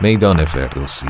[0.00, 1.06] میدان فردوسی.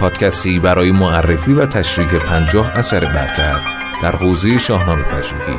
[0.00, 3.60] پادکستی برای معرفی و تشریح پنجاه اثر برتر
[4.02, 5.58] در حوزه شاهنامه پژوهی.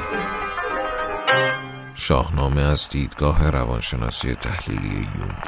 [1.96, 5.44] شاهنامه از دیدگاه روانشناسی تحلیلی یونگ.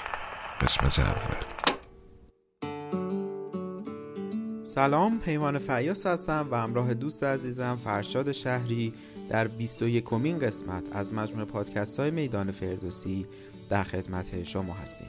[0.62, 1.53] قسمت اول.
[4.74, 8.94] سلام پیمان فیاس هستم و همراه دوست عزیزم فرشاد شهری
[9.30, 13.26] در 21 کمین قسمت از مجموع پادکست های میدان فردوسی
[13.70, 15.08] در خدمت شما هستیم.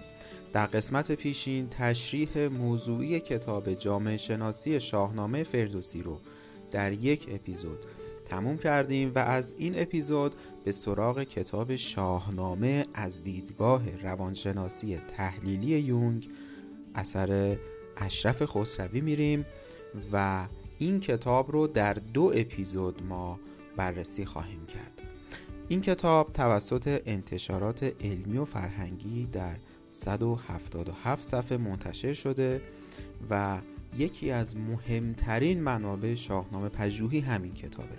[0.52, 6.20] در قسمت پیشین تشریح موضوعی کتاب جامعه شناسی شاهنامه فردوسی رو
[6.70, 7.78] در یک اپیزود
[8.24, 10.34] تموم کردیم و از این اپیزود
[10.64, 16.28] به سراغ کتاب شاهنامه از دیدگاه روانشناسی تحلیلی یونگ
[16.94, 17.56] اثر
[17.96, 19.46] اشرف خسروی میریم
[20.12, 20.46] و
[20.78, 23.40] این کتاب رو در دو اپیزود ما
[23.76, 25.02] بررسی خواهیم کرد.
[25.68, 29.56] این کتاب توسط انتشارات علمی و فرهنگی در
[29.92, 32.60] 177 صفحه منتشر شده
[33.30, 33.58] و
[33.98, 37.96] یکی از مهمترین منابع شاهنامه پژوهی همین کتابه.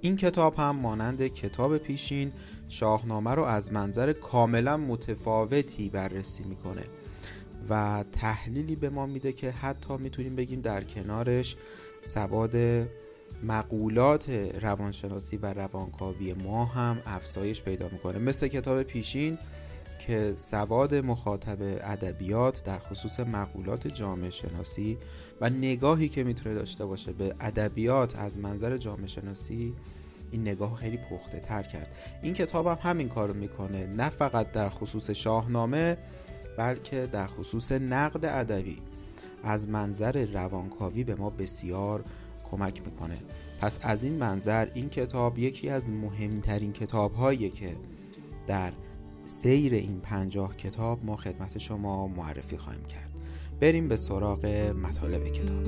[0.00, 2.32] این کتاب هم مانند کتاب پیشین
[2.68, 6.84] شاهنامه رو از منظر کاملا متفاوتی بررسی می‌کنه.
[7.70, 11.56] و تحلیلی به ما میده که حتی می‌تونیم بگیم در کنارش
[12.02, 12.56] سواد
[13.42, 18.18] مقولات روانشناسی و روانکاوی ما هم افزایش پیدا می‌کنه.
[18.18, 19.38] مثل کتاب پیشین
[20.06, 24.98] که سواد مخاطب ادبیات در خصوص مقولات جامعه شناسی
[25.40, 29.74] و نگاهی که می‌تونه داشته باشه به ادبیات از منظر جامعه شناسی
[30.30, 31.86] این نگاه خیلی پخته تر کرد.
[32.22, 33.86] این کتاب هم همین کارو می‌کنه.
[33.86, 35.96] نه فقط در خصوص شاهنامه
[36.56, 38.78] بلکه در خصوص نقد ادبی
[39.44, 42.04] از منظر روانکاوی به ما بسیار
[42.50, 43.18] کمک می‌کنه.
[43.60, 47.76] پس از این منظر این کتاب یکی از مهمترین کتاب هایی که
[48.46, 48.72] در
[49.26, 53.10] سیر این پنجاه کتاب ما خدمت شما معرفی خواهیم کرد.
[53.60, 54.46] بریم به سراغ
[54.82, 55.66] مطالب کتاب.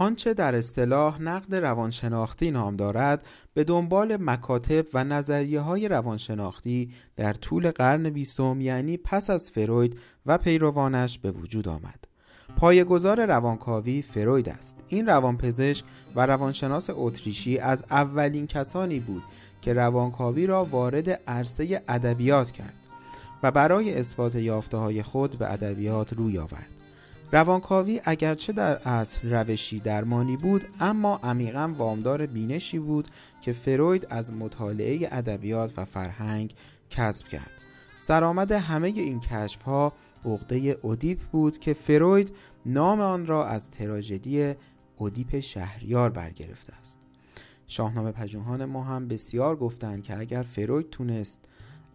[0.00, 7.32] آنچه در اصطلاح نقد روانشناختی نام دارد به دنبال مکاتب و نظریه های روانشناختی در
[7.32, 12.04] طول قرن بیستم یعنی پس از فروید و پیروانش به وجود آمد.
[12.56, 14.76] پایگزار روانکاوی فروید است.
[14.88, 15.84] این روانپزشک
[16.16, 19.22] و روانشناس اتریشی از اولین کسانی بود
[19.60, 22.74] که روانکاوی را وارد عرصه ادبیات کرد
[23.42, 26.79] و برای اثبات یافته های خود به ادبیات روی آورد.
[27.32, 33.08] روانکاوی اگرچه در اصل روشی درمانی بود اما عمیقا وامدار بینشی بود
[33.40, 36.54] که فروید از مطالعه ادبیات و فرهنگ
[36.90, 37.50] کسب کرد.
[37.98, 39.92] سرآمد همه این کشف ها
[40.24, 42.32] عقده اودیپ بود که فروید
[42.66, 44.54] نام آن را از تراژدی
[44.96, 46.98] اودیپ شهریار برگرفته است.
[47.66, 51.44] شاهنامه پژوهان ما هم بسیار گفتند که اگر فروید تونست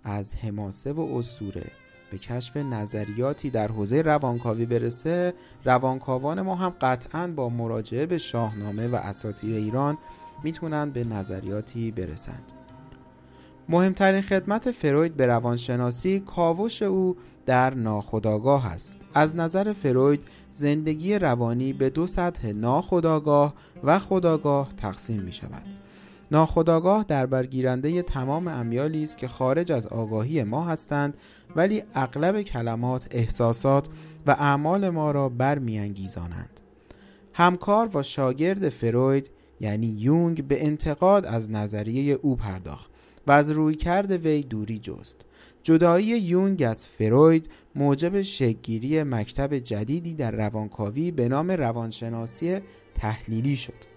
[0.04, 1.66] از حماسه و اسطوره
[2.12, 5.34] به کشف نظریاتی در حوزه روانکاوی برسه
[5.66, 9.98] روانکاوان ما هم قطعا با مراجعه به شاهنامه و اساطیر ایران
[10.44, 12.52] می‌تونن به نظریاتی برسند.
[13.70, 18.96] مهمترین خدمت فروید به روانشناسی کاوش او در ناخودآگاه است.
[19.14, 25.85] از نظر فروید زندگی روانی به دو سطح ناخودآگاه و خودآگاه تقسیم می شود
[26.32, 31.18] ناخودآگاه در برگیرنده تمام امیالی است که خارج از آگاهی ما هستند
[31.56, 33.88] ولی اغلب کلمات احساسات
[34.28, 36.62] و اعمال ما را برمیانگیزانند.
[37.34, 42.90] همکار و شاگرد فروید یعنی یونگ به انتقاد از نظریه او پرداخت
[43.28, 45.26] و از رویکرد وی دوری جست.
[45.64, 52.60] جدایی یونگ از فروید موجب شکگیری مکتب جدیدی در روانکاوی به نام روانشناسی
[52.96, 53.95] تحلیلی شد.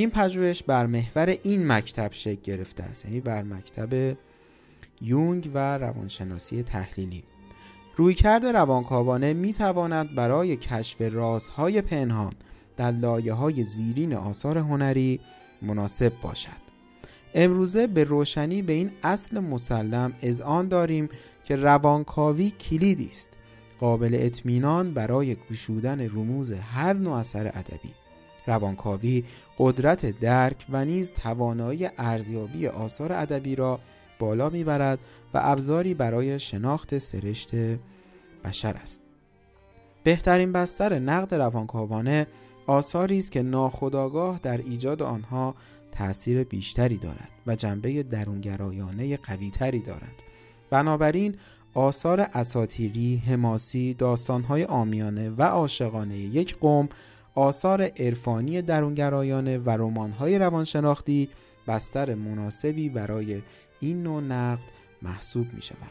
[0.00, 4.16] این پژوهش بر محور این مکتب شکل گرفته است یعنی بر مکتب
[5.00, 7.24] یونگ و روانشناسی تحلیلی.
[7.96, 12.32] رویکرد روانکاوانه می تواند برای کشف رازهای پنهان
[12.76, 15.20] در لایه های زیرین آثار هنری
[15.62, 16.70] مناسب باشد.
[17.34, 20.12] امروزه به روشنی به این اصل مسلم
[20.44, 21.08] آن داریم
[21.44, 23.28] که روانکاوی کلیدی است.
[23.80, 27.99] قابل اطمینان برای گشودن رموز هر نوع اثر ادبی.
[28.50, 29.24] روانکاوی
[29.58, 33.80] قدرت درک و نیز توانایی ارزیابی آثار ادبی را
[34.18, 34.98] بالا می‌برد
[35.34, 37.50] و ابزاری برای شناخت سرشت
[38.44, 39.00] بشر است.
[40.04, 42.26] بهترین بستر نقد روانکاوانه
[42.66, 45.54] آثاری است که ناخودآگاه در ایجاد آنها
[45.92, 50.22] تأثیر بیشتری دارد و جنبه درونگرایانه قویتری دارند.
[50.70, 51.34] بنابراین
[51.74, 56.88] آثار اساتیری، حماسی، داستانهای آمیانه و عاشقانه یک قوم،
[57.40, 61.28] آثار عرفانی درونگرایانه و رمان‌های روانشناختی
[61.68, 63.42] بستر مناسبی برای
[63.80, 64.62] این نوع نقد
[65.02, 65.90] محسوب می شود.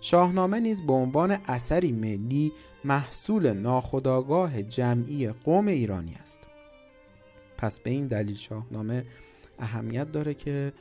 [0.00, 2.52] شاهنامه نیز به عنوان اثری ملی
[2.84, 6.40] محصول ناخداگاه جمعی قوم ایرانی است.
[7.58, 9.04] پس به این دلیل شاهنامه
[9.58, 10.72] اهمیت داره که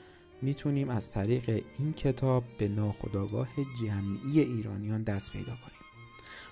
[0.42, 3.48] می‌تونیم از طریق این کتاب به ناخداگاه
[3.82, 5.75] جمعی ایرانیان دست پیدا کنیم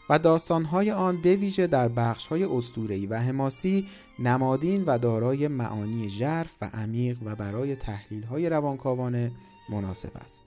[0.10, 3.88] و داستانهای آن به ویژه در بخشهای اسطوره‌ای و حماسی
[4.20, 9.32] نمادین و دارای معانی ژرف و عمیق و برای تحلیل‌های روانکاوانه
[9.70, 10.44] مناسب است.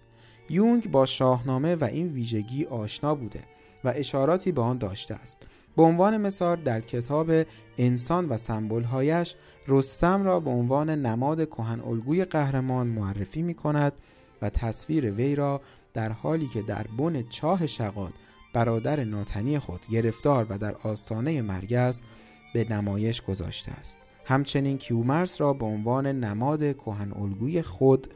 [0.51, 3.41] یونگ با شاهنامه و این ویژگی آشنا بوده
[3.85, 5.47] و اشاراتی به آن داشته است.
[5.77, 7.31] به عنوان مثال در کتاب
[7.79, 9.35] انسان و سمبولهایش
[9.69, 13.93] رستم را به عنوان نماد کهن الگوی قهرمان معرفی می کند
[14.43, 15.61] و تصویر وی را
[15.95, 18.13] در حالی که در بن چاه شقاد
[18.57, 22.05] برادر ناتنی خود گرفتار و در آستانه مرگ است
[22.55, 23.99] به نمایش گذاشته است.
[24.25, 28.07] همچنین کیومرس را به عنوان نماد کهن الگوی خود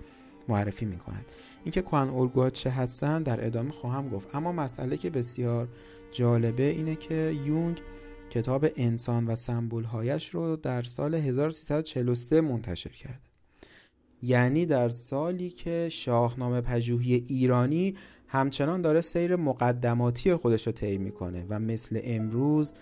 [0.48, 1.24] معرفی می کند
[1.64, 4.34] اینکه کهن الگوها چه هستند در ادامه خواهم گفت.
[4.34, 5.68] اما مسئله که بسیار
[6.12, 7.80] جالبه اینه که یونگ
[8.30, 13.29] کتاب انسان و سمبولهایش رو در سال 1343 منتشر کرده.
[14.22, 17.96] یعنی در سالی که شاهنامه پژوهی ایرانی
[18.28, 22.72] همچنان داره سیر مقدماتی خودش رو طی می‌کنه و مثل امروز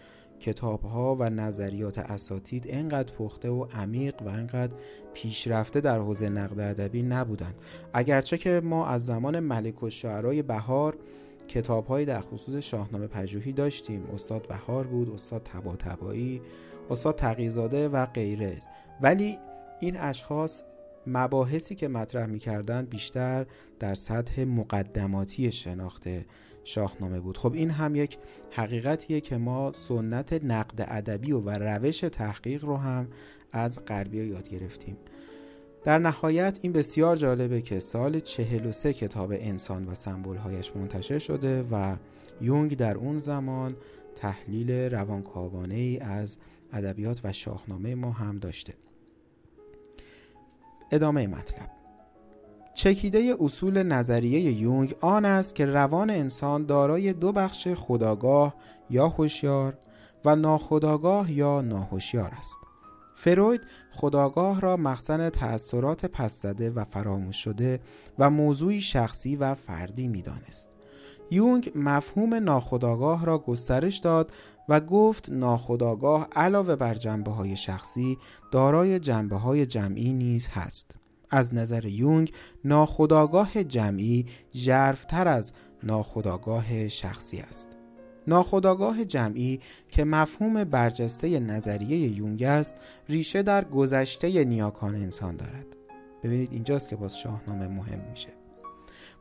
[0.41, 4.77] کتاب ها و نظریات اساتید انقدر پخته و عمیق و انقدر
[5.15, 7.55] پیشرفته در حوزه نقد ادبی نبودند.
[7.93, 10.97] اگرچه که ما از زمان ملک و شعرهای بهار
[11.49, 14.05] کتابهایی در خصوص شاهنامه پژوهی داشتیم.
[14.15, 16.41] استاد بهار بود استاد تبا تبایی
[16.91, 18.61] استاد تقیزاده و غیره.
[19.01, 19.39] ولی
[19.81, 20.63] این اشخاص
[21.09, 23.47] مباحثی که مطرح می‌کردن بیشتر
[23.79, 26.09] در سطح مقدماتی شناخت
[26.65, 27.39] شاهنامه بود.
[27.39, 28.19] خب این هم یک
[28.51, 33.09] حقیقتیه که ما سنت نقد ادبی و, و روش تحقیق رو هم
[33.53, 34.97] از غربی یاد گرفتیم.
[35.85, 41.97] در نهایت این بسیار جالبه که سال 43 کتاب انسان و سمبولهایش منتشر شده و
[42.41, 43.77] یونگ در اون زمان
[44.17, 46.39] تحلیل روانکاوانه ای از
[46.73, 48.75] ادبیات و شاهنامه ما هم داشته.
[50.91, 51.71] ادامه مطلب
[52.75, 58.55] چکیده اصول نظریه یونگ آن است که روان انسان دارای دو بخش خداگاه
[58.91, 59.79] یا هوشیار
[60.25, 62.57] و ناخداگاه یا ناهوشیار است
[63.15, 67.81] فروید خداگاه را مخزن تأثیرات پس زده و فراموش شده
[68.19, 70.69] و موضوعی شخصی و فردی می‌دانست.
[71.31, 74.33] یونگ مفهوم ناخداگاه را گسترش داد
[74.69, 78.19] و گفت ناخداگاه علاوه بر جنبه های شخصی
[78.51, 80.97] دارای جنبه های جمعی نیز هست.
[81.31, 82.33] از نظر یونگ
[82.65, 87.69] ناخداگاه جمعی ژرفتر از ناخداگاه شخصی است.
[88.27, 92.77] ناخداگاه جمعی که مفهوم برجسته نظریه یونگ است
[93.09, 95.67] ریشه در گذشته نیاکان انسان دارد
[96.23, 98.38] ببینید اینجاست که باز شاهنامه مهم میشه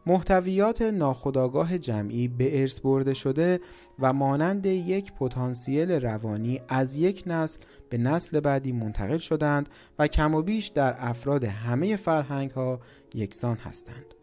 [0.07, 3.59] محتویات ناخداگاه جمعی به ارث برده شده
[3.99, 7.59] و مانند یک پتانسیل روانی از یک نسل
[7.89, 9.69] به نسل بعدی منتقل شدند
[9.99, 12.79] و کم و بیش در افراد همه فرهنگ ها
[13.13, 14.13] یکسان هستند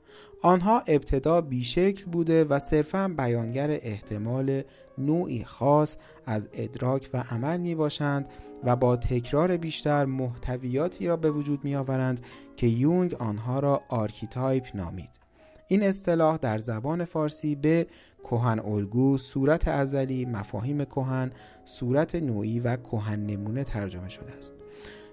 [0.42, 4.62] آنها ابتدا بیشکل بوده و صرفا بیانگر احتمال
[4.99, 8.28] نوعی خاص از ادراک و عمل می باشند
[8.64, 12.20] و با تکرار بیشتر محتویاتی را به وجود می آورند
[12.56, 15.24] که یونگ آنها را archetype نامید.
[15.68, 17.87] این اصطلاح در زبان فارسی به
[18.25, 21.33] کهن الگو، صورت ازلی، مفاهیم کهن،
[21.64, 24.54] صورت نوعی و کهن نمونه ترجمه شده است.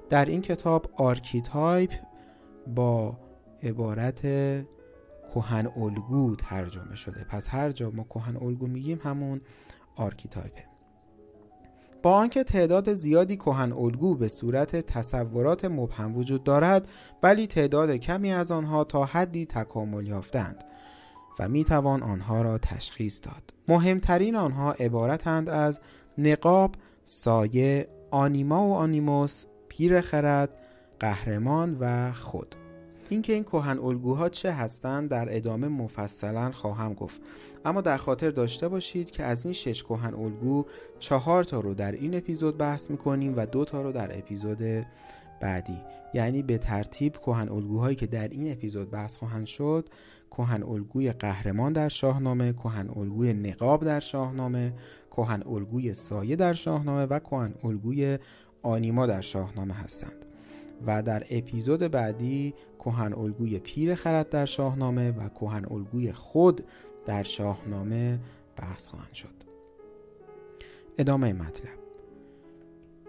[0.10, 1.93] در این کتاب archetype
[2.75, 3.17] با
[3.63, 4.22] عبارت
[5.34, 9.41] کهن الگو ترجمه شده پس هر جا ما کهن الگو میگیم همون
[9.95, 10.70] archetype ه
[12.03, 16.88] با آنکه تعداد زیادی کهن الگو به صورت تصورات مبهم وجود دارد
[17.24, 20.63] ولی تعداد کمی از آنها تا حدی تکامل یافتند
[21.39, 23.53] و می توان آنها را تشخیص داد.
[23.67, 25.79] مهمترین آنها عبارتند از
[26.17, 30.50] نقاب، سایه، آنیما و آنیموس، پیر خرد،
[31.00, 32.55] قهرمان و خود.
[33.12, 37.22] اینکه این کهن الگوها چه هستند در ادامه مفصلا خواهم گفت.
[37.65, 40.65] اما در خاطر داشته باشید که از این شش کهن الگو
[41.00, 44.86] چهار تا رو در این اپیزود بحث می‌کنیم و دو تا رو در اپیزود
[45.41, 45.77] بعدی.
[46.13, 49.89] یعنی به ترتیب کهن الگوهایی که در این اپیزود بحث خواهند شد
[50.32, 54.74] کهن الگوی قهرمان در شاهنامه کهن الگوی نقاب در شاهنامه
[55.12, 58.20] کهن الگوی سایه در شاهنامه و کهن الگوی
[58.63, 60.25] آنیما در شاهنامه هستند.
[60.85, 66.61] و در اپیزود بعدی کهن الگوی پیر خرد در شاهنامه و کهن الگوی خود
[67.05, 68.19] در شاهنامه
[68.55, 69.43] بحث خواهند شد.
[70.97, 71.81] ادامه مطلب.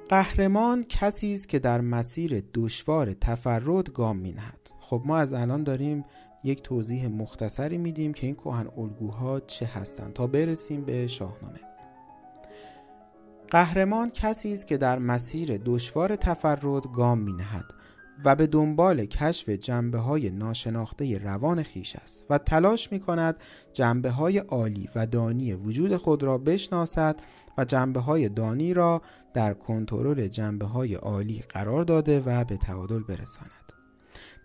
[0.08, 4.70] قهرمان کسی است که در مسیر دشوار تفرد گام مینهد.
[4.80, 6.04] خب ما از الان داریم
[6.44, 11.71] یک توضیح مختصری میدیم که این کهن الگوها چه هستند تا برسیم به شاهنامه.
[13.52, 17.64] قهرمان کسی است که در مسیر دشوار تفرد گام مینهد
[18.24, 23.36] و به دنبال کشف جنبه های ناشناخته روان خیش است و تلاش می کند
[23.72, 27.20] جنبه های عالی و دانی وجود خود را بشناسد
[27.58, 29.02] و جنبه های دانی را
[29.34, 33.72] در کنترل جنبه های عالی قرار داده و به تعادل برساند.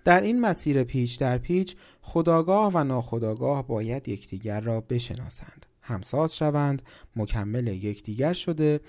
[0.06, 6.82] در این مسیر پیچ در پیچ خداگاه و ناخداگاه باید یکدیگر را بشناسند همساز شوند
[7.15, 8.79] مکمل یکدیگر شده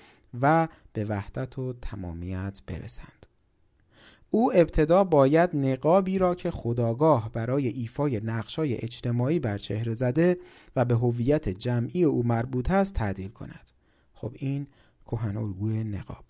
[0.41, 3.25] و به وحدت و تمامیت برسند.
[4.31, 10.37] او ابتدا باید نقابی را که خداگاه برای ایفای نقشای اجتماعی بر چهره زده
[10.75, 13.69] و به هویت جمعی او مربوط است تعدیل کند.
[14.13, 14.67] خب این
[15.05, 16.25] کهن الگوی نقاب.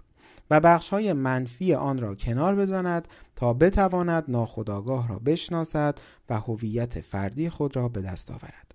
[0.51, 5.99] و بخش های منفی آن را کنار بزند تا بتواند ناخداگاه را بشناسد
[6.29, 8.68] و هویت فردی خود را به دست آورد.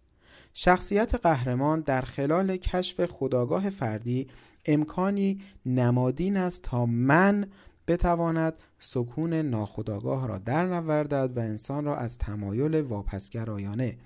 [0.54, 4.28] شخصیت قهرمان در خلال کشف خداگاه فردی
[4.66, 7.46] امکانی نمادین است تا من
[7.88, 13.98] بتواند سکون ناخداگاه را در نوردد و انسان را از تمایل واپسگرایانه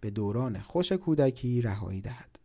[0.00, 2.38] به دوران خوش کودکی رهایی دهد.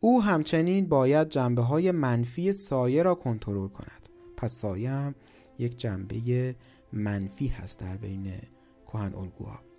[0.00, 4.08] او همچنین باید جنبه های منفی سایه را کنترل کند.
[4.36, 5.14] پس سایه هم
[5.58, 6.54] یک جنبه
[6.92, 8.32] منفی هست در بین
[8.86, 9.71] کهن الگوها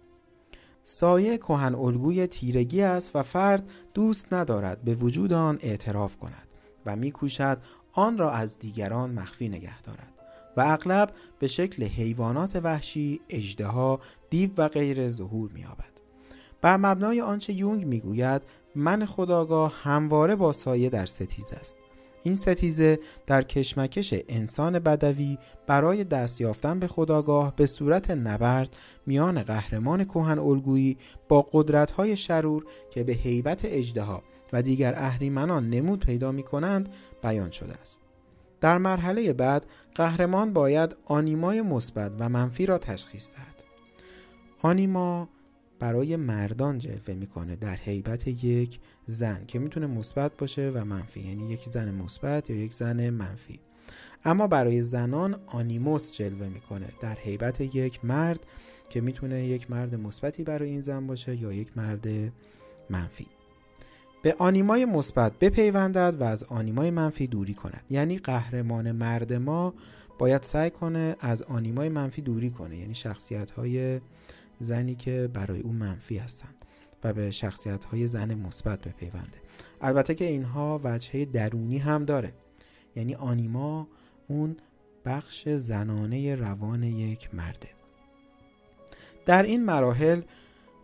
[0.83, 6.47] سایه کهن الگوی تیرگی است و فرد دوست ندارد به وجود آن اعتراف کند
[6.85, 7.57] و میکوشد
[7.93, 10.13] آن را از دیگران مخفی نگه دارد
[10.57, 13.99] و اغلب به شکل حیوانات وحشی، اژدها،
[14.29, 15.93] دیو و غیر ظهور می‌یابد.
[16.61, 18.41] بر مبنای آنچه یونگ می‌گوید
[18.75, 21.77] من خداگاه همواره با سایه در ستیز است
[22.23, 25.37] این ستیزه در کشمکش انسان بدوی
[25.67, 28.75] برای دست یافتن به خداگاه به صورت نبرد
[29.05, 30.97] میان قهرمان کوهن الگویی
[31.29, 36.89] با قدرت‌های شرور که به هیبت اجدها و دیگر اهریمنان نمود پیدا می کنند
[37.23, 38.01] بیان شده است.
[38.61, 39.65] در مرحله بعد
[39.95, 43.63] قهرمان باید آنیمای مثبت و منفی را تشخیص دهد.
[44.61, 45.29] آنیما
[45.79, 51.19] برای مردان جلوه می‌کنه در حیبت یک زن که می‌تونه مثبت باشه و منفی.
[51.19, 53.59] یعنی یک زن مثبت یا یک زن منفی.
[54.25, 56.87] اما برای زنان آنیموس جلوه می‌کنه.
[57.01, 58.45] در حیبت یک مرد
[58.89, 62.07] که می‌تونه یک مرد مثبتی برای این زن باشه یا یک مرد
[62.89, 63.27] منفی.
[64.21, 67.83] به آنیمای مثبت بپیوندد و از آنیمای منفی دوری کند.
[67.89, 69.73] یعنی قهرمان مرد ما
[70.19, 72.77] باید سعی کنه از آنیمای منفی دوری کنه.
[72.77, 74.01] یعنی شخصیت های
[74.59, 76.55] زنی که برای او منفی هستند.
[77.03, 79.37] و به شخصیت های زن مثبت بپیونده.
[79.81, 82.33] البته که اینها وجهه درونی هم داره.
[82.95, 83.87] یعنی آنیما
[84.27, 84.57] اون
[85.05, 87.69] بخش زنانه روان یک مرده.
[89.25, 90.21] در این مراحل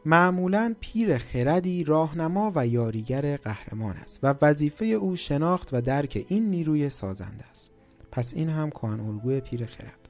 [0.05, 6.49] معمولا پیر خردی راهنما و یاریگر قهرمان است و وظیفه او شناخت و درک این
[6.49, 7.71] نیروی سازنده است.
[8.11, 10.09] پس این هم کهن الگوی پیر خرد.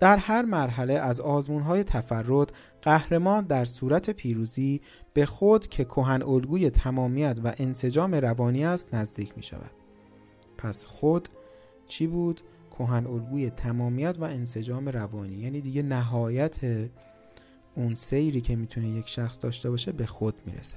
[0.00, 2.52] در هر مرحله از های تفرد
[2.82, 4.80] قهرمان در صورت پیروزی
[5.16, 9.70] به خود که کهن الگوی تمامیت و انسجام روانی است نزدیک می شود.
[10.58, 11.28] پس خود
[11.86, 12.40] چی بود؟
[12.78, 16.56] کهن الگوی تمامیت و انسجام روانی یعنی دیگه نهایت
[17.76, 20.76] اون سیری که می‌تونه یک شخص داشته باشه به خود می‌رسه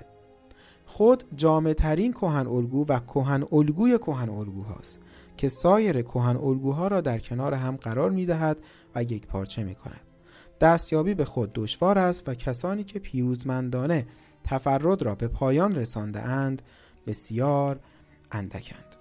[0.86, 5.00] خود جامع ترین کهن الگو و کهن الگوی کهن الگو هاست
[5.38, 8.58] که سایر کهن الگوها را در کنار هم قرار می دهد
[8.96, 10.01] و یک پارچه می کند.
[10.62, 14.05] دستیابی به خود دشوار است و کسانی که پیروزمندانه
[14.50, 16.62] تفرد را به پایان رسانده اند
[17.08, 17.79] بسیار
[18.32, 18.96] اندکند.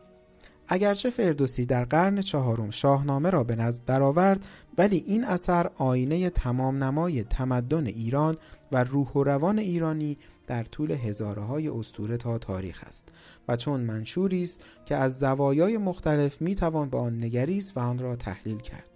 [0.69, 4.45] اگرچه فردوسی در قرن چهارم شاهنامه را به نظر درآورد
[4.78, 8.37] ولی این اثر آینه تمام نمای تمدن ایران
[8.73, 13.09] و روح و روان ایرانی در طول هزاره های استوره تا تاریخ است
[13.49, 17.99] و چون منشوری است که از زوایای مختلف می توان به آن نگریست و آن
[17.99, 18.88] را تحلیل کرد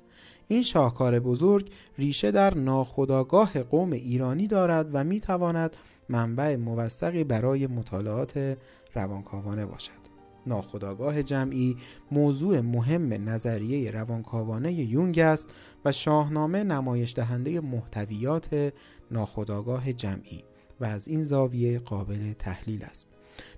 [0.48, 5.76] این شاهکار بزرگ ریشه در ناخداگاه قوم ایرانی دارد و می تواند
[6.08, 8.56] منبع موثقی برای مطالعات
[8.94, 10.02] روانکاوانه باشد.
[10.46, 11.76] ناخداگاه جمعی
[12.10, 15.48] موضوع مهم نظریه روانکاوانه یونگ است
[15.84, 18.72] و شاهنامه نمایش دهنده محتویات
[19.10, 20.44] ناخداگاه جمعی
[20.80, 23.08] و از این زاویه قابل تحلیل است.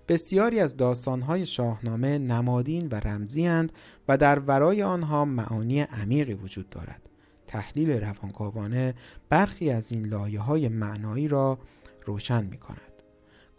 [0.09, 3.73] بسیاری از داستانهای شاهنامه نمادین و رمزی هند
[4.09, 7.01] و در ورای آنها معانی عمیقی وجود دارد.
[7.47, 8.95] تحلیل روانکاوانه
[9.29, 11.59] برخی از این لایه های معنایی را
[12.05, 12.95] روشن می کند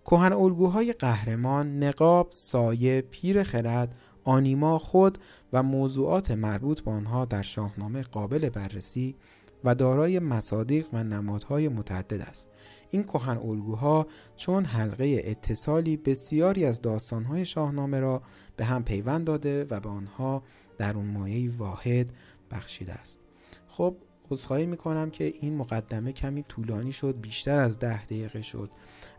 [0.05, 5.17] کهن الگوهای قهرمان نقاب، سایه، پیر خرد، آنیما خود
[5.53, 9.15] و موضوعات مربوط به آنها در شاهنامه قابل بررسی
[9.63, 12.51] و دارای مصادیق و نمادهای متعدد است.
[12.89, 18.21] این کهن الگوها چون حلقه اتصالی بسیاری از داستانهای شاهنامه را
[18.57, 20.43] به هم پیوند داده و به آنها
[20.77, 22.11] در اون مایه واحد
[22.51, 23.19] بخشیده است.
[23.67, 23.95] خب
[24.31, 28.69] عذرخواهی می‌کنم که این مقدمه کمی طولانی شد بیشتر از ده دقیقه شد.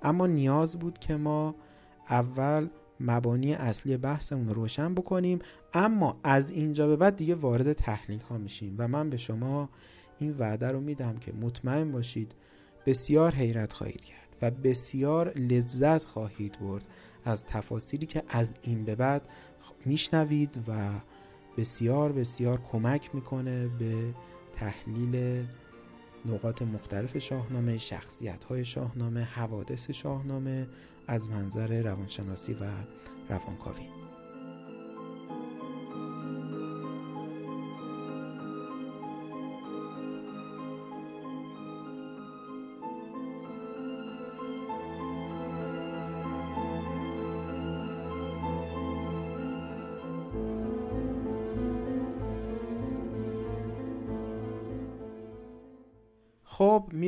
[0.02, 1.54] اما نیاز بود که ما
[2.10, 2.68] اول
[3.00, 5.38] مبانی اصلی بحثمون رو روشن بکنیم
[5.74, 9.68] اما از اینجا به بعد دیگه وارد تحلیل ها میشیم و من به شما
[10.18, 12.32] این وعده رو میدم که مطمئن باشید
[12.86, 16.84] بسیار حیرت خواهید کرد و بسیار لذت خواهید برد
[17.24, 19.22] از تفاصیلی که از این به بعد
[19.84, 20.90] میشنوید و
[21.56, 24.14] بسیار بسیار کمک می‌کنه به
[24.56, 25.44] تحلیل
[26.26, 30.68] نقاط مختلف شاهنامه شخصیت های شاهنامه حوادث شاهنامه
[31.06, 32.64] از منظر روانشناسی و
[33.28, 34.05] روانکاوی.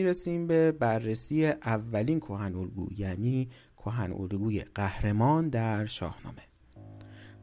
[0.09, 6.43] می‌رسیم به بررسی اولین کهن الگو یعنی کهن الگوی قهرمان در شاهنامه.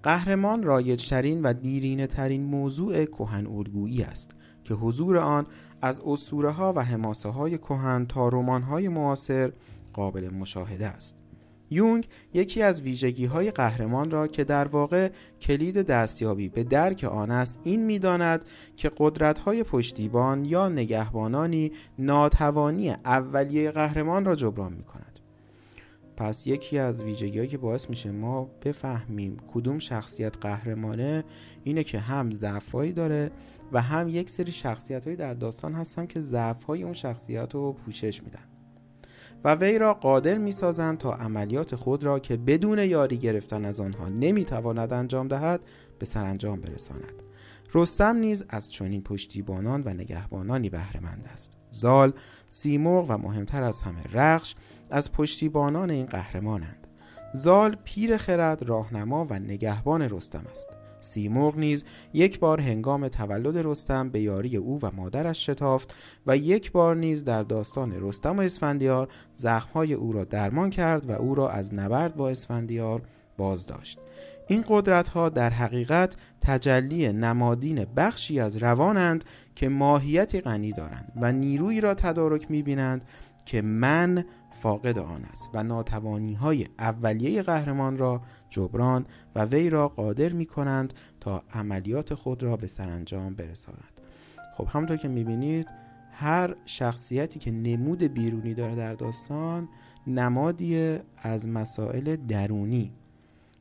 [0.04, 5.48] قهرمان رایجترین و دیرینه ترین موضوع کهن الگویی است که حضور آن
[5.82, 9.52] از اسطوره ها و حماسه های کهن تا رمان های معاصر
[9.94, 11.25] قابل مشاهده است.
[11.70, 15.10] یونگ یکی از ویژگی های قهرمان را که در واقع
[15.42, 18.46] کلید دستیابی به درک آن است این می‌داند
[18.76, 25.20] که قدرت های پشتیبان یا نگهبانانی ناتوانی اولیه قهرمان را جبران می کند
[26.18, 31.24] پس یکی از ویژگی که باعث میشه ما بفهمیم کدوم شخصیت قهرمانه
[31.64, 33.32] اینه که هم ضعفایی داره
[33.72, 38.55] و هم یک سری شخصیت در داستان هستن که ضعف اون شخصیت رو پوشش میدن.
[39.46, 43.80] و وی را قادر می سازند تا عملیات خود را که بدون یاری گرفتن از
[43.80, 45.66] آنها نمی تواند انجام دهد
[46.00, 47.24] به سرانجام برساند.
[47.74, 51.54] رستم نیز از چنین پشتیبانان و نگهبانانی بهرهمند است.
[51.72, 52.14] زال
[52.48, 54.56] سیمرغ و مهمتر از همه رخش
[54.90, 56.88] از پشتیبانان این قهرمانند.
[57.34, 60.75] زال پیر خرد راهنما و نگهبان رستم است.
[61.06, 65.96] سیمرغ نیز یک بار هنگام تولد رستم به یاری او و مادرش شتافت
[66.28, 71.12] و یک بار نیز در داستان رستم و اسفندیار زخمهای او را درمان کرد و
[71.12, 73.02] او را از نبرد با اسفندیار
[73.38, 74.00] باز داشت
[74.48, 81.32] این قدرت ها در حقیقت تجلی نمادین بخشی از روانند که ماهیتی غنی دارند و
[81.32, 83.06] نیرویی را تدارک می‌بینند
[83.46, 84.26] که من
[84.66, 90.46] فاقد آن است و ناتوانی های اولیه قهرمان را جبران و وی را قادر می
[90.46, 94.02] کنند تا عملیات خود را به سرانجام برساند.
[94.54, 95.68] خب همونطور که می‌بینید
[96.12, 99.70] هر شخصیتی که نمود بیرونی داره در داستان
[100.08, 102.92] نمادی از مسائل درونی.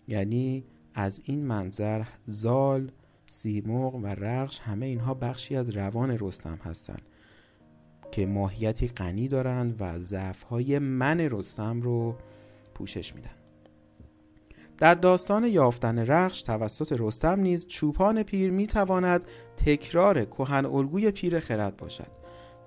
[0.08, 0.64] یعنی
[0.94, 2.90] از این منظر زال،
[3.26, 7.02] سیمرغ و رخش همه اینها بخشی از روان رستم هستند.
[8.12, 12.16] که ماهیتی غنی دارند و ضعف‌های من رستم رو
[12.74, 13.30] پوشش میدن.
[14.78, 19.24] در داستان یافتن رخش توسط رستم نیز چوپان پیر می‌تواند
[19.56, 22.08] تکرار کهن الگوی پیر خرد باشد.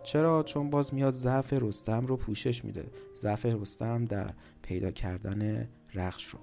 [0.04, 2.86] چرا؟ چون باز میاد ضعف رستم رو پوشش میده.
[3.17, 4.30] ضعف رستم در
[4.62, 6.39] پیدا کردن رخش رو.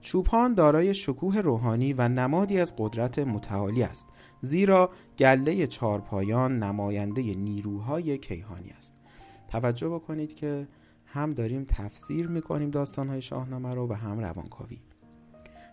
[0.00, 4.06] چوپان دارای شکوه روحانی و نمادی از قدرت متعالی است.
[4.44, 8.94] زیرا گله چارپایان نماینده نیروهای کیهانی است.
[9.48, 10.68] توجه بکنید که
[11.06, 14.78] هم داریم تفسیر می‌کنیم داستانهای شاهنامه رو و هم روانکاوی.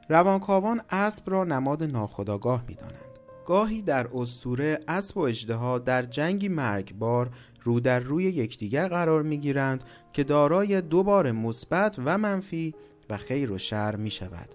[0.09, 3.19] روانکاوان اسب را نماد ناخداگاه می‌دانند.
[3.45, 7.29] گاهی در استوره اسب و اجدها در جنگی مرگبار
[7.63, 12.75] رو در روی یکدیگر قرار می‌گیرند که دارای دو بار مثبت و منفی
[13.09, 14.49] و خیر و شر می شود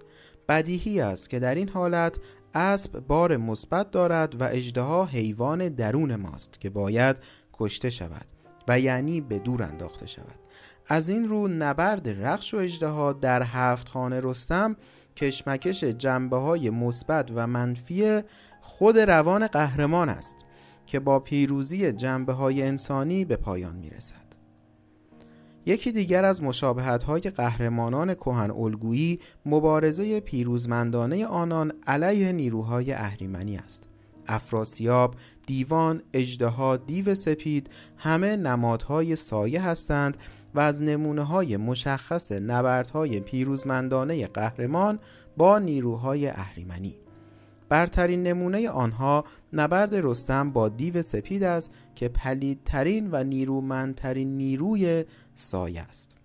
[0.49, 2.19] بدیهی است که در این حالت
[2.55, 7.17] اسب بار مثبت دارد و اجدها حیوان درون ماست که باید
[7.53, 8.27] کشته شود
[8.69, 10.39] و یعنی به دور انداخته شود
[10.89, 14.77] از این رو نبرد رخش و اجدها در هفت خانه رستم
[15.17, 18.23] کشمکش جنبه های مثبت و منفی
[18.61, 20.37] خود روان قهرمان است
[20.87, 24.24] که با پیروزی جنبه های انسانی به پایان می رسد.
[25.67, 33.89] یکی دیگر از مشابهت های قهرمانان کهن الگویی مبارزه پیروزمندانه آنان علیه نیروهای اهریمنی است.
[34.27, 35.15] افراسیاب،
[35.47, 40.17] دیوان، اجدها، دیو سپید همه نمادهای سایه هستند
[40.55, 44.99] و از نمونه های مشخص نبردهای پیروزمندانه قهرمان
[45.37, 46.97] با نیروهای اهریمنی.
[47.69, 55.81] برترین نمونه آنها نبرد رستم با دیو سپید است که پلیدترین و نیرومندترین نیروی سایه
[55.81, 56.17] است.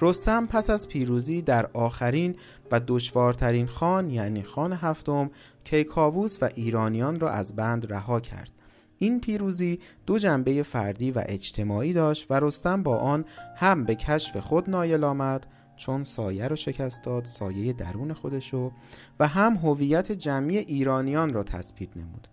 [0.00, 2.36] رستم پس از پیروزی در آخرین
[2.72, 5.30] و دشوارترین خان یعنی خان هفتم
[5.64, 8.50] کیکاووس و ایرانیان را از بند رها کرد.
[8.98, 13.24] این پیروزی دو جنبه فردی و اجتماعی داشت و رستم با آن
[13.56, 18.72] هم به کشف خود نایل آمد چون سایه رو شکست داد سایه درون خودشو
[19.20, 22.28] و هم هویت جمعی ایرانیان را تثبیت نمود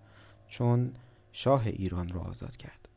[0.48, 0.94] چون
[1.32, 2.90] شاه ایران را آزاد کرد.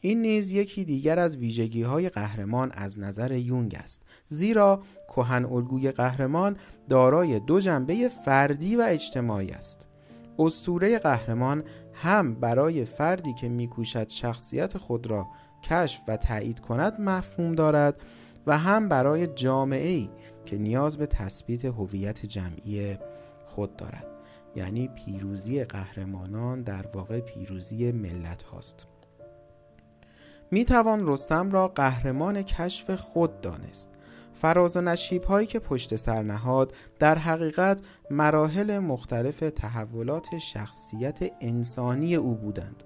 [0.00, 4.02] این نیز یکی دیگر از ویژگی های قهرمان از نظر یونگ است.
[4.28, 6.56] زیرا کهن الگوی قهرمان
[6.88, 9.86] دارای دو جنبه فردی و اجتماعی است.
[10.38, 15.26] استوره قهرمان هم برای فردی که میکوشد شخصیت خود را
[15.62, 18.00] کشف و تایید کند مفهوم دارد
[18.46, 20.10] و هم برای جامعه ای
[20.44, 22.98] که نیاز به تثبیت هویت جمعی
[23.46, 24.06] خود دارد.
[24.56, 28.86] یعنی پیروزی قهرمانان در واقع پیروزی ملت هاست.
[30.50, 33.88] می توان رستم را قهرمان کشف خود دانست.
[34.34, 37.80] فراز و نشیب هایی که پشت سر نهاد در حقیقت
[38.10, 42.82] مراحل مختلف تحولات شخصیت انسانی او بودند.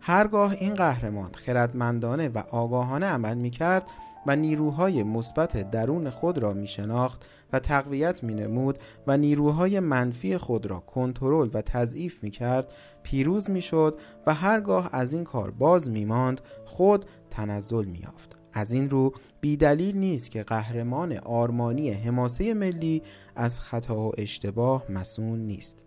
[0.00, 3.86] هرگاه این قهرمان خردمندانه و آگاهانه عمل می کرد
[4.26, 10.38] و نیروهای مثبت درون خود را می شناخت و تقویت می نمود و نیروهای منفی
[10.38, 15.50] خود را کنترل و تضعیف می کرد پیروز می شد و هرگاه از این کار
[15.50, 18.36] باز می ماند خود تنزل می یافت.
[18.52, 23.02] از این رو بیدلیل نیست که قهرمان آرمانی حماسه ملی
[23.34, 25.84] از خطا و اشتباه مسون نیست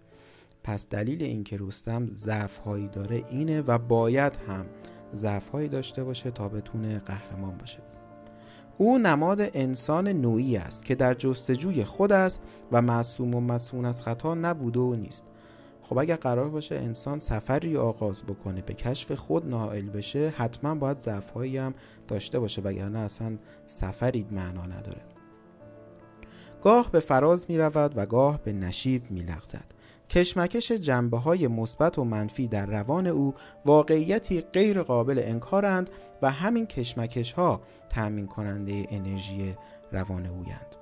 [0.64, 4.66] پس دلیل اینکه رستم ضعف هایی داره اینه و باید هم
[5.16, 7.89] ضعف هایی داشته باشه تا بتونه قهرمان باشه
[8.82, 14.02] او نماد انسان نوعی است که در جستجوی خود است و معصوم و مسئول از
[14.02, 15.24] خطا نبوده و نیست.
[15.82, 21.00] خب اگر قرار باشه انسان سفری آغاز بکنه به کشف خود نائل بشه حتما باید
[21.00, 21.74] ضعفهایی هم
[22.08, 25.02] داشته باشه وگرنه اصلا سفری معنا نداره.
[26.64, 29.74] گاه به فراز می رود و گاه به نشیب می لغزد
[30.10, 33.34] کشمکش جنبه های مثبت و منفی در روان او
[33.66, 35.90] واقعیتی غیر قابل انکارند
[36.22, 39.56] و همین کشمکش ها تأمین کننده انرژی
[39.92, 40.76] روان اویند.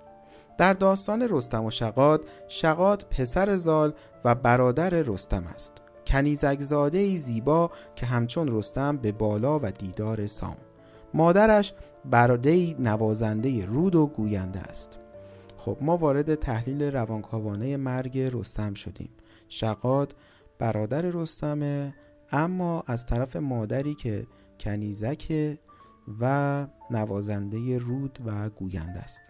[0.57, 3.93] در داستان رستم و شقاد شقاد پسر زال
[4.25, 5.73] و برادر رستم است.
[6.07, 10.57] کنیزکزاده ای زیبا که همچون رستم به بالا و دیدار سام.
[11.13, 11.73] مادرش
[12.05, 14.99] براده نوازنده رود و گوینده است.
[15.67, 19.09] خب ما وارد تحلیل روانکاوانه مرگ رستم شدیم.
[19.49, 20.15] شقاد
[20.59, 21.93] برادر رستمه
[22.31, 24.27] اما از طرف مادری که
[24.59, 25.57] کنیزک
[26.19, 29.21] و نوازنده رود و گوینده است.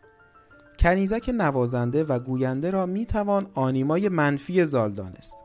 [0.80, 5.36] کنیزک نوازنده و گوینده را می‌توان آنیمای منفی زال دانست.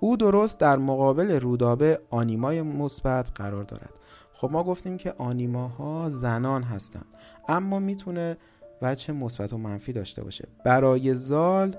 [0.00, 4.00] او درست در مقابل رودابه آنیمای مثبت قرار دارد.
[4.32, 7.06] خب ما گفتیم که آنیماها زنان هستند
[7.48, 8.36] اما می‌تونه
[8.82, 10.48] وجه مثبت و منفی داشته باشه.
[10.64, 11.76] برای زال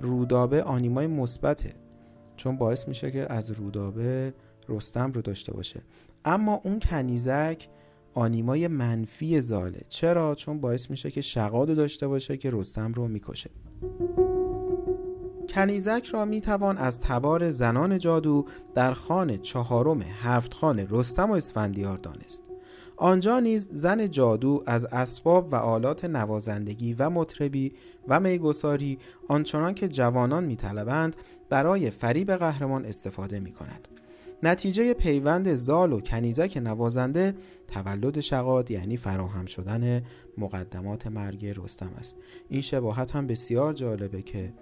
[0.00, 1.74] رودابه آنیمای مثبته.
[2.36, 4.34] چون باعث میشه که از رودابه
[4.68, 5.82] رستم رو داشته باشه.
[6.24, 7.68] اما اون کنیزک
[8.14, 9.80] آنیمای منفی زاله.
[9.88, 13.50] چرا؟ چون باعث میشه که شقاد داشته باشه که رستم رو می‌کشه.
[15.48, 21.98] کنیزک را می‌توان از تبار زنان جادو در خانه چهارم هفت خانه رستم و اسفندیار
[21.98, 22.52] دانست.
[22.96, 27.72] آنجا نیز زن جادو از اسباب و آلات نوازندگی و مطربی
[28.08, 31.16] و میگساری آنچنان که جوانان میطلبند
[31.48, 33.88] برای فریب قهرمان استفاده می کند.
[34.42, 37.34] نتیجه پیوند زال و کنیزک نوازنده
[37.68, 40.02] تولد شقاد یعنی فراهم شدن
[40.38, 42.16] مقدمات مرگ رستم است
[42.48, 44.52] این شباهت هم بسیار جالبه که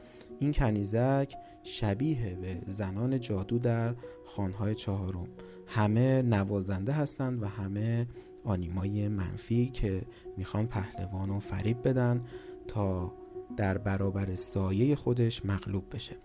[0.41, 3.95] این کنیزک شبیه به زنان جادو در
[4.25, 5.29] خانهای چهارم
[5.67, 8.07] همه نوازنده هستند و همه
[8.45, 10.03] آنیمای منفی که
[10.37, 12.21] می‌خوان پهلوان و فریب بدن
[12.69, 13.13] تا
[13.57, 16.17] در برابر سایه خودش مغلوب بشه.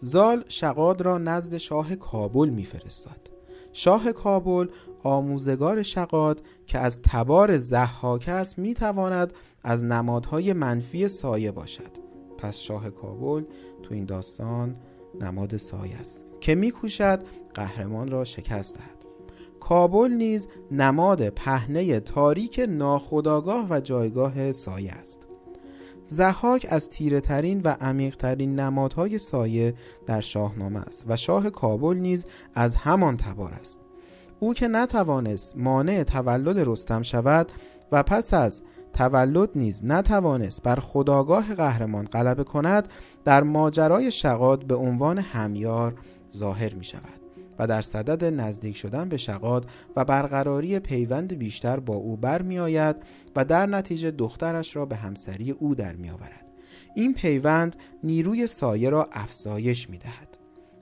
[0.00, 3.30] زال شقاد را نزد شاه کابل میفرستاد.
[3.72, 4.68] شاه کابل
[5.02, 11.90] آموزگار شقاد که از تبار زحاک است می‌تواند از نمادهای منفی سایه باشد.
[12.38, 13.44] پس شاه کابل
[13.82, 14.76] تو این داستان
[15.20, 16.31] نماد سایه است.
[16.42, 17.22] که میکوشد
[17.54, 19.04] قهرمان را شکست دهد.
[19.60, 25.28] کابل نیز نماد پهنه تاریک ناخداگاه و جایگاه سایه است.
[26.06, 29.74] زحاک از تیره ترین و عمیق ترین نمادهای سایه
[30.06, 33.80] در شاهنامه است و شاه کابل نیز از همان تبار است.
[34.40, 37.52] او که نتوانست مانع تولد رستم شود
[37.92, 42.88] و پس از تولد نیز نتوانست بر خداگاه قهرمان غلبه کند
[43.24, 45.94] در ماجرای شقاد به عنوان همیار
[46.36, 47.22] ظاهر می شود
[47.58, 49.66] و در صدد نزدیک شدن به شقاد
[49.96, 52.96] و برقراری پیوند بیشتر با او برمی آید
[53.36, 56.50] و در نتیجه دخترش را به همسری او در می آورد.
[56.96, 60.38] این پیوند نیروی سایه را افزایش می دهد.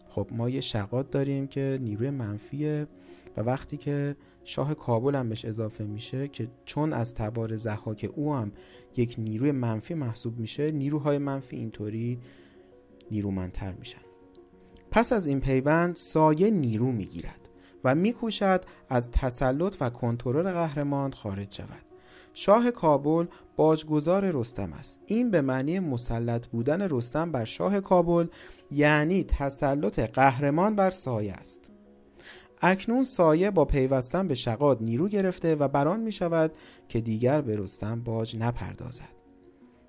[0.08, 2.86] خب ما یه شقاد داریم که نیروی منفیه
[3.36, 8.34] و وقتی که شاه کابل هم بهش اضافه میشه که چون از تبار زحاک او
[8.34, 8.52] هم
[8.96, 12.18] یک نیروی منفی محسوب میشه نیروهای منفی اینطوری
[13.10, 14.09] نیرومندتر میشن
[14.90, 17.48] پس از این پیوند سایه نیرو می‌گیرد
[17.84, 21.84] و میکوشد از تسلط و کنترل قهرمان خارج شود.
[22.34, 23.26] شاه کابل
[23.56, 25.00] باجگذار رستم است.
[25.06, 28.26] این به معنی مسلط بودن رستم بر شاه کابل
[28.70, 31.70] یعنی تسلط قهرمان بر سایه است.
[32.62, 36.52] اکنون سایه با پیوستن به شقاد نیرو گرفته و بران می شود
[36.88, 39.20] که دیگر به رستم باج نپردازد.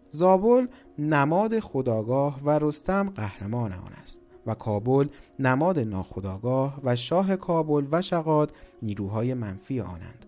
[0.09, 0.67] زابل
[0.99, 4.20] نماد خداگاه و رستم قهرمان آن است.
[4.45, 5.07] و کابل
[5.39, 10.25] نماد ناخداگاه و شاه کابل و شقاد نیروهای منفی آنند.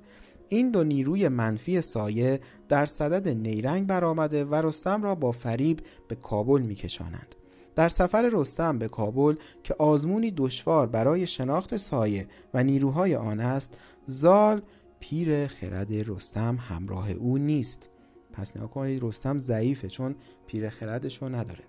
[0.50, 6.16] این دو نیروی منفی سایه در صدد نیرنگ برآمده و رستم را با فریب به
[6.16, 7.36] کابل میکشانند.
[7.76, 13.78] در سفر رستم به کابل که آزمونی دشوار برای شناخت سایه و نیروهای آن است
[14.06, 14.62] زال
[15.00, 17.90] پیر خرد رستم همراه او نیست.
[18.34, 20.16] پس نگاه کنید رستم ضعیفه چون
[20.48, 21.64] پیر خردش رو نداره.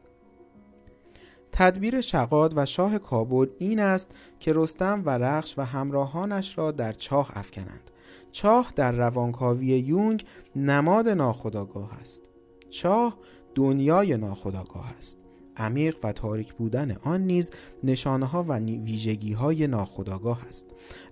[1.56, 6.92] تدبیر شقاد و شاه کابل این است که رستم و رخش و همراهانش را در
[6.92, 7.90] چاه افکنند.
[8.32, 10.24] چاه در روانکاوی یونگ
[10.56, 12.22] نماد ناخداگاه است.
[12.70, 13.18] چاه
[13.54, 15.18] دنیای ناخداگاه است.
[15.56, 17.50] عمیق و تاریک بودن آن نیز
[17.84, 20.66] نشانه و ویژگی های ناخداگاه است.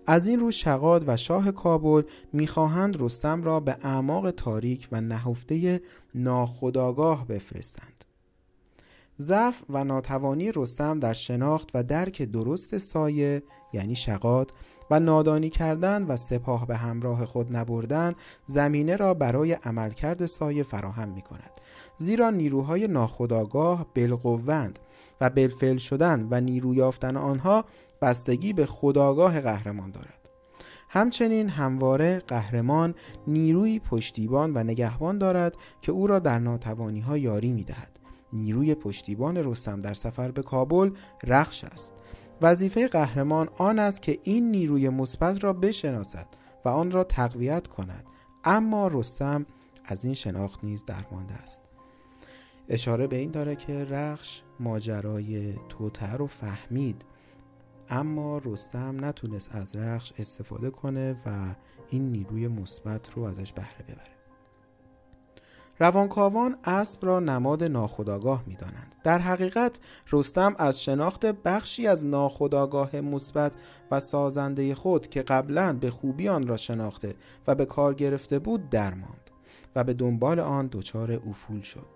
[0.07, 2.03] از این رو شقاد و شاه کابل
[2.33, 5.81] می‌خواهند رستم را به اعماق تاریک و نهفته
[6.15, 7.92] ناخداگاه بفرستند.
[9.21, 14.53] ضعف و ناتوانی رستم در شناخت و درک درست سایه یعنی شقاد
[14.91, 18.15] و نادانی کردن و سپاه به همراه خود نبردن
[18.47, 21.51] زمینه را برای عملکرد سایه فراهم می کند
[21.99, 24.79] زیرا نیروهای ناخداگاه بلقوند
[25.21, 27.65] و بلفل شدن و نیرو یافتن آنها
[28.03, 30.29] بستگی به خداگاه قهرمان دارد
[30.89, 32.95] همچنین همواره قهرمان
[33.27, 38.02] نیروی پشتیبان و نگهبان دارد که او را در ناتوانی ها یاری می دهد.
[38.33, 40.91] نیروی پشتیبان رستم در سفر به کابل
[41.25, 41.95] رخش است.
[42.43, 46.27] وظیفه قهرمان آن است که این نیروی مثبت را بشناسد
[46.65, 48.05] و آن را تقویت کند.
[48.45, 49.47] اما رستم
[49.85, 51.63] از این شناخت نیز درمانده است.
[52.69, 57.05] اشاره به این داره که رخش ماجرای توتر رو فهمید.
[57.89, 61.55] اما رستم نتونست از رخش استفاده کنه و
[61.91, 64.12] این نیروی مثبت رو ازش بهره ببره.
[65.83, 68.95] روانکاوان اسب را نماد ناخداگاه می دانند.
[69.05, 69.81] در حقیقت
[70.13, 73.57] رستم از شناخت بخشی از ناخداگاه مثبت
[73.91, 77.15] و سازنده خود که قبلا به خوبی آن را شناخته
[77.47, 79.31] و به کار گرفته بود درماند
[79.77, 81.89] و به دنبال آن دچار افول شد.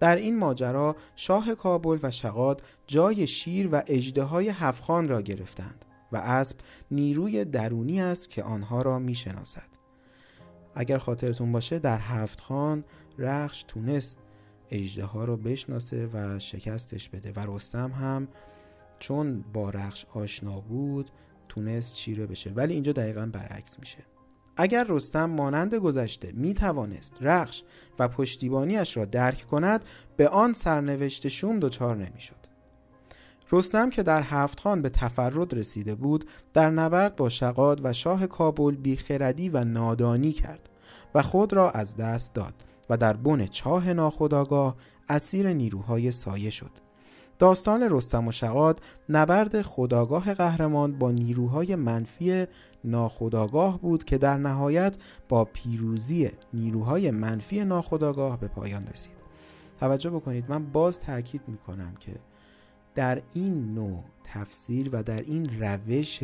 [0.00, 6.16] در این ماجرا شاه کابل و شقاد جای شیر و اجده هفخان را گرفتند و
[6.16, 6.56] اسب
[6.90, 9.76] نیروی درونی است که آنها را می شناسد.
[10.76, 12.84] اگر خاطرتون باشه در هفت خان
[13.18, 14.18] رخش تونست
[14.70, 17.32] اجده ها رو بشناسه و شکستش بده.
[17.32, 18.28] و رستم هم
[18.98, 21.10] چون با رخش آشنا بود
[21.48, 22.50] تونست چیره بشه.
[22.50, 23.98] ولی اینجا دقیقا برعکس میشه.
[24.56, 27.62] اگر رستم مانند گذشته می توانست رخش
[27.98, 29.84] و پشتیبانیش را درک کند
[30.16, 32.46] به آن سرنوشت شوم دچار نمی‌شد.
[33.52, 36.24] رستم که در هفت خان به تفرد رسیده بود
[36.54, 40.68] در نبرد با شقاد و شاه کابل بیخردی و نادانی کرد
[41.14, 42.54] و خود را از دست داد.
[42.90, 44.76] و در بن چاه ناخداگاه
[45.08, 46.70] اسیر نیروهای سایه شد.
[47.38, 52.46] داستان رستم و شقاد نبرد خداگاه قهرمان با نیروهای منفی
[52.84, 54.96] ناخداگاه بود که در نهایت
[55.28, 59.16] با پیروزی نیروهای منفی ناخداگاه به پایان رسید.
[59.80, 62.12] توجه بکنید من باز تاکید می‌کنم که
[62.94, 66.20] در این نوع تفسیر و در این روش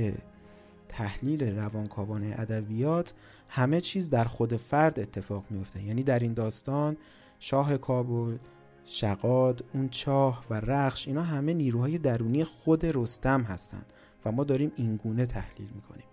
[0.89, 3.13] تحلیل روانکاوانه ادبیات
[3.55, 6.97] همه چیز در خود فرد اتفاق میفته یعنی در این داستان
[7.39, 8.37] شاه کابل
[8.85, 13.93] شقاد اون چاه و رخش اینا همه نیروهای درونی خود رستم هستند
[14.25, 16.05] و ما داریم اینگونه تحلیل می‌کنیم.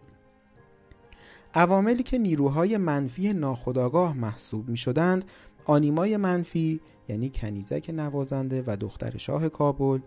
[1.54, 5.26] عواملی که نیروهای منفی ناخداگاه محسوب می شدند
[5.66, 10.00] آنیمای منفی یعنی کنیزک نوازنده و دختر شاه کابل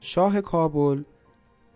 [0.00, 1.02] شاه کابل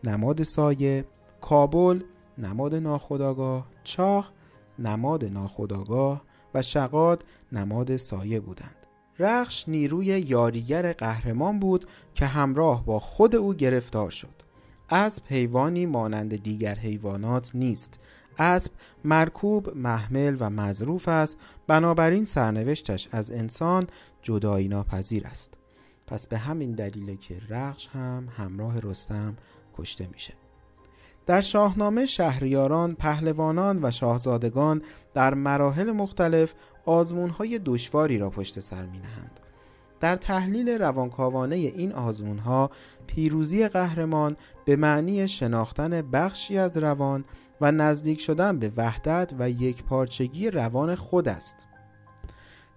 [0.04, 1.04] نماد سایه
[1.40, 2.00] کابل
[2.38, 4.35] نماد ناخداگاه چاه
[4.78, 6.22] نماد ناخداگاه
[6.54, 8.76] و شقاد نماد سایه بودند.
[9.18, 14.42] رخش نیروی یاریگر قهرمان بود که همراه با خود او گرفتار شد.
[14.90, 18.00] اسب حیوانی مانند دیگر حیوانات نیست.
[18.38, 18.72] اسب
[19.04, 21.36] مرکوب محمل و مظروف است.
[21.66, 23.86] بنابراین سرنوشتش از انسان
[24.22, 25.54] جدایی ناپذیر است.
[26.06, 29.36] پس به همین دلیل که رخش هم همراه رستم
[29.76, 30.34] کشته میشه
[31.26, 34.82] در شاهنامه شهریاران، پهلوانان و شاهزادگان
[35.14, 36.54] در مراحل مختلف
[36.86, 39.40] آزمونهای دشواری را پشت سر می نهند.
[40.00, 42.70] در تحلیل روانکاوانه این آزمونها
[43.06, 47.24] پیروزی قهرمان به معنی شناختن بخشی از روان
[47.60, 51.66] و نزدیک شدن به وحدت و یک پارچگی روان خود است.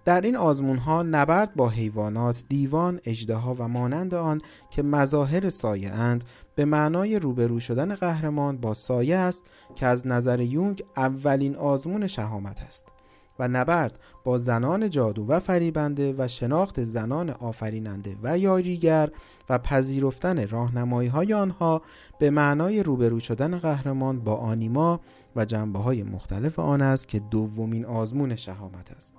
[0.04, 5.90] در این آزمون ها نبرد با حیوانات، دیوان، اجدها و مانند آن که مظاهر سایه
[5.90, 6.24] اند
[6.60, 9.44] به معنای روبرو شدن قهرمان با سایه است
[9.74, 12.84] که از نظر یونگ اولین آزمون شهامت است
[13.38, 19.10] و نبرد با زنان جادو و فریبنده و شناخت زنان آفریننده و یاریگر
[19.50, 21.82] و پذیرفتن راهنمایی های آنها
[22.18, 25.00] به معنای روبرو شدن قهرمان با آنیما
[25.36, 29.14] و جنبه های مختلف آن است که دومین آزمون شهامت است.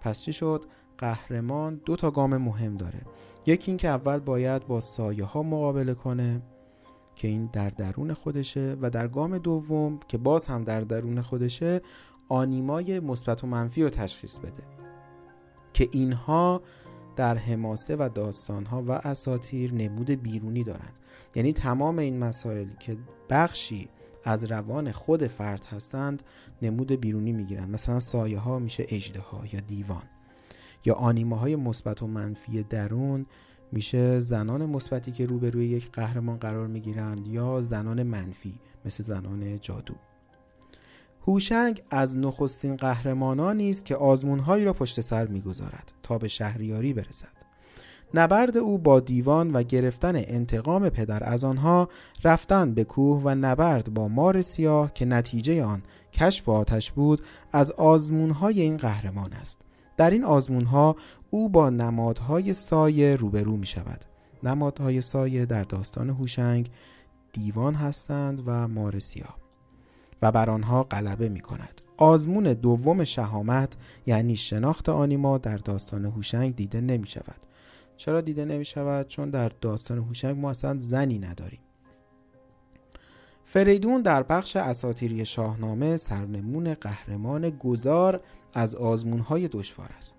[0.00, 0.64] پس چی شد؟
[0.98, 3.00] قهرمان دو تا گام مهم داره.
[3.46, 6.42] یکی اینکه اول باید با سایه ها مقابله کنه.
[7.18, 11.80] که این در درون خودشه و در گام دوم که باز هم در درون خودشه
[12.28, 14.62] آنیمای مثبت و منفی رو تشخیص بده.
[15.72, 16.62] که اینها
[17.16, 20.98] در حماسه و داستانها و اساتیر نمود بیرونی دارند.
[21.34, 22.96] یعنی تمام این مسائل که
[23.30, 23.88] بخشی
[24.24, 26.22] از روان خود فرد هستند
[26.62, 27.70] نمود بیرونی می‌گیرند.
[27.70, 30.02] مثلا سایه ها میشه اجده ها یا دیوان.
[30.84, 33.26] یا آنیمه های مثبت و منفی درون
[33.72, 38.54] میشه زنان مثبتی که روبروی یک قهرمان قرار می‌گیرند یا زنان منفی
[38.84, 39.94] مثل زنان جادو.
[41.26, 47.38] هوشنگ از نخستین قهرمانانی است که آزمونهایی را پشت سر می‌گذارد تا به شهریاری برسد.
[48.14, 51.88] نبرد او با دیوان و گرفتن انتقام پدر از آنها
[52.24, 57.70] رفتن به کوه و نبرد با مار سیاه که نتیجه آن کشف آتش بود از
[57.70, 59.67] آزمونهای این قهرمان است.
[59.98, 60.96] در این آزمونها
[61.30, 64.04] او با نمادهای سایه روبرو می شود
[64.42, 66.70] نمادهای سایه در داستان هوشنگ
[67.32, 69.38] دیوان هستند و مار سیاه
[70.22, 76.56] و بر آنها غلبه می کند آزمون دوم شهامت یعنی شناخت آنیما در داستان هوشنگ
[76.56, 77.48] دیده نمی شود
[77.98, 81.60] چرا دیده نمی شود؟ چون در داستان هوشنگ ما اصلا زنی نداریم.
[83.44, 88.20] فریدون در بخش اساتیری شاهنامه سرنمون قهرمان گذار
[88.54, 90.18] از آزمونهای دشوار است.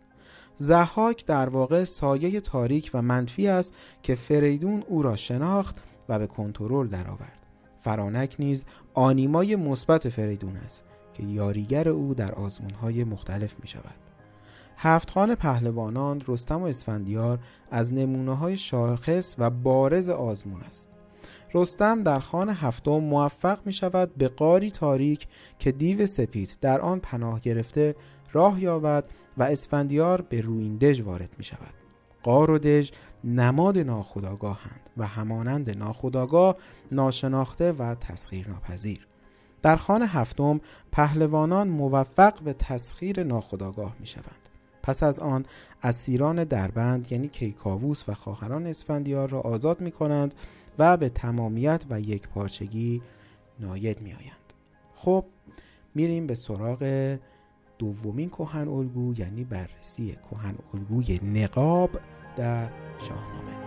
[0.57, 6.27] زحاک در واقع سایه تاریک و منفی است که فریدون او را شناخت و به
[6.27, 7.41] کنترل درآورد.
[7.79, 13.95] فرانک نیز آنیمای مثبت فریدون است که یاریگر او در آزمونهای مختلف می شود
[14.77, 17.39] هفتخان پهلوانان رستم و اسفندیار
[17.71, 20.89] از نمونه های شاخص و بارز آزمون است.
[21.53, 25.27] رستم در خان هفتم موفق می شود به قاری تاریک
[25.59, 27.95] که دیو سپید در آن پناه گرفته
[28.33, 31.73] راه یابد و اسفندیار به رویندژ وارد می شود
[32.23, 32.91] قار و دژ
[33.23, 36.55] نماد ناخداگاهند و همانند ناخداگاه
[36.91, 39.07] ناشناخته و تسخیر ناپذیر
[39.61, 40.61] در خان هفتم
[40.91, 44.49] پهلوانان موفق به تسخیر ناخداگاه می شوند
[44.83, 45.45] پس از آن
[45.83, 50.33] اسیران دربند یعنی کیکاووس و خواهران اسفندیار را آزاد می کنند
[50.79, 53.01] و به تمامیت و یک پارچگی
[53.59, 54.53] ناید می آیند.
[54.95, 55.25] خب
[55.95, 57.17] میریم به سراغ
[57.79, 61.89] دومین کهن الگو یعنی بررسی کهن الگوی نقاب
[62.37, 63.58] در شاهنامه.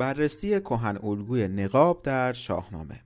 [0.00, 3.00] بررسی کهن الگوی نقاب در شاهنامه.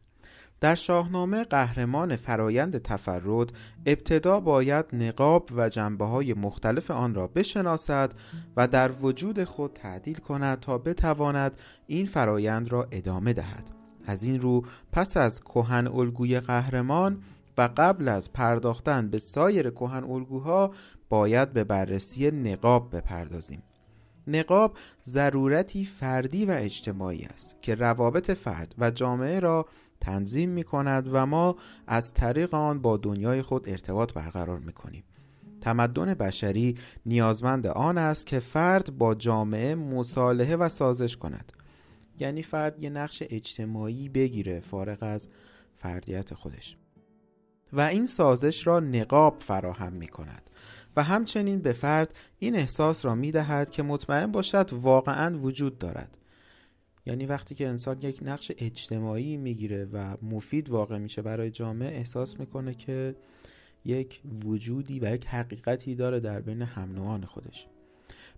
[0.61, 3.53] در شاهنامه قهرمان فرایند تفرد
[3.86, 8.12] ابتدا باید نقاب و جنبه های مختلف آن را بشناسد
[8.57, 13.70] و در وجود خود تعدیل کند تا بتواند این فرایند را ادامه دهد.
[14.07, 17.22] از این رو پس از کهن الگوی قهرمان
[17.59, 20.70] و قبل از پرداختن به سایر کهن الگوها
[21.09, 23.62] باید به بررسی نقاب بپردازیم.
[24.27, 29.66] نقاب ضرورتی فردی و اجتماعی است که روابط فرد و جامعه را
[30.01, 31.57] تنظیم می کند و ما
[31.87, 35.05] از طریق آن با دنیای خود ارتباط برقرار می کنیم.
[35.61, 41.53] تمدن بشری نیازمند آن است که فرد با جامعه مصالحه و سازش کند.
[42.18, 45.29] یعنی فرد یه نقش اجتماعی بگیره فارغ از
[45.77, 46.77] فردیت خودش.
[47.72, 50.51] و این سازش را نقاب فراهم می کند
[50.97, 56.18] و همچنین به فرد این احساس را می دهد که مطمئن باشد واقعا وجود دارد.
[57.07, 62.40] یعنی وقتی که انسان یک نقش اجتماعی می‌گیره و مفید واقع میشه برای جامعه احساس
[62.40, 63.14] می‌کنه که
[63.84, 67.66] یک وجودی و یک حقیقتی داره در بین هم خودش.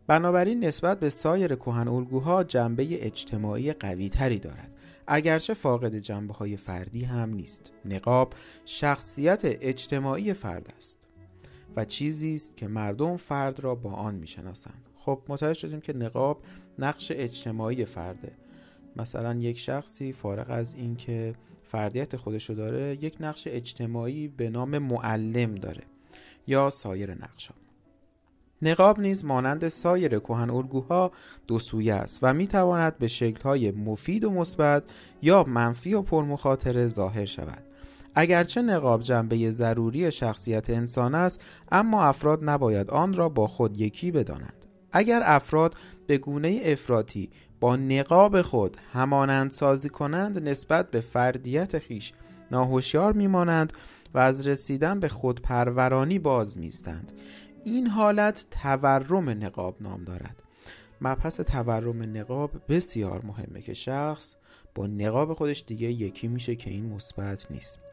[0.06, 4.76] بنابراین نسبت به سایر کهن الگوها جنبه اجتماعی قوی تری دارد.
[5.06, 7.72] اگرچه فاقد جنبه های فردی هم نیست.
[7.84, 8.32] نقاب
[8.64, 11.05] شخصیت اجتماعی فرد است.
[11.76, 16.42] و چیزی است که مردم فرد را با آن می‌شناسند خب متوجه شدیم که نقاب
[16.78, 18.32] نقش اجتماعی فرده
[18.96, 25.54] مثلا یک شخصی فارغ از اینکه فردیت خودشو داره یک نقش اجتماعی به نام معلم
[25.54, 25.82] داره
[26.46, 27.54] یا سایر نقش ها.
[28.62, 31.10] نقاب نیز مانند سایر کهن الگوها
[31.46, 34.82] دو سویه است و می تواند به شکل‌های مفید و مثبت
[35.22, 37.65] یا منفی و پرمخاطره ظاهر شود.
[38.18, 41.40] اگرچه نقاب جنبه ضروری شخصیت انسان است
[41.72, 44.66] اما افراد نباید آن را با خود یکی بدانند.
[44.92, 45.74] اگر افراد
[46.06, 52.12] به گونه افراطی با نقاب خود همانند سازی کنند نسبت به فردیت خیش
[52.50, 53.72] ناهوشیار میمانند
[54.14, 57.12] و از رسیدن به خودپرورانی باز میستند
[57.64, 60.42] این حالت تورم نقاب نام دارد.
[61.00, 64.36] مبحث تورم نقاب بسیار مهمه که شخص
[64.74, 67.85] با نقاب خودش دیگه یکی میشه که این مثبت نیست.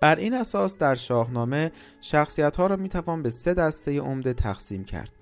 [0.00, 5.12] بر این اساس در شاهنامه شخصیت ها را می‌توان به سه دسته عمده تقسیم کرد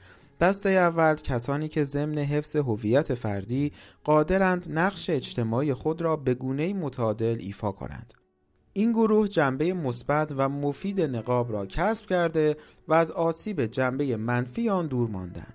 [0.40, 3.72] دسته اول کسانی که ضمن حفظ هویت فردی
[4.04, 8.14] قادرند نقش اجتماعی خود را به گونه متعادل ایفا کنند
[8.72, 12.56] این گروه جنبه مثبت و مفید نقاب را کسب کرده
[12.88, 15.54] و از آسیب جنبه منفی آن دور ماندند.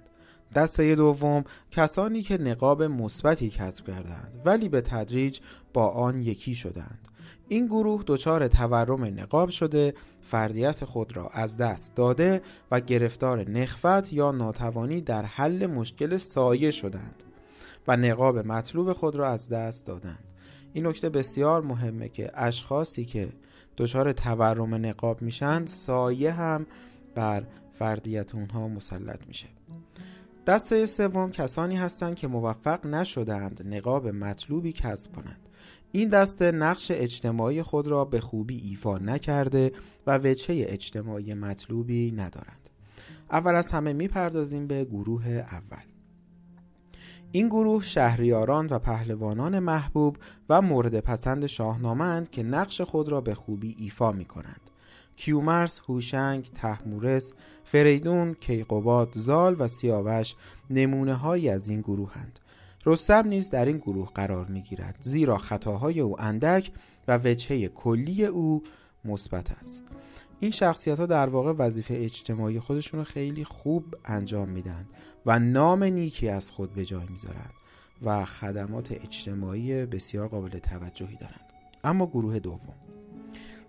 [0.55, 5.39] دسته دوم کسانی که نقاب مثبتی کسب کردند ولی به تدریج
[5.73, 7.07] با آن یکی شدند.
[7.53, 12.41] این گروه دچار تورم نقاب شده فردیت خود را از دست داده
[12.71, 17.23] و گرفتار نخفت یا ناتوانی در حل مشکل سایه شدند
[17.87, 20.23] و نقاب مطلوب خود را از دست دادند.
[20.73, 23.29] این نکته بسیار مهمه که اشخاصی که
[23.77, 26.65] دچار تورم نقاب میشن سایه هم
[27.15, 29.47] بر فردیت اونها مسلط میشه
[30.47, 35.42] دسته سوم کسانی هستند که موفق نشدند نقاب مطلوبی کسب کنند
[35.95, 39.71] این دسته نقش اجتماعی خود را به خوبی ایفا نکرده
[40.07, 42.69] و وجهه اجتماعی مطلوبی ندارند
[43.31, 45.83] اول از همه می‌پردازیم به گروه اول
[47.31, 50.17] این گروه شهریاران و پهلوانان محبوب
[50.49, 54.69] و مورد پسند شاهنامند که نقش خود را به خوبی ایفا می کنند.
[55.15, 57.33] کیومرس، هوشنگ، تحمورس،
[57.63, 60.35] فریدون، کیقوباد، زال و سیاوش
[60.69, 62.39] نمونه هایی از این گروهند.
[62.85, 66.71] رستم نیز در این گروه قرار می گیرد زیرا خطاهای او اندک
[67.07, 68.63] و وجهه کلی او
[69.05, 69.85] مثبت است.
[70.39, 74.85] این شخصیت ها در واقع وظیفه اجتماعی خودشون رو خیلی خوب انجام میدن
[75.25, 77.49] و نام نیکی از خود به جای می‌ذارن
[78.01, 81.53] و خدمات اجتماعی بسیار قابل توجهی دارند
[81.83, 82.75] اما گروه دوم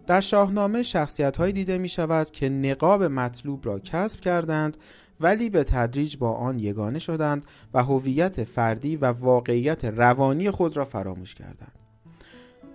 [0.06, 4.76] در شاهنامه شخصیت دیده می شود که نقاب مطلوب را کسب کردند
[5.20, 10.84] ولی به تدریج با آن یگانه شدند و هویت فردی و واقعیت روانی خود را
[10.84, 11.78] فراموش کردند.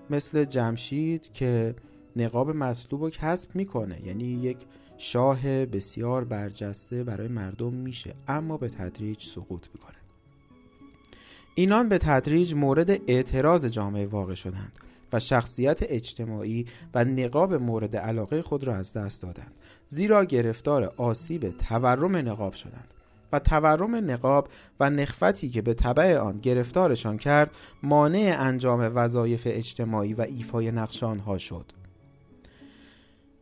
[0.10, 1.76] مثل جمشید که
[2.16, 4.58] نقاب مطلوب رو کسب می‌کنه یعنی یک
[4.98, 9.96] شاه بسیار برجسته برای مردم میشه اما به تدریج سقوط می‌کنه.
[11.56, 14.78] اینان به تدریج مورد اعتراض جامعه واقع شدند
[15.14, 19.59] و شخصیت اجتماعی و نقاب مورد علاقه خود را از دست دادند.
[19.92, 22.94] زیرا گرفتار آسیب تورم نقاب شدند
[23.32, 24.48] و تورم نقاب
[24.80, 31.04] و نخفتی که به طبع آن گرفتارشان کرد مانع انجام وظایف اجتماعی و ایفای نقش
[31.04, 31.72] آنها شد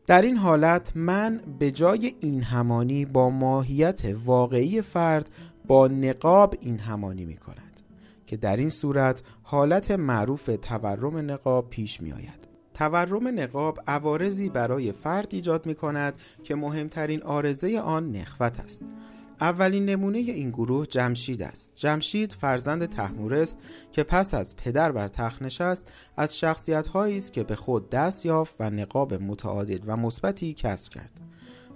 [0.07, 5.29] در این حالت من به جای این همانی با ماهیت واقعی فرد
[5.67, 7.81] با نقاب این همانی می کند
[8.25, 12.46] که در این صورت حالت معروف تورم نقاب پیش می آید.
[12.77, 18.83] تورم نقاب عوارضی برای فرد ایجاد می کند که مهمترین آرزه آن نخوت است.
[19.41, 21.71] اولین نمونه این گروه جمشید است.
[21.75, 23.57] جمشید فرزند تحمورست
[23.91, 28.55] که پس از پدر بر تخت نشست از شخصیت است که به خود دست یافت
[28.59, 31.11] و نقاب متعادل و مثبتی کسب کرد.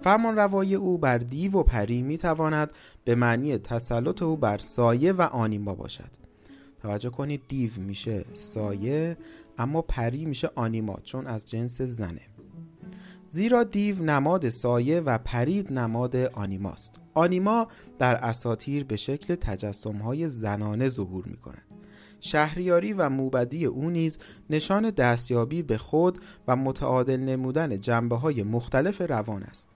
[0.02, 2.74] فرمان روای او بر دیو و پری می تواند
[3.06, 6.22] به معنی تسلط او بر سایه و آنیما باشد.
[6.82, 9.18] توجه کنید دیو میشه سایه
[9.58, 12.22] اما پری میشه آنیما چون از جنس زنه
[13.30, 17.68] زیرا دیو نماد سایه و پرید نماد آنیماست آنیما
[18.00, 21.64] در اساتیر به شکل تجسم های زنانه ظهور می کند.
[22.20, 24.18] شهریاری و موبدی او نیز
[24.50, 29.70] نشان دستیابی به خود و متعادل نمودن جنبه های مختلف روان است.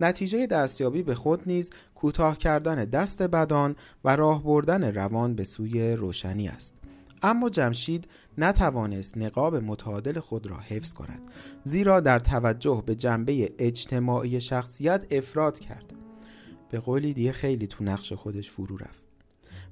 [0.00, 5.92] نتیجه دستیابی به خود نیز کوتاه کردن دست بدان و راه بردن روان به سوی
[5.92, 6.74] روشنی است.
[7.22, 8.08] اما جمشید
[8.38, 11.20] نتوانست نقاب متعادل خود را حفظ کند
[11.64, 15.94] زیرا در توجه به جنبه اجتماعی شخصیت افراد کرد.
[16.70, 19.06] به قولی دیگه خیلی تو نقش خودش فرو رفت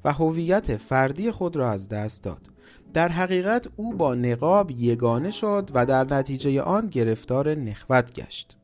[0.05, 2.51] و هویت فردی خود را از دست داد.
[2.95, 8.57] در حقیقت او با نقاب یگانه شد و در نتیجه آن گرفتار نخوت گشت.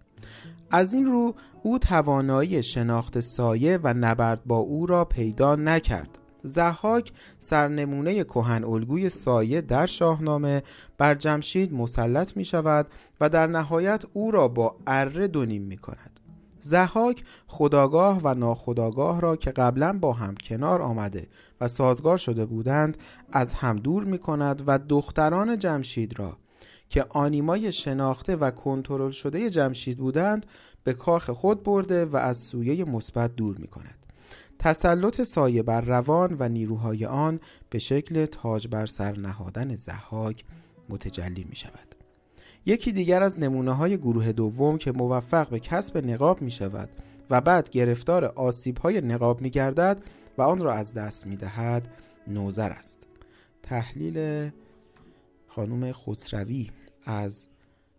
[0.71, 6.19] از این رو او توانایی شناخت سایه و نبرد با او را پیدا نکرد.
[6.45, 10.63] زحاک سرنمونه کهن الگوی سایه در شاهنامه
[10.99, 12.87] بر جمشید مسلط می شود
[13.21, 16.21] و در نهایت او را با اره دونیم می کند
[16.61, 21.29] زحاک خداگاه و ناخداگاه را که قبلا با هم کنار آمده
[21.61, 22.97] و سازگار شده بودند
[23.33, 26.37] از هم دور می کند و دختران جمشید را
[26.89, 30.47] که آنیمای شناخته و کنترل شده جمشید بودند
[30.85, 34.02] به کاخ خود برده و از سویه مثبت دور می کند.
[34.63, 37.41] تسلط سایه بر روان و نیروهای آن
[37.71, 40.45] به شکل تاج بر سر نهادن زحاک
[40.89, 41.95] متجلی می شود.
[42.67, 46.89] یکی دیگر از نمونه های گروه دوم که موفق به کسب نقاب می شود
[47.31, 50.03] و بعد گرفتار آسیب های نقاب می گردد
[50.39, 51.89] و آن را از دست می دهد
[52.27, 53.07] نوزر است.
[53.63, 54.51] تحلیل
[55.47, 56.71] خانم خسروی
[57.05, 57.47] از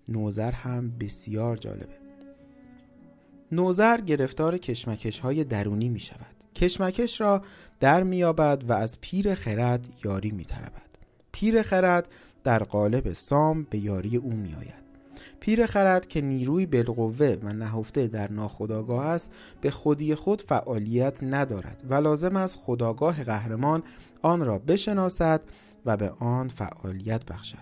[0.10, 1.98] نوزر هم بسیار جالبه
[3.52, 7.42] نوزر گرفتار کشمکش های درونی می شود کشمکش را
[7.80, 10.94] در میابد و از پیر خرد یاری میطلبد.
[11.32, 12.08] پیر خرد
[12.44, 14.84] در قالب سام به یاری او میآید.
[15.40, 19.32] پیر خرد که نیروی بالقوه و نهفته در ناخداگاه است
[19.62, 23.84] به خودی خود فعالیت ندارد و لازم است خداگاه قهرمان
[24.22, 25.42] آن را بشناسد
[25.86, 27.58] و به آن فعالیت بخشد.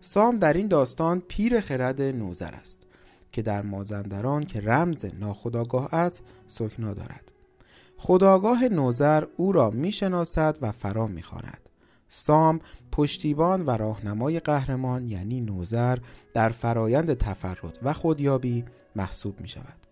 [0.00, 2.86] سام در این داستان پیر خرد نوزر است
[3.32, 7.32] که در مازندران که رمز ناخداگاه است سکنا دارد.
[7.96, 11.60] خداگاه نوزر او را می‌شناسد و فرا می‌خواند
[12.08, 12.60] سام
[12.92, 15.98] پشتیبان و راهنمای قهرمان یعنی نوزر
[16.34, 18.64] در فرایند تفرد و خودیابی
[18.96, 19.86] محسوب می شود.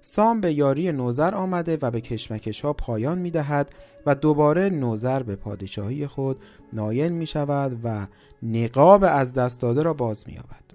[0.00, 3.72] سام به یاری نوزر آمده و به کشمکش ها پایان می دهد
[4.06, 6.42] و دوباره نوزر به پادشاهی خود
[6.72, 8.06] نایل می شود و
[8.42, 10.67] نقاب از دست داده را باز می یابد.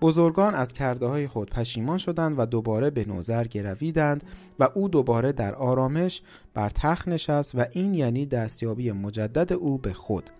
[0.00, 4.24] بزرگان از کرده های خود پشیمان شدند و دوباره به نوزر گرویدند
[4.58, 6.22] و او دوباره در آرامش
[6.54, 10.30] بر تخت نشست و این یعنی دستیابی مجدد او به خود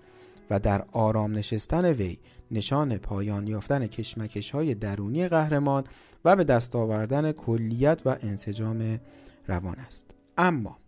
[0.50, 2.18] و در آرام نشستن وی
[2.50, 5.84] نشان پایان یافتن کشمکش های درونی قهرمان
[6.24, 9.00] و به دست آوردن کلیت و انسجام
[9.46, 10.14] روان است.
[10.38, 10.78] اما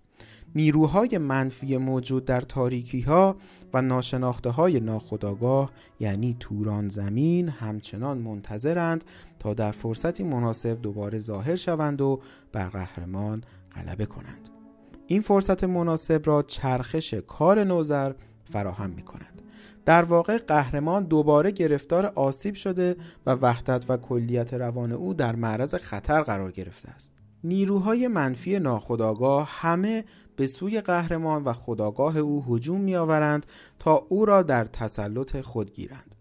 [0.55, 3.37] نیروهای منفی موجود در تاریکی ها
[3.75, 5.71] و ناشناخته های ناخداگاه
[6.01, 9.05] یعنی توران زمین همچنان منتظرند
[9.39, 12.21] تا در فرصتی مناسب دوباره ظاهر شوند و
[12.53, 13.45] بر قهرمان
[13.75, 14.49] غلبه کنند.
[15.07, 18.13] این فرصت مناسب را چرخش کار نوزر
[18.45, 19.43] فراهم می کند
[19.85, 22.97] در واقع قهرمان دوباره گرفتار آسیب شده
[23.27, 27.18] و وحدت و کلیت روان او در معرض خطر قرار گرفته است.
[27.45, 30.05] نیروهای منفی ناخداگاه همه
[30.37, 33.47] به سوی قهرمان و خداگاه او هجوم میآورند
[33.79, 36.15] تا او را در تسلط خود گیرند.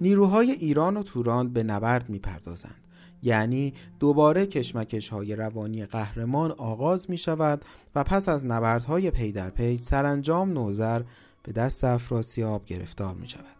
[0.00, 2.86] نیروهای ایران و توران به نبرد می‌پردازند.
[3.22, 7.64] یعنی دوباره کشمکش های روانی قهرمان آغاز می شود
[7.94, 11.02] و پس از نبردهای پی در پی سرانجام نوزر
[11.42, 13.56] به دست افراسیاب گرفتار می شود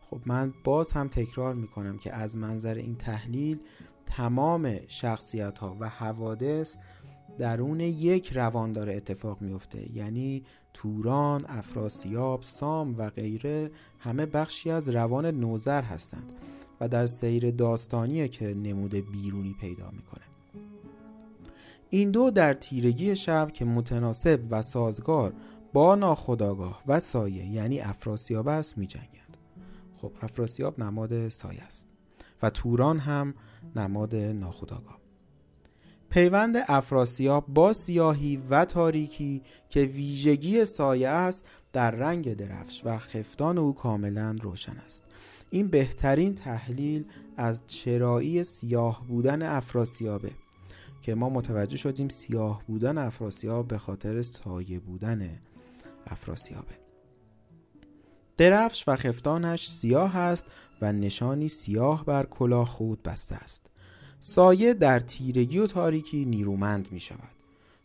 [0.00, 3.58] خب من باز هم تکرار می کنم که از منظر این تحلیل
[4.06, 6.76] تمام شخصیت ها و حوادث
[7.38, 10.42] درون یک روان داره اتفاق میفته یعنی
[10.74, 16.34] توران، افراسیاب، سام و غیره همه بخشی از روان نوزر هستند
[16.80, 20.24] و در سیر داستانیه که نمود بیرونی پیدا می‌کنه.
[21.90, 25.32] این دو در تیرگی شب که متناسب و سازگار
[25.72, 29.36] با ناخداگاه و سایه یعنی افراسیاب است می جنگند.
[29.96, 31.93] خب افراسیاب نماد سایه است.
[32.44, 33.34] و توران هم
[33.76, 34.98] نماد ناخداگاه
[36.10, 43.58] پیوند افراسیاب با سیاهی و تاریکی که ویژگی سایه است در رنگ درفش و خفتان
[43.58, 45.04] او کاملا روشن است.
[45.50, 47.04] این بهترین تحلیل
[47.36, 50.30] از چرایی سیاه بودن افراسیابه
[51.02, 55.30] که ما متوجه شدیم سیاه بودن افراسیاب به خاطر سایه بودن
[56.06, 56.83] افراسیابه.
[58.36, 60.46] درفش و خفتانش سیاه است
[60.82, 63.66] و نشانی سیاه بر کلاه خود بسته است.
[64.20, 67.34] سایه در تیرگی و تاریکی نیرومند می شود.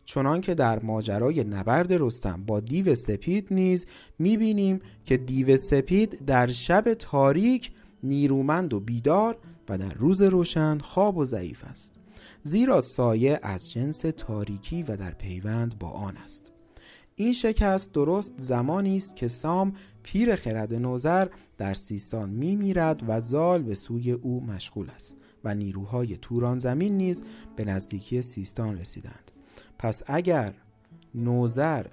[0.04, 3.86] چنان که در ماجرای نبرد رستم با دیو سپید نیز
[4.18, 7.70] می بینیم که دیو سپید در شب تاریک
[8.02, 9.36] نیرومند و بیدار
[9.68, 11.94] و در روز روشن خواب و ضعیف است.
[12.42, 16.52] زیرا سایه از جنس تاریکی و در پیوند با آن است.
[17.16, 19.72] این شکست درست زمانی است که سام
[20.02, 21.28] پیر خرد نوزر
[21.58, 26.96] در سیستان می میرد و زال به سوی او مشغول است و نیروهای توران زمین
[26.96, 27.24] نیز
[27.56, 29.30] به نزدیکی سیستان رسیدند.
[29.78, 30.54] پس اگر
[31.14, 31.86] نوزر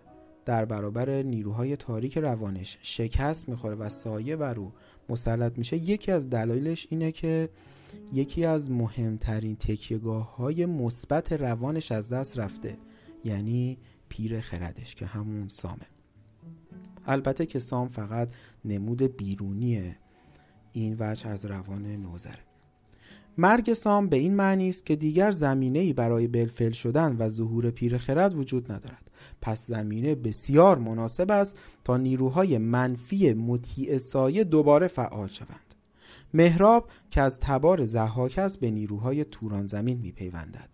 [0.45, 4.73] در برابر نیروهای تاریک روانش شکست می‌خوره و سایه بر او
[5.09, 7.49] مسلط میشه یکی از دلایلش اینه که
[8.13, 12.77] یکی از مهمترین تکیهگاه های مثبت روانش از دست رفته
[13.23, 13.77] یعنی
[14.09, 15.96] پیر خردش که همون سامه.
[17.07, 18.31] البته که سام فقط
[18.65, 19.95] نمود بیرونی
[20.71, 22.47] این وجه از روان نوزره
[23.37, 27.71] مرگ سام به این معنی است که دیگر زمینه ای برای بلفل شدن و ظهور
[27.71, 29.11] پیر خرد وجود ندارد.
[29.41, 35.75] پس زمینه بسیار مناسب است تا نیروهای منفی مطیع سایه دوباره فعال شوند.
[36.33, 40.69] مهراب که از تبار زحاک است به نیروهای توران زمین می پیوندد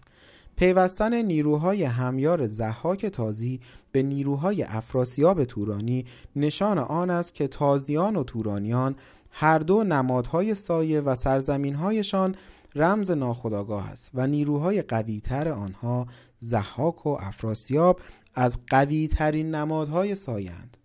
[0.64, 3.60] پیوستن نیروهای همیار زحاک تازی
[3.92, 6.06] به نیروهای افراسیاب تورانی
[6.36, 8.96] نشان آن است که تازیان و تورانیان
[9.32, 12.36] هر دو نمادهای سایه و سرزمینهایشان
[12.76, 16.08] رمز ناخداگاه است و نیروهای قویتر آنها
[16.40, 18.00] زحاک و افراسیاب
[18.36, 20.78] از قویترین نمادهای سایند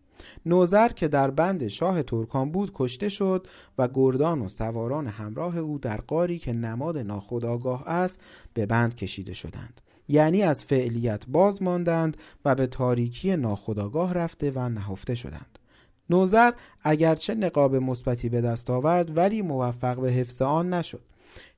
[0.46, 3.46] نوزر که در بند شاه ترکان بود کشته شد
[3.78, 8.20] و گردان و سواران همراه او در قاری که نماد ناخداگاه است
[8.54, 9.80] به بند کشیده شدند.
[10.08, 15.58] یعنی از فعلیت باز ماندند و به تاریکی ناخداگاه رفته و نهفته شدند.
[16.10, 16.52] نوزر
[16.82, 21.02] اگرچه نقاب مثبتی به دست آورد ولی موفق به حفظ آن نشد.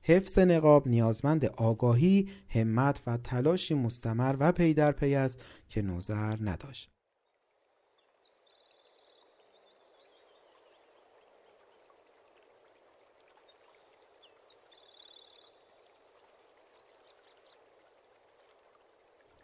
[0.03, 6.37] حفظ نقاب نیازمند آگاهی، همت و تلاشی مستمر و پی در پی است که نوزر
[6.41, 6.89] نداشت.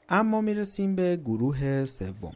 [0.10, 2.34] اما می‌رسیم به گروه سوم.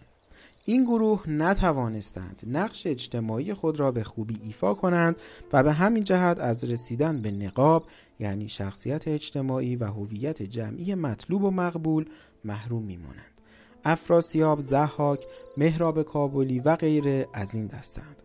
[0.65, 5.15] این گروه نتوانستند نقش اجتماعی خود را به خوبی ایفا کنند
[5.53, 7.85] و به همین جهت از رسیدن به نقاب
[8.19, 12.05] یعنی شخصیت اجتماعی و هویت جمعی مطلوب و مقبول
[12.45, 13.41] محروم میمانند.
[13.85, 15.25] افراسیاب، زحاک،
[15.57, 18.15] مهراب کابلی و غیره از این دستند.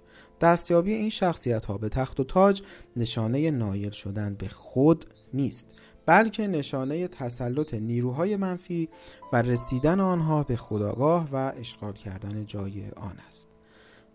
[0.40, 2.62] دستیابی این شخصیت ها به تخت و تاج
[2.96, 5.74] نشانه نایل شدن به خود نیست.
[6.06, 8.88] بلکه نشانه تسلط نیروهای منفی
[9.32, 13.48] و رسیدن آنها به خداگاه و اشغال کردن جای آن است.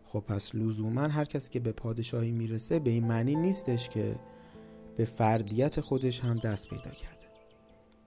[0.05, 4.15] خب پس لزوما هر کسی که به پادشاهی می‌رسه به این معنی نیستش که
[4.97, 7.21] به فردیت خودش هم دست پیدا کرده.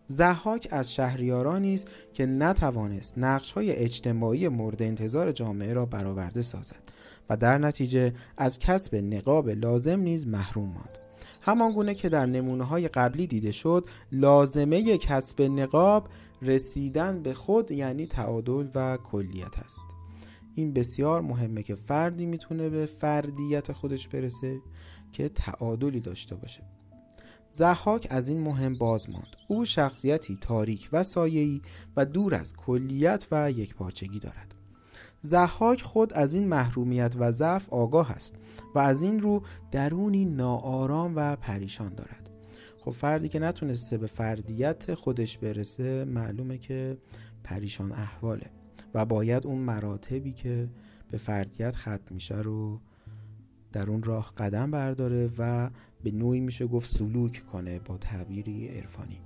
[0.06, 6.82] زحاک از شهریارانی است که نتوانست نقش های اجتماعی مورد انتظار جامعه را برآورده سازد
[7.30, 11.13] و در نتیجه از کسب نقاب لازم نیز محروم ماند.
[11.44, 16.08] همان گونه که در نمونه های قبلی دیده شد لازمه کسب نقاب
[16.42, 19.84] رسیدن به خود یعنی تعادل و کلیت است.
[20.54, 24.60] این بسیار مهمه که فردی می‌تونه به فردیت خودش برسه
[25.12, 26.62] که تعادلی داشته باشه.
[27.50, 29.36] زحاک از این مهم باز ماند.
[29.48, 31.60] او شخصیتی تاریک و سایه‌ای
[31.96, 34.53] و دور از کلیت و یکپارچگی دارد.
[35.24, 38.34] زحاک خود از این محرومیت و ضعف آگاه است
[38.74, 42.30] و از این رو درونی ناآرام و پریشان دارد.
[42.78, 46.98] خب فردی که نتونسته به فردیت خودش برسه معلومه که
[47.44, 48.50] پریشان احواله
[48.94, 50.68] و باید اون مراتبی که
[51.10, 52.80] به فردیت ختم میشه رو
[53.72, 55.70] در اون راه قدم برداره و
[56.02, 59.20] به نوعی میشه گفت سلوک کنه با تعبیری عرفانی.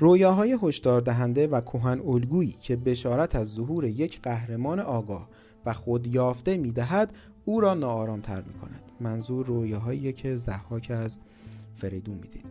[0.00, 5.28] رویاهای هشدار دهنده و کهن الگویی که بشارت از ظهور یک قهرمان آگاه
[5.66, 7.12] و خود یافته می‌دهد
[7.44, 11.18] او را ناآرامتر می کند منظور رویاهایی که زحاک از
[11.76, 12.46] فریدون می‌دید.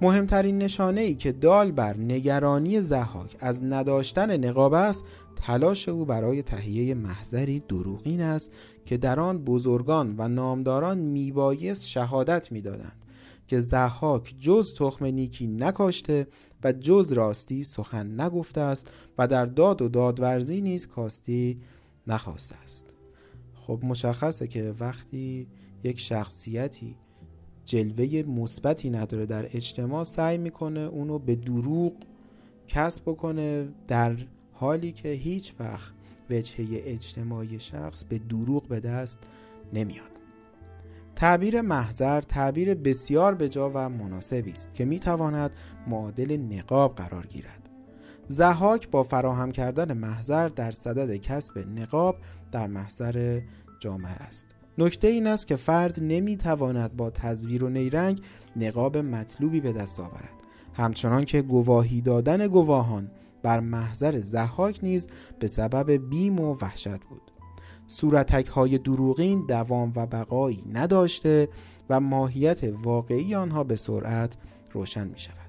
[0.00, 5.04] مهمترین نشانه ای که دال بر نگرانی زحاک از نداشتن نقاب است
[5.36, 8.52] تلاش او برای تهیه محضری دروغین است
[8.86, 13.03] که در آن بزرگان و نامداران میبایست شهادت می‌دادند.
[13.46, 16.26] که زحاک جز تخم نیکی نکاشته
[16.64, 21.60] و جز راستی سخن نگفته است و در داد و دادورزی نیز کاستی
[22.06, 22.94] نخواسته است.
[23.54, 25.46] خب مشخصه که وقتی
[25.84, 26.96] یک شخصیتی
[27.64, 31.92] جلوه مثبتی نداره در اجتماع سعی می‌کنه اونو به دروغ
[32.68, 34.16] کسب بکنه در
[34.52, 35.92] حالی که هیچ وقت
[36.30, 39.18] وجهه اجتماعی شخص به دروغ به دست
[39.72, 40.13] نمیاد.
[41.16, 45.50] تعبیر محضر تعبیر بسیار بجا و مناسبی است که می‌تواند
[45.86, 47.70] معادل نقاب قرار گیرد.
[48.28, 52.16] زهاک با فراهم کردن محضر در صدد کسب نقاب
[52.52, 53.40] در محضر
[53.80, 54.46] جامعه است.
[54.78, 58.20] نکته این است که فرد نمی‌تواند با تزویر و نیرنگ
[58.56, 60.34] نقاب مطلوبی به دست آورد.
[60.74, 63.10] همچنان که گواهی دادن گواهان
[63.42, 65.06] بر محضر زحاک نیز
[65.38, 67.23] به سبب بیم و وحشت بود.
[67.86, 71.48] صورتک های دروغین دوام و بقایی نداشته
[71.90, 74.36] و ماهیت واقعی آنها به سرعت
[74.72, 75.44] روشن می شود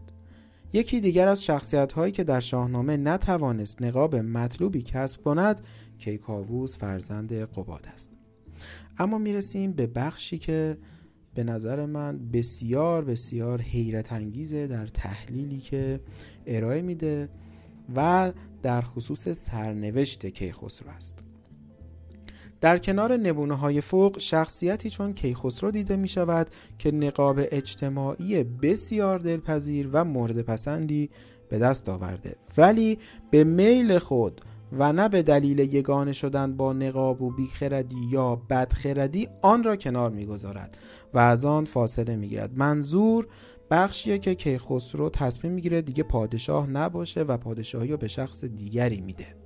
[0.74, 5.62] یکی دیگر از شخصیت هایی که در شاهنامه نتوانست نقاب مطلوبی کسب کند
[5.98, 8.18] کیکاووس فرزند قباد است.
[8.98, 10.78] اما می‌رسیم به بخشی که
[11.34, 16.00] به نظر من بسیار بسیار حیرت انگیزه در تحلیلی که
[16.46, 17.30] ارائه میده
[17.96, 18.32] و
[18.64, 21.25] در خصوص سرنوشت کیخسرو است.
[22.62, 26.48] در کنار نمونه های فوق شخصیتی چون کیخسرو دیده می شود
[26.78, 31.10] که نقاب اجتماعی بسیار دلپذیر و مورد پسندی
[31.50, 32.36] به دست آورده.
[32.58, 33.00] ولی
[33.32, 34.42] به میل خود
[34.72, 40.12] و نه به دلیل یگانه شدن با نقاب و بیخردی یا بدخردی آن را کنار
[40.12, 40.78] می‌گذارد
[41.14, 42.58] و از آن فاصله می‌گیرد.
[42.58, 43.28] منظور
[43.72, 49.45] بخشیه که کیخسرو تصمیم می‌گیره دیگه پادشاه نباشه و پادشاهی رو به شخص دیگری میده.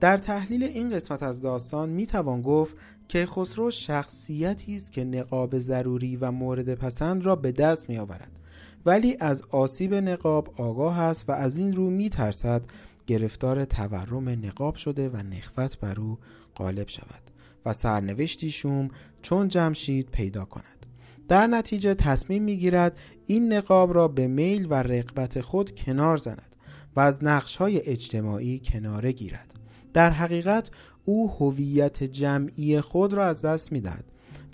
[0.00, 2.76] در تحلیل این قسمت از داستان می‌توان گفت
[3.08, 8.38] که خسرو شخصیتی است که نقاب ضروری و مورد پسند را به دست میآورد
[8.86, 12.62] ولی از آسیب نقاب آگاه است و از این رو میترسد
[13.06, 16.18] گرفتار تورم نقاب شده و نخوت بر او
[16.56, 17.22] غالب شود
[17.66, 18.88] و سرنوشتی شوم
[19.22, 20.86] چون جمشید پیدا کند.
[21.28, 26.56] در نتیجه تصمیم می‌گیرد این نقاب را به میل و رقبت خود کنار زند
[26.96, 29.54] و از نقش های اجتماعی کناره گیرد.
[29.94, 30.70] در حقیقت
[31.04, 34.04] او هویت جمعی خود را از دست می‌دهد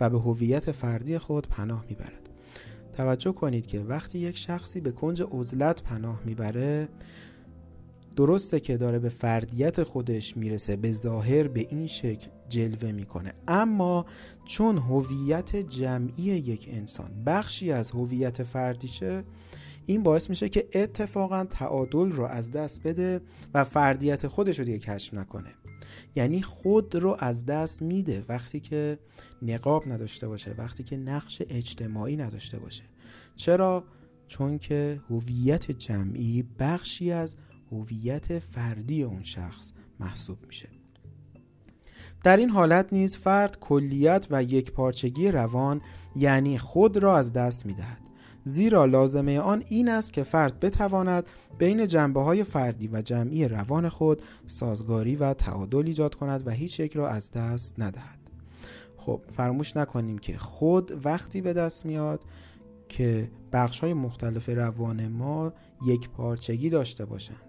[0.00, 2.30] و به هویت فردی خود پناه می‌برد.
[2.96, 6.88] توجه کنید که وقتی یک شخصی به کنج عزلت پناه می‌بره
[8.16, 13.32] درسته که داره به فردیت خودش می‌رسه به ظاهر به این شکل جلوه می‌کنه.
[13.48, 14.06] اما
[14.44, 19.24] چون هویت جمعی یک انسان بخشی از هویت فردیشه
[19.86, 23.20] این باعث میشه که اتفاقا تعادل رو از دست بده
[23.54, 25.54] و فردیت خودش رو دیگه کشف نکنه.
[26.16, 28.98] یعنی خود رو از دست میده وقتی که
[29.42, 32.84] نقاب نداشته باشه وقتی که نقش اجتماعی نداشته باشه.
[33.36, 33.84] چرا؟
[34.28, 37.36] چون که هویت جمعی بخشی از
[37.72, 40.68] هویت فردی اون شخص محسوب میشه.
[42.24, 45.80] در این حالت نیز فرد کلیت و یک پارچگی روان
[46.16, 48.09] یعنی خود را از دست می‌دهد.
[48.50, 51.26] زیرا لازمه آن این است که فرد بتواند
[51.58, 56.80] بین جنبه های فردی و جمعی روان خود سازگاری و تعادل ایجاد کند و هیچ
[56.80, 58.18] یک را از دست ندهد.
[58.96, 62.24] خب فراموش نکنیم که خود وقتی به دست میاد
[62.88, 65.52] که بخش های مختلف روان ما
[65.86, 67.42] یک پارچگی داشته باشند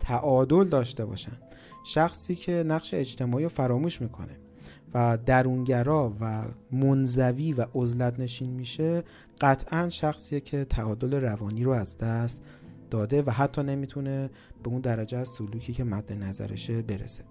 [0.00, 1.42] تعادل داشته باشند.
[1.84, 4.47] شخصی که نقش اجتماعی رو فراموش می‌کنه.
[4.94, 9.04] و درونگرا و منزوی و عزلت نشین میشه
[9.40, 12.42] قطعا شخصیه که تعادل روانی رو از دست
[12.90, 14.30] داده و حتی نمی‌تونه
[14.62, 17.24] به اون درجه از سلوکی که مد نظرشه برسه.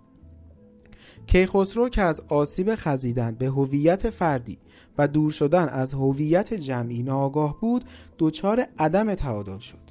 [1.28, 4.58] کیخسرو که از آسیب خزیدن به هویت فردی
[4.98, 7.86] و دور شدن از هویت جمعی ناآگاه بود
[8.18, 9.88] دچار عدم تعادل شد.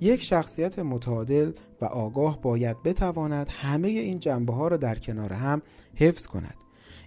[0.00, 5.62] یک شخصیت متعادل و آگاه باید بتواند همه این جنبه ها را در کنار هم
[5.94, 6.63] حفظ کند.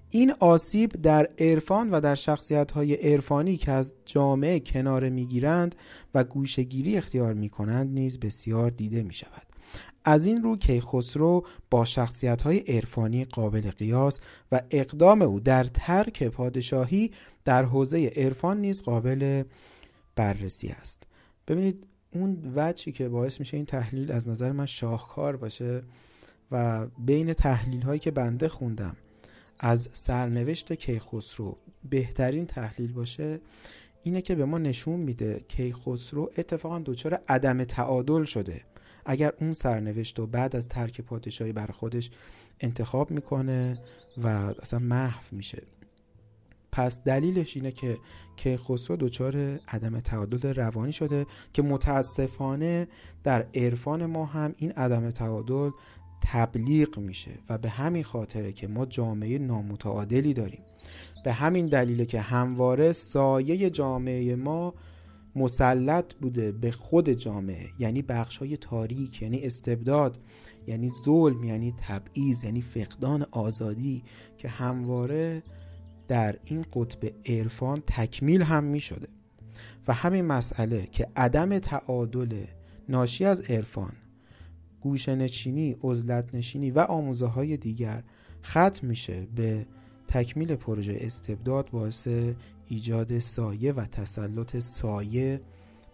[0.09, 5.75] این آسیب در عرفان و در شخصیت های عرفانی که از جامعه کنار می‌گیرند
[6.13, 9.47] و گوشگیری اختیار می کنند نیز بسیار دیده می شود
[10.05, 14.19] از این رو کیخسرو با شخصیت های عرفانی قابل قیاس
[14.51, 17.11] و اقدام او در ترک پادشاهی
[17.45, 19.43] در حوزه عرفان نیز قابل
[20.15, 21.03] بررسی است.
[21.47, 25.83] ببینید اون وجهی که باعث میشه این تحلیل از نظر من شاهکار باشه
[26.51, 28.95] و بین تحلیل هایی که بنده خوندم.
[29.59, 31.57] از سرنوشت کیخسرو
[31.89, 33.39] بهترین تحلیل باشه
[34.03, 38.61] اینه که به ما نشون میده کیخسرو اتفاقا دچار عدم تعادل شده.
[39.05, 42.09] اگر اون سرنوشت و بعد از ترک پادشاهی بر خودش
[42.59, 43.79] انتخاب می‌کنه
[44.23, 45.63] و اصلا محو میشه.
[46.71, 47.97] پس دلیلش اینه که
[48.35, 49.37] کیخسرو دچار
[49.67, 52.87] عدم تعادل روانی شده که متاسفانه
[53.23, 55.69] در عرفان ما هم این عدم تعادل
[56.21, 60.63] تبلیغ میشه و به همین خاطره که ما جامعه نامتعادلی داریم.
[61.23, 64.73] به همین دلیله که همواره سایه جامعه ما
[65.35, 70.19] مسلط بوده به خود جامعه یعنی بخش تاریک یعنی استبداد
[70.67, 74.03] یعنی ظلم یعنی تبعیض یعنی فقدان آزادی
[74.37, 75.43] که همواره
[76.07, 79.07] در این قطب عرفان تکمیل هم می شده
[79.87, 82.45] و همین مسئله که عدم تعادل
[82.89, 83.91] ناشی از عرفان
[84.87, 88.03] گوشنشینی، عزلت نشینی و آموزه های دیگر
[88.43, 89.65] ختم میشه به
[90.07, 92.07] تکمیل پروژه استبداد باعث
[92.67, 95.41] ایجاد سایه و تسلط سایه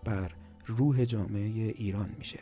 [0.03, 0.31] بر
[0.65, 2.39] روح جامعه ایران میشه.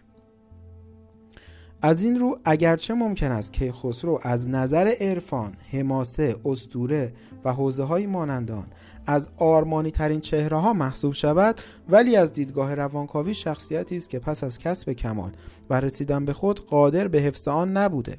[1.83, 7.13] از این رو اگرچه ممکن است که خسرو از نظر عرفان، حماسه، استوره
[7.43, 8.67] و حوزه های مانندان
[9.05, 14.43] از آرمانی ترین چهره ها محسوب شود ولی از دیدگاه روانکاوی شخصیتی است که پس
[14.43, 15.31] از کسب کمال
[15.69, 18.17] و رسیدن به خود قادر به حفظ آن نبوده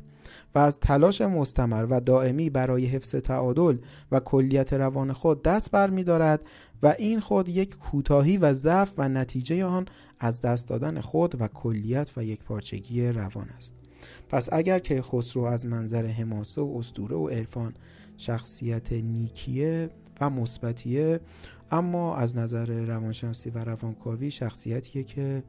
[0.55, 3.77] و از تلاش مستمر و دائمی برای حفظ تعادل
[4.13, 6.41] و کلیت روان خود دست برمیدارد
[6.83, 9.87] و این خود یک کوتاهی و ضعف و نتیجه آن
[10.25, 13.75] از دست دادن خود و کلیت و یک پارچگی روان است.
[14.29, 17.75] پس اگر که خسرو از منظر حماسه و استوره و عرفان
[18.17, 21.21] شخصیت نیکیه و مثبتیه
[21.71, 25.43] اما از نظر روانشناسی و روانکاوی شخصیتیه که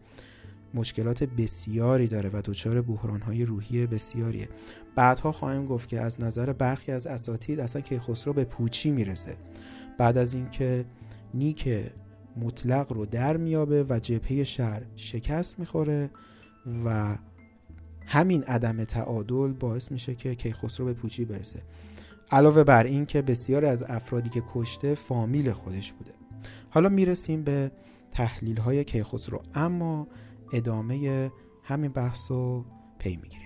[0.74, 4.50] مشکلات بسیاری داره و دچار بحرانهای روحی بسیاریه.
[4.96, 9.36] بعدها خواهیم گفت که از نظر برخی از اساتید اصلا که خسرو به پوچی می‌رسه.
[9.98, 10.86] بعد از اینکه
[11.34, 11.70] نیک
[12.38, 16.10] مطلق رو در میابه و جبهه شهر شکست می‌خوره
[16.86, 17.18] و
[18.06, 21.60] همین عدم تعادل باعث میشه که کیخسرو به پوچی برسه.
[22.32, 26.12] علاوه بر این که بسیاری از افرادی که کشته فامیل خودش بوده.
[26.70, 27.72] حالا می‌رسیم به
[28.12, 30.08] تحلیل های کیخسرو اما
[30.54, 31.32] ادامه
[31.64, 32.66] همین بحث رو
[33.00, 33.43] پی می‌گیریم.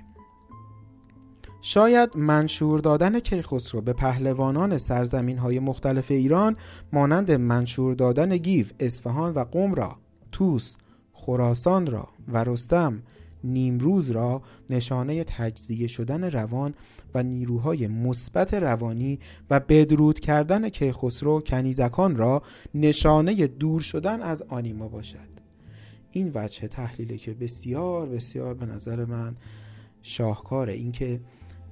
[1.61, 6.55] شاید منشور دادن کیخسرو به پهلوانان سرزمین های مختلف ایران
[6.93, 9.97] مانند منشور دادن گیف، اصفهان و قم را
[10.31, 10.77] توس،
[11.13, 13.03] خراسان را و رستم
[13.43, 16.73] نیمروز را نشانه تجزیه شدن روان
[17.15, 22.41] و نیروهای مثبت روانی و بدرود کردن کیخسرو کنیزکان را
[22.75, 25.37] نشانه دور شدن از آنیما باشد.
[26.11, 29.35] این وجه تحلیله که بسیار بسیار به نظر من
[30.01, 30.73] شاهکاره.
[30.73, 31.19] اینکه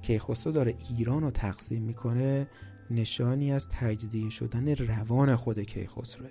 [0.06, 2.48] کیخسرو داره ایران رو تقسیم می‌کنه
[2.90, 6.30] نشانی از تجزیه شدن روان خود کیخسروه.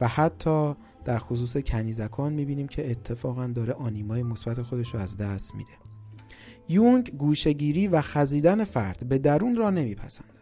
[0.00, 5.54] و حتی در خصوص کنیزکان می‌بینیم که اتفاقا داره آنیمای مثبت خودش رو از دست
[5.54, 5.70] میده.
[6.68, 10.34] یونگ گوشگیری و خزیدن فرد به درون را نمیپسندد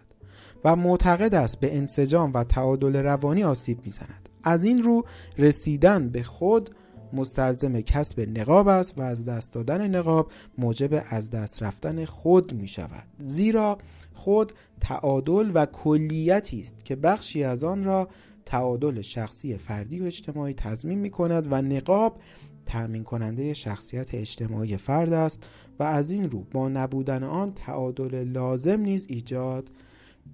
[0.64, 4.29] و معتقد است به انسجام و تعادل روانی آسیب می‌زند.
[4.45, 5.05] از این رو
[5.39, 6.70] رسیدن به خود
[7.15, 12.69] مستلزم کسب نقاب است و از دست دادن نقاب موجب از دست رفتن خود می
[12.69, 13.79] شود زیرا
[14.13, 18.09] خود تعادل و کلیتی است که بخشی از آن را
[18.47, 22.21] تعادل شخصی فردی و اجتماعی تضمین می کند و نقاب
[22.67, 25.47] تأمین کننده شخصیت اجتماعی فرد است
[25.79, 29.71] و از این رو با نبودن آن تعادل لازم نیز ایجاد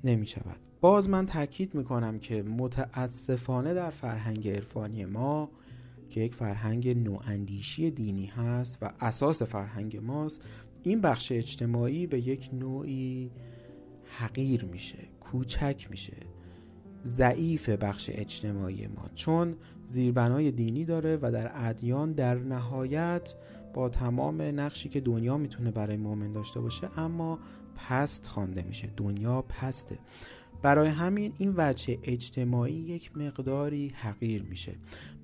[0.05, 5.51] نمی شود باز من تاکید می کنم که متاسفانه در فرهنگ عرفانی ما
[6.11, 10.43] که یک فرهنگ نواندیشی دینی هست و اساس فرهنگ ماست
[10.83, 13.31] این بخش اجتماعی به یک نوعی
[14.05, 16.17] حقیر میشه کوچک میشه.
[17.05, 19.09] ضعیف بخش اجتماعی ما.
[19.15, 23.35] چون زیربنای دینی داره و در ادیان در نهایت
[23.75, 27.39] با تمام نقشی که دنیا می‌تونه برای مؤمن داشته باشه اما
[27.77, 28.89] پست خوانده میشه.
[28.97, 29.99] دنیا پسته.
[30.63, 34.75] برای همین این وجه اجتماعی یک مقداری حقیر میشه.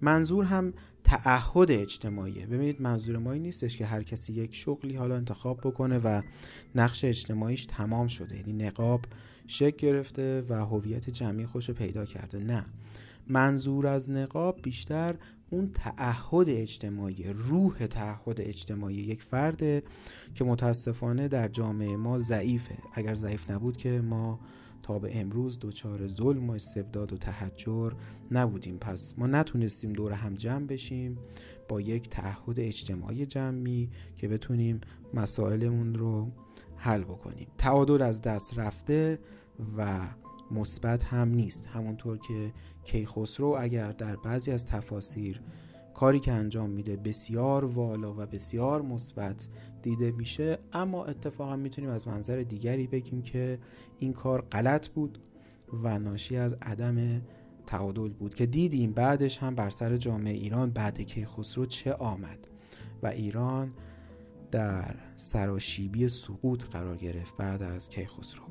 [0.00, 0.72] منظور هم
[1.04, 2.46] تعهد اجتماعیه.
[2.46, 6.22] ببینید منظور ما این نیستش که هر کسی یک شغلی حالا انتخاب بکنه و
[6.74, 8.36] نقش اجتماعیش تمام شده.
[8.36, 9.00] یعنی نقاب
[9.46, 12.38] شکل گرفته و هویت جمعی خوش پیدا کرده.
[12.38, 12.64] نه.
[13.28, 15.14] منظور از نقاب بیشتر
[15.50, 19.82] اون تعهد اجتماعی روح تعهد اجتماعی یک فرده
[20.34, 22.78] که متاسفانه در جامعه ما ضعیفه.
[22.92, 24.40] اگر ضعیف نبود که ما
[24.84, 27.92] تا به امروز دچار ظلم و استبداد و تحجر
[28.30, 28.78] نبودیم.
[28.78, 31.18] پس ما نتونستیم دور هم جمع بشیم
[31.68, 34.80] با یک تعهد اجتماعی جمعی که بتونیم
[35.14, 36.32] مسائلمون رو
[36.76, 37.48] حل بکنیم.
[37.58, 39.18] تعادل از دست رفته
[39.76, 40.08] و
[40.50, 41.66] مثبت هم نیست.
[41.66, 42.52] همونطور که
[42.84, 45.40] کیخسرو اگر در بعضی از تفاسیر
[45.94, 49.48] کاری که انجام میده بسیار والا و بسیار مثبت
[49.82, 53.58] دیده میشه اما اتفاقا می‌تونیم از منظر دیگری بگیم که
[53.98, 55.18] این کار غلط بود
[55.82, 57.22] و ناشی از عدم
[57.66, 62.48] تعادل بود که دیدیم بعدش هم بر سر جامعه ایران بعد کیخسرو چه آمد
[63.02, 63.72] و ایران
[64.50, 68.42] در سراشیبی سقوط قرار گرفت بعد از کیخسرو.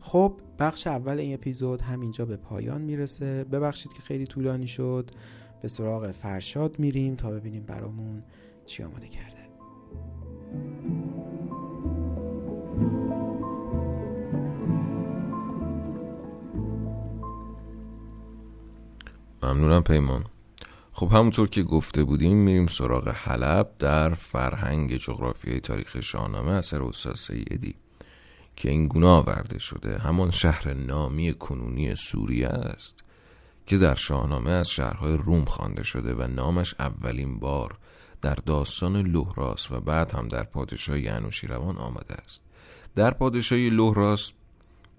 [0.00, 3.44] خب بخش اول این اپیزود همینجا به پایان می‌رسه.
[3.44, 5.10] ببخشید که خیلی طولانی شد.
[5.62, 8.22] به سراغ فرشاد میریم تا ببینیم برامون
[8.66, 9.42] چی آماده کرده.
[19.42, 20.24] ممنونم پیمان.
[20.92, 27.16] خب همونطور که گفته بودیم میریم سراغ حلب در فرهنگ جغرافیای تاریخ شاهنامه اثر استاد
[27.16, 27.74] سیدی
[28.56, 29.98] که این گونه آورده شده.
[29.98, 33.04] همان شهر نامی کنونی سوریه است.
[33.66, 37.78] که در شاهنامه از شهرهای روم خوانده شده و نامش اولین بار
[38.22, 42.42] در داستان لهراس و بعد هم در پادشاهی انوشیروان آمده است.
[42.94, 44.32] در پادشاهی لهراس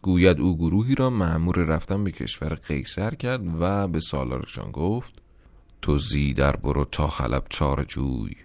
[0.01, 5.14] گوید او گروهی را معمور رفتن به کشور قیصر کرد و به سالارشان گفت
[5.82, 8.36] تو زی در برو تا حلب چار جوی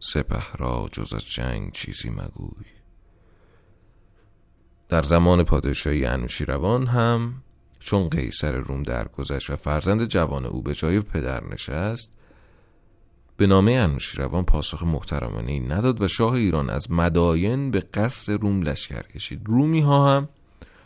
[0.00, 2.66] سپه را جز از جنگ چیزی مگوی.
[4.88, 7.42] در زمان پادشاهی انوشیروان هم
[7.80, 12.12] چون قیصر روم درگذشت و فرزند جوان او به جای پدر نشست
[13.36, 18.62] به نامه انوشیروان پاسخ محترمانه ای نداد و شاه ایران از مداین به قصد روم
[18.62, 19.40] لشکر کشید.
[19.44, 20.28] رومی ها هم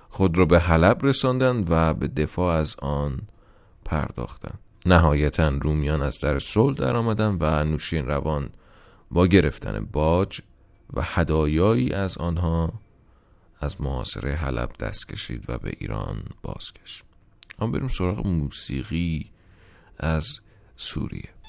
[0.08, 3.20] خود را به حلب رساندند و به دفاع از آن
[3.84, 4.58] پرداختند.
[4.86, 8.50] نهایتا رومیان از در صلح درآمدند و نوشین روان
[9.10, 10.40] با گرفتن باج
[10.94, 12.72] و هدایایی از آنها
[13.60, 17.04] از محاصره حلب دست کشید و به ایران بازگشت.
[17.58, 19.30] اما بریم سراغ موسیقی
[19.98, 20.40] از
[20.76, 21.39] سوریه.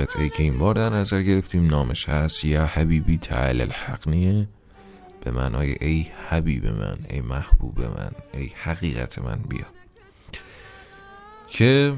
[0.00, 4.48] قطعه که این بار در نظر گرفتیم نامش هست یا حبیبی تعال الحقنیه
[5.24, 9.66] به معنای ای حبیب من ای محبوب من ای حقیقت من بیا.
[11.50, 11.94] که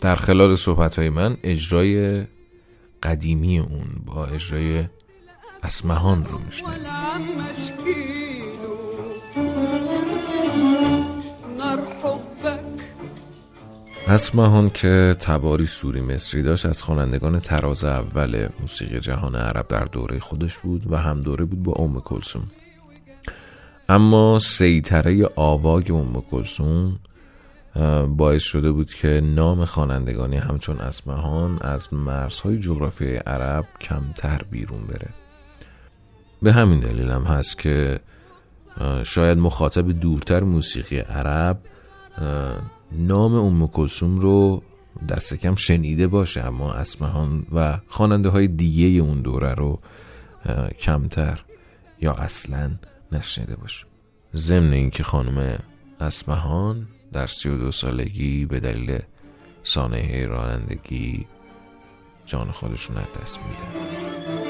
[0.00, 2.24] در خلال صحبت های من اجرای
[3.02, 4.84] قدیمی اون با اجرای
[5.62, 6.86] اسمهان رو میشنیم
[14.08, 20.18] اسمهان که تباری سوری مصری داشت از خوانندگان تراز اول موسیقی جهان عرب در دوره
[20.18, 22.50] خودش بود و هم دوره بود با ام کلسوم
[23.88, 26.98] اما سیطره آواگ ام کلسوم
[28.16, 35.08] باعث شده بود که نام خوانندگانی همچون اسمهان از مرزهای جغرافی عرب کمتر بیرون بره.
[36.42, 38.00] به همین دلیل هم هست که
[39.02, 41.58] شاید مخاطب دورتر موسیقی عرب
[42.98, 44.62] نام ام کلسوم رو
[45.08, 49.78] دست کم شنیده باشه اما اسمهان و خواننده های دیگه اون دوره رو
[50.80, 51.42] کمتر
[52.00, 52.70] یا اصلا
[53.12, 53.86] نشنیده باشه
[54.34, 55.58] ضمن اینکه خانم
[56.00, 58.98] اسمهان در سی و دو سالگی به دلیل
[59.62, 61.26] سانحه رانندگی
[62.26, 64.41] جان خودشون از دست میدن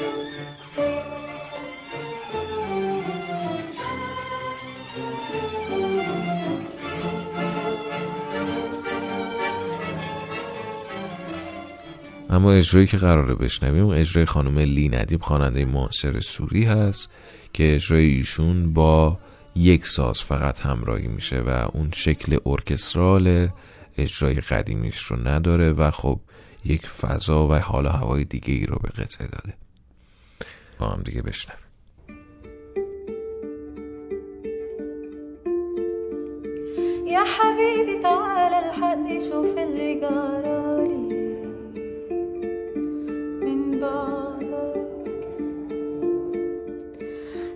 [12.33, 17.09] اما اجرایی که قراره بشنویم اجرای خانم لی ندیب خواننده معاصر سوری هست
[17.53, 19.17] که اجرای ایشون با
[19.55, 23.47] یک ساز فقط همراهی میشه و اون شکل ارکسترال
[23.97, 26.19] اجرای قدیمیش رو نداره و خب
[26.65, 29.53] یک فضا و حال و هوای دیگه ای رو به قطعه داده.
[30.79, 31.59] با هم دیگه بشنویم.
[37.07, 41.02] يا حبيبي تعال الحقني شوف اللي جرالي.
[43.83, 44.75] بعدك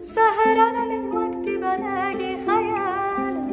[0.01, 3.49] سهرانة من وقت بلاقي خيالك.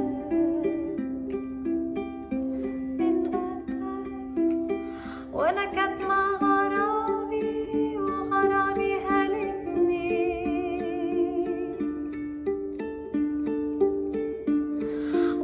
[2.98, 3.68] من قدك
[5.32, 7.50] وأنا كاتمة غرامي
[8.04, 10.14] وغرامي هلكني.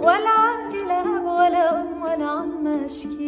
[0.05, 3.20] ولا عندي لا أب ولا أم ولا عم أشكيله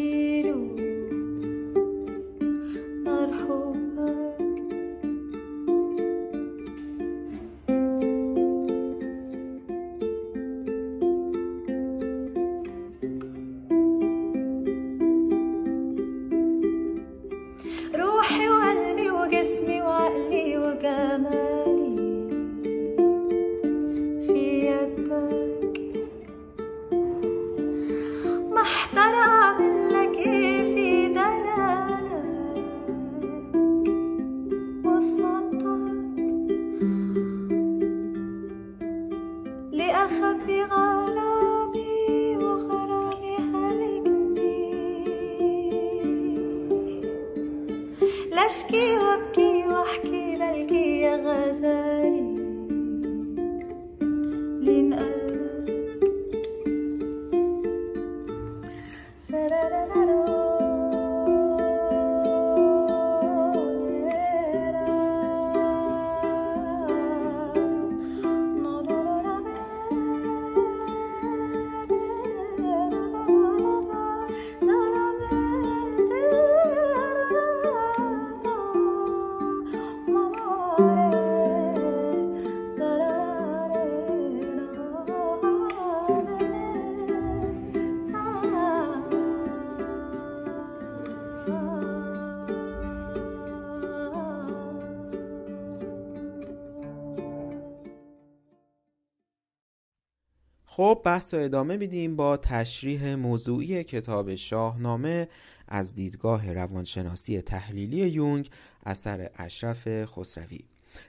[101.02, 105.28] بحث رو ادامه میدیم با تشریح موضوعی کتاب شاهنامه
[105.68, 108.50] از دیدگاه روانشناسی تحلیلی یونگ
[108.86, 110.60] اثر اشرف خسروی.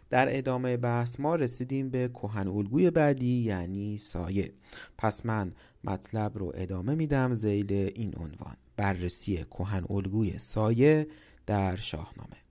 [0.09, 4.53] در ادامه بحث ما رسیدیم به کهن الگوی بعدی یعنی سایه.
[4.97, 8.57] پس من مطلب رو ادامه میدم زیل این عنوان.
[8.77, 11.07] بررسی کهن الگوی سایه
[11.45, 12.42] در شاهنامه.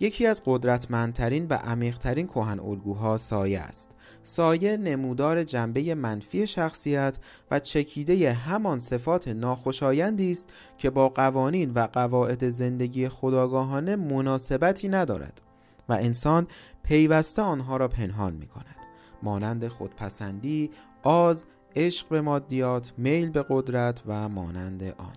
[0.00, 3.90] یکی از قدرتمندترین و عمیقترین کهن الگوها سایه است.
[4.22, 7.18] سایه نمودار جنبه منفی شخصیت
[7.50, 15.40] و چکیده همان صفات ناخوشایندی است که با قوانین و قواعد زندگی خداگاهانه مناسبتی ندارد
[15.88, 16.46] و انسان
[16.82, 18.76] پیوسته آنها را پنهان می کند
[19.22, 20.70] مانند خودپسندی،
[21.02, 21.44] آز،
[21.76, 25.16] عشق به مادیات، میل به قدرت و مانند آن.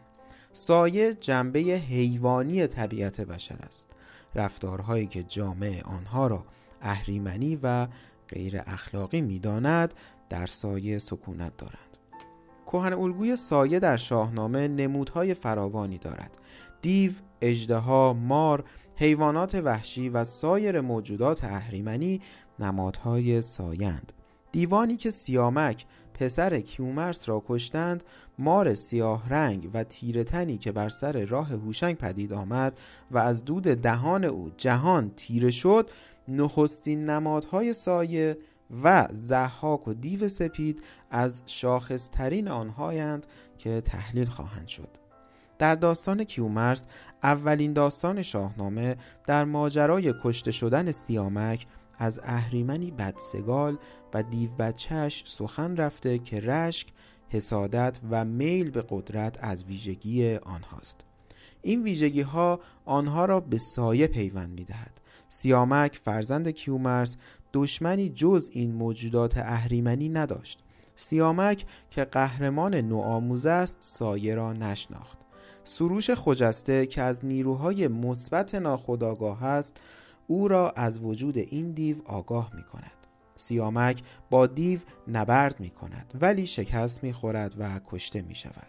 [0.53, 3.95] سایه جنبه حیوانی طبیعت بشر است.
[4.36, 6.46] رفتارهایی که جامعه آنها را
[6.82, 7.88] اهریمنی و
[8.30, 9.94] غیر اخلاقی می‌داند
[10.30, 11.98] در سایه سکونت دارند.
[12.66, 16.38] کهن الگوی سایه در شاهنامه نمودهای فراوانی دارد.
[16.82, 17.12] دیو،
[17.42, 18.64] اژدها، مار،
[18.96, 22.22] حیوانات وحشی و سایر موجودات اهریمنی
[22.60, 24.14] نمادهای سایند
[24.52, 25.86] دیوانی که سیامک
[26.20, 28.03] پسر کیومرس را کشتند
[28.39, 32.80] مار سیاه رنگ و تیرتنی که بر سر راه هوشنگ پدید آمد
[33.11, 35.89] و از دود دهان او جهان تیره شد
[36.28, 38.38] نخستین نمادهای سایه
[38.84, 44.89] و زحاک و دیو سپید از شاخصترین آنهایند که تحلیل خواهند شد.
[45.59, 46.88] در داستان کیومرس
[47.24, 48.95] اولین داستان شاهنامه
[49.28, 51.68] در ماجرای کشته شدن سیامک
[51.98, 53.78] از اهریمنی بدسگال
[54.14, 56.88] و دیو بچهش سخن رفته که رشک،
[57.30, 61.06] حسادت و میل به قدرت از ویژگی آنهاست.
[61.62, 67.16] این ویژگی ها آنها را به سایه پیوند می دهد سیامک فرزند کیومرس
[67.54, 70.60] دشمنی جز این موجودات اهریمنی نداشت.
[70.96, 75.18] سیامک که قهرمان نوآموز است سایه را نشناخت.
[75.64, 79.82] سروش خجسته که از نیروهای مثبت ناخودآگاه است
[80.27, 82.91] او را از وجود این دیو آگاه می کند
[83.35, 88.68] سیامک با دیو نبرد می کند ولی شکست می خورد و کشته می شود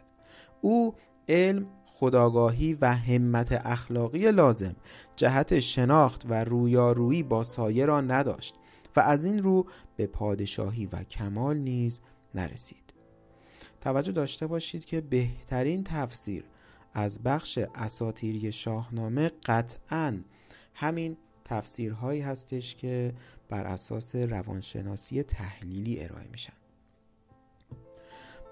[0.60, 0.94] او
[1.28, 4.76] علم خداگاهی و همت اخلاقی لازم.
[5.16, 8.54] جهت شناخت و رویارویی با سایه را نداشت
[8.96, 9.66] و از این رو
[9.96, 12.00] به پادشاهی و کمال نیز
[12.34, 12.92] نرسید.
[13.80, 16.44] توجه داشته باشید که بهترین تفسیر
[16.94, 20.20] از بخش اساتیری شاهنامه قطعا
[20.74, 21.16] همین
[21.48, 23.14] تفسیرهایی هستش که
[23.48, 26.52] بر اساس روانشناسی تحلیلی ارائه میشن.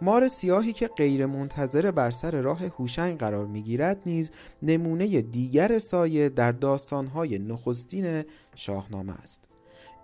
[0.01, 4.31] مار سیاهی که غیر منتظره بر سر راه هوشنگ قرار می‌گیرد نیز
[4.63, 9.45] نمونه دیگر سایه در داستانهای نخستین شاهنامه است.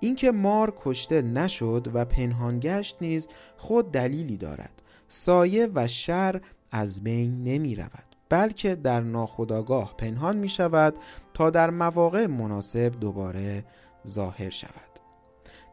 [0.00, 4.82] اینکه مار کشته نشد و پنهان گشت نیز خود دلیلی دارد.
[5.08, 6.40] سایه و شر
[6.70, 10.94] از بین نمی رود بلکه در ناخودآگاه پنهان می شود
[11.40, 13.64] تا در مواقع مناسب دوباره
[14.08, 15.00] ظاهر شود.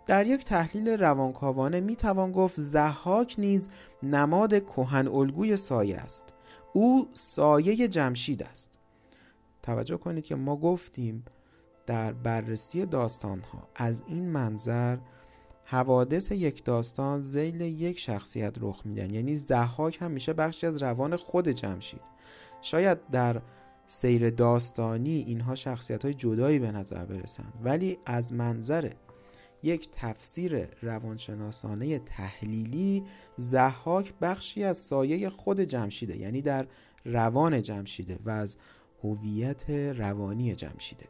[0.05, 3.69] در یک تحلیل روانکاوانه می توان گفت زحاک نیز
[4.03, 6.33] نماد کهن الگوی سایه است.
[6.73, 8.79] او سایه جمشید است.
[9.63, 11.25] توجه کنید که ما گفتیم
[11.85, 14.97] در بررسی داستان ها از این منظر
[15.63, 21.15] حوادث یک داستان زیل یک شخصیت رخ میدن یعنی زحاک هم میشه بخشی از روان
[21.15, 22.01] خود جمشید.
[22.61, 23.41] شاید در
[23.87, 28.91] سیر داستانی اینها شخصیت های جدایی به نظر برسند ولی از منظر
[29.63, 33.03] یک تفسیر روانشناسانه تحلیلی
[33.37, 36.67] زحاک بخشی از سایه خود جمشیده یعنی در
[37.05, 38.57] روان جمشیده و از
[39.03, 41.05] هویت روانی جمشیده.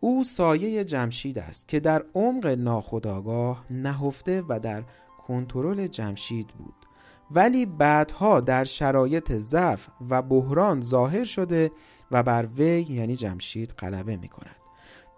[0.00, 4.84] او سایه جمشید است که در عمق ناخودآگاه نهفته و در
[5.26, 6.87] کنترل جمشید بود.
[7.30, 11.70] ولی بعدها در شرایط ضعف و بحران ظاهر شده
[12.10, 14.56] و بر وی یعنی جمشید غلبه می کند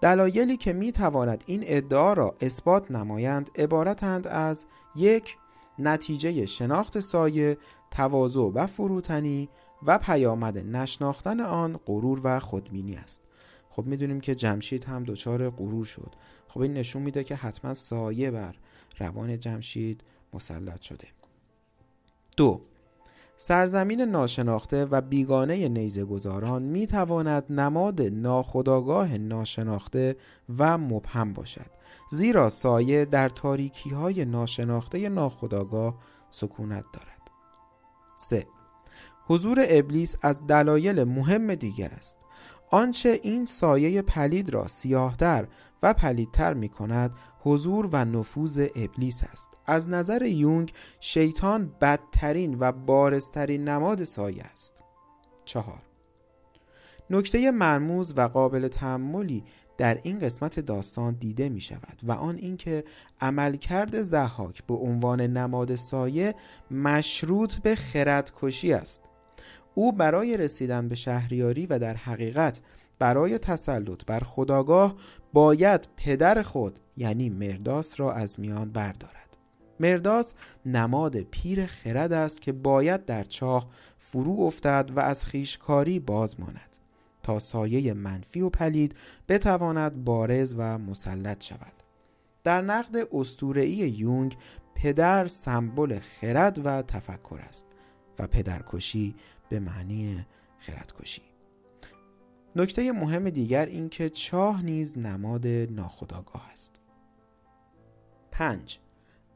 [0.00, 4.66] دلایلی که می تواند این ادعا را اثبات نمایند عبارتند از
[4.96, 5.36] یک
[5.78, 7.58] نتیجه شناخت سایه
[7.90, 9.48] تواضع و فروتنی
[9.82, 13.22] و پیامد نشناختن آن غرور و خودبینی است.
[13.70, 16.12] خب می‌دونیم که جمشید هم دچار غرور شد.
[16.48, 18.54] خب این نشون میده که حتما سایه بر
[18.98, 20.04] روان جمشید
[20.34, 21.19] مسلط شده.
[22.40, 22.60] دو.
[23.36, 30.16] سرزمین ناشناخته و بیگانه نیزه گذاران می تواند نماد ناخداگاه ناشناخته
[30.58, 31.70] و مبهم باشد
[32.10, 35.94] زیرا سایه در تاریکی های ناشناخته ناخداگاه
[36.30, 37.30] سکونت دارد.
[38.16, 38.46] 3.
[39.26, 42.18] حضور ابلیس از دلایل مهم دیگر است.
[42.70, 45.46] آنچه این سایه پلید را سیاهتر
[45.82, 49.48] و پلیدتر می کند حضور و نفوذ ابلیس است.
[49.66, 54.82] از نظر یونگ شیطان بدترین و بارزترین نماد سایه است.
[55.44, 55.82] چهار.
[57.10, 59.44] نکته مرموز و قابل تحملی
[59.78, 62.84] در این قسمت داستان دیده می شود و آن اینکه
[63.20, 66.34] عملکرد زحاک به عنوان نماد سایه
[66.70, 69.02] مشروط به خردکشی است.
[69.74, 72.60] او برای رسیدن به شهریاری و در حقیقت
[73.00, 74.94] برای تسلط بر خداگاه
[75.32, 79.36] باید پدر خود یعنی مرداس را از میان بردارد.
[79.80, 80.34] مرداس
[80.66, 83.68] نماد پیر خرد است که باید در چاه
[83.98, 86.76] فرو افتد و از خیشکاری باز ماند
[87.22, 88.96] تا سایه منفی و پلید
[89.28, 91.72] بتواند بارز و مسلط شود.
[92.44, 94.36] در نقد استورعی یونگ
[94.74, 97.66] پدر سمبل خرد و تفکر است
[98.18, 99.14] و پدرکشی
[99.48, 100.26] به معنی
[100.58, 101.29] خردکشی.
[102.56, 106.80] نکته مهم دیگر این که چاه نیز نماد ناخداگاه است
[108.30, 108.78] 5.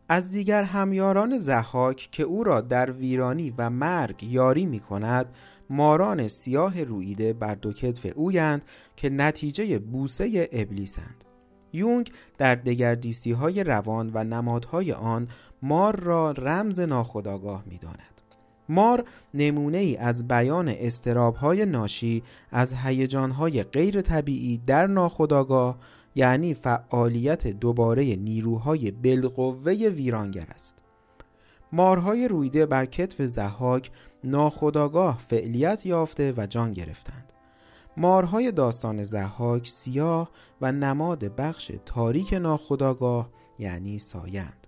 [0.09, 5.27] از دیگر همیاران زحاک که او را در ویرانی و مرگ یاری می کند
[5.71, 8.65] ماران سیاه رویده بر دو کتف اویند
[8.97, 11.25] که نتیجه بوسه ابلیسند
[11.73, 15.29] یونگ در دگردیستی های روان و نمادهای آن
[15.63, 18.14] مار را رمز ناخداگاه می داند.
[18.69, 19.05] مار
[19.35, 22.23] نمونه ای از بیان استراب های ناشی
[22.53, 25.79] از هیجان های غیر طبیعی در ناخودآگاه
[26.15, 30.79] یعنی فعالیت دوباره نیروهای بالقوه ویرانگر است.
[31.73, 33.91] مارهای رویده بر کتف زحاک
[34.25, 37.33] ناخودآگاه فعلیت یافته و جان گرفتند.
[37.97, 40.31] مارهای داستان زحاک سیاه
[40.61, 44.64] و نماد بخش تاریک ناخودآگاه یعنی سایند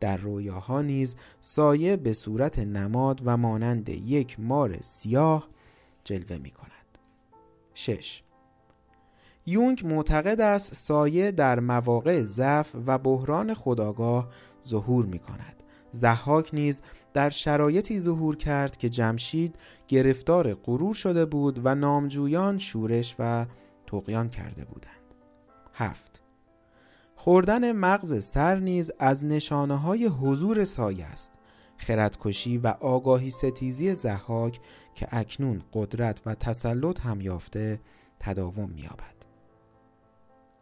[0.00, 5.48] در رویاها نیز سایه به صورت نماد و مانند یک مار سیاه
[6.04, 6.98] جلوه می کند.
[7.74, 8.22] 6.
[9.46, 14.28] یونگ معتقد است سایه در مواقع ضعف و بحران خداگاه
[14.66, 15.62] ظهور می کند.
[15.90, 16.82] زحاک نیز
[17.14, 19.58] در شرایطی ظهور کرد که جمشید
[19.88, 23.46] گرفتار غرور شده بود و نامجویان شورش و
[23.86, 25.14] تقیان کرده بودند.
[25.74, 26.25] هفت.
[27.26, 31.32] خوردن مغز سر نیز از نشانه های حضور سایه است
[31.76, 34.60] خردکشی و آگاهی ستیزی زحاک
[34.94, 37.80] که اکنون قدرت و تسلط هم یافته
[38.20, 39.14] تداوم می‌یابد.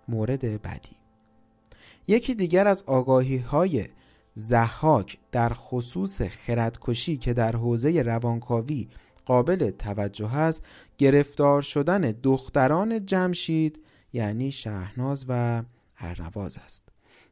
[0.09, 0.97] مورد بعدی
[2.09, 3.89] یکی دیگر از آگاهی های
[4.35, 8.89] زحاک در خصوص خردکشی که در حوزه روانکاوی
[9.24, 10.62] قابل توجه است
[10.99, 13.78] گرفتار شدن دختران جمشید
[14.12, 15.62] یعنی شهناز و
[16.05, 16.89] ارنواز است.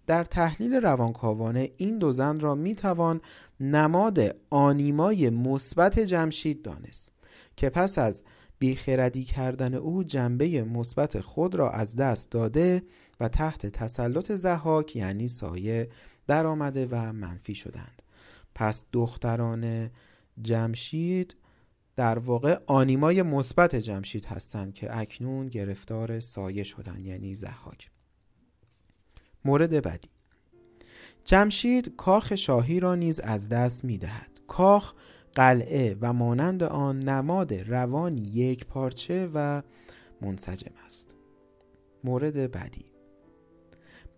[0.06, 3.20] در تحلیل روانکاوانه این دو زن را می توان
[3.60, 7.12] نماد آنیمای مثبت جمشید دانست
[7.56, 8.22] که پس از
[8.58, 12.82] بیخردی کردن او جنبه مثبت خود را از دست داده
[13.20, 15.88] و تحت تسلط زحاک یعنی سایه
[16.26, 18.02] در آمده و منفی شدند.
[18.54, 19.90] پس دختران
[20.42, 21.36] جمشید
[21.96, 27.90] در واقع آنیمای مثبت جمشید هستند که اکنون گرفتار سایه شدند یعنی زحاک
[29.44, 30.08] مورد بعدی.
[31.24, 34.40] جمشید کاخ شاهی را نیز از دست می دهد.
[34.48, 34.94] کاخ
[35.34, 39.62] قلعه و مانند آن نماد روانی یک پارچه و
[40.20, 41.16] منسجم است.
[42.04, 42.92] مورد بعدی.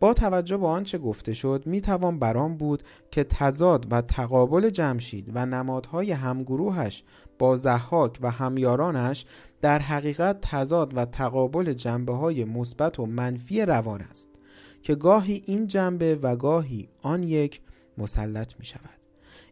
[0.00, 5.30] با توجه به آنچه گفته شد می توان برام بود که تضاد و تقابل جمشید
[5.34, 7.04] و نمادهای همگروهش
[7.38, 9.26] با زحاک و همیارانش
[9.60, 14.33] در حقیقت تضاد و تقابل جنبه های مثبت و منفی روان است.
[14.84, 17.60] که گاهی این جنبه و گاهی آن یک
[17.98, 18.98] مسلط می شود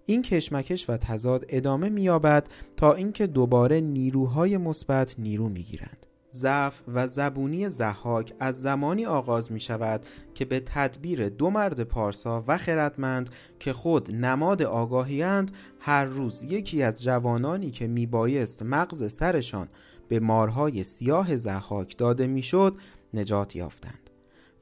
[0.06, 6.06] این کشمکش و تضاد ادامه می‌یابد تا اینکه دوباره نیروهای مثبت نیرو می‌گیرند.
[6.32, 12.44] ضعف و زبونی زحاک از زمانی آغاز می شود که به تدبیر دو مرد پارسا
[12.46, 15.50] و خردمند که خود نماد آگاهیند
[15.80, 19.68] هر روز یکی از جوانانی که می بایست مغز سرشان
[20.08, 22.76] به مارهای سیاه زحاک داده می‌شد
[23.14, 24.01] نجات یافتند.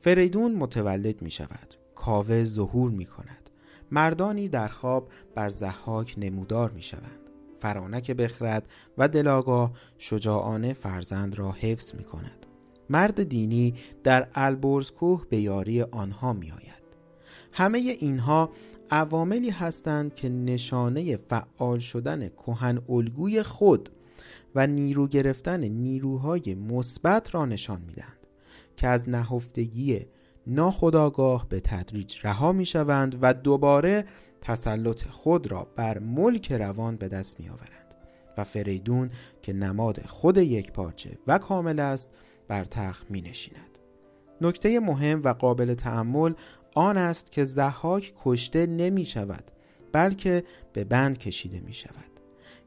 [0.00, 3.50] فریدون متولد می شود کاوه ظهور می کند
[3.90, 7.20] مردانی در خواب بر زحاک نمودار می شوند
[7.60, 8.68] فرانک بخرد
[8.98, 12.46] و دلاگاه شجاعانه فرزند را حفظ می کند
[12.90, 13.74] مرد دینی
[14.04, 16.80] در البرز کوه به یاری آنها می آید
[17.52, 18.50] همه اینها
[18.90, 23.90] عواملی هستند که نشانه فعال شدن کهن الگوی خود
[24.54, 28.19] و نیرو گرفتن نیروهای مثبت را نشان می‌دهند.
[28.80, 30.06] که از نهفتگی
[30.46, 34.04] ناخداگاه به تدریج رها می شوند و دوباره
[34.40, 37.94] تسلط خود را بر ملک روان به دست می آورند
[38.38, 39.10] و فریدون
[39.42, 42.08] که نماد خود یک پارچه و کامل است
[42.48, 43.78] بر تخت می نشیند.
[44.40, 46.32] نکته مهم و قابل تعمل
[46.74, 49.44] آن است که زحاک کشته نمی شود
[49.92, 52.20] بلکه به بند کشیده می شود.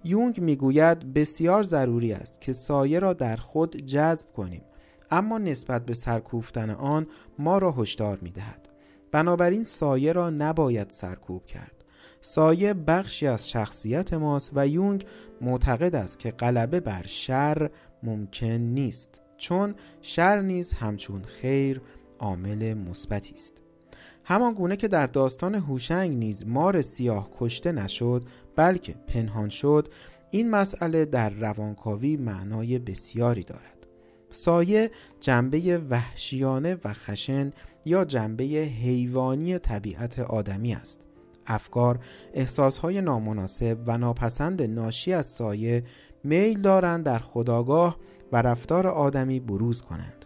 [0.03, 4.63] یونگ می‌گوید بسیار ضروری است که سایه را در خود جذب کنیم
[5.11, 7.07] اما نسبت به سرکوفتن آن
[7.39, 8.69] ما را هشدار می دهد.
[9.11, 11.83] بنابراین سایه را نباید سرکوب کرد.
[12.21, 15.05] سایه بخشی از شخصیت ماست و یونگ
[15.41, 17.69] معتقد است که غلبه بر شر
[18.03, 21.81] ممکن نیست چون شر نیز همچون خیر
[22.19, 23.61] عامل مثبتی است.
[24.23, 28.23] همان گونه که در داستان هوشنگ نیز مار سیاه کشته نشد
[28.55, 29.87] بلکه پنهان شد
[30.31, 33.72] این مسئله در روانکاوی معنای بسیاری دارد.
[34.33, 37.51] سایه جنبه وحشیانه و خشن
[37.85, 40.99] یا جنبه حیوانی طبیعت آدمی است.
[41.47, 41.99] افکار
[42.33, 45.83] احساسهای نامناسب و ناپسند ناشی از سایه
[46.23, 47.97] میل دارند در خداگاه
[48.31, 50.25] و رفتار آدمی بروز کنند.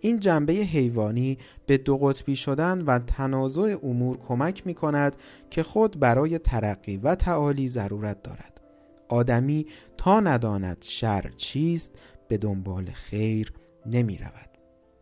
[0.00, 5.16] این جنبه حیوانی به دو قطبی شدن و تنازع امور کمک می کند
[5.50, 8.60] که خود برای ترقی و تعالی ضرورت دارد.
[9.08, 9.66] آدمی
[9.96, 11.92] تا نداند شر چیست
[12.28, 13.52] به دنبال خیر
[13.86, 14.48] نمی رود.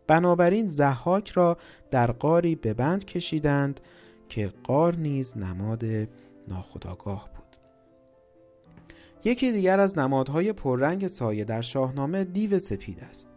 [0.07, 1.57] بنابراین زحاک را
[1.89, 3.79] در قاری به بند کشیدند
[4.29, 5.83] که قار نیز نماد
[6.47, 7.57] ناخداگاه بود
[9.23, 13.29] یکی دیگر از نمادهای پررنگ سایه در شاهنامه دیو سپید است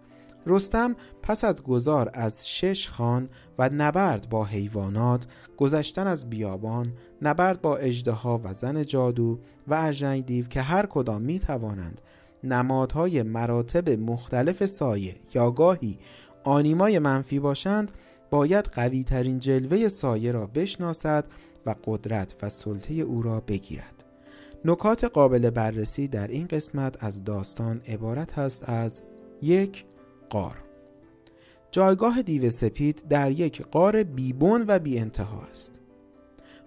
[0.47, 5.27] رستم پس از گذار از شش خان و نبرد با حیوانات
[5.57, 6.93] گذشتن از بیابان
[7.23, 9.39] نبرد با اجدها و زن جادو
[9.69, 12.01] و ارژنگ دیو که هر کدام می توانند
[12.45, 15.99] نمادهای مراتب مختلف سایه یا گاهی
[16.45, 17.93] آنیمای منفی باشند
[18.31, 21.25] باید قوی ترین جلوه سایه را بشناسد
[21.67, 24.05] و قدرت و سلطه او را بگیرد.
[24.65, 29.03] نکات قابل بررسی در این قسمت از داستان عبارت است از
[29.43, 29.85] یک
[30.31, 30.57] قار.
[31.71, 35.81] جایگاه دیو سپید در یک قار بیبون و بی انتها است.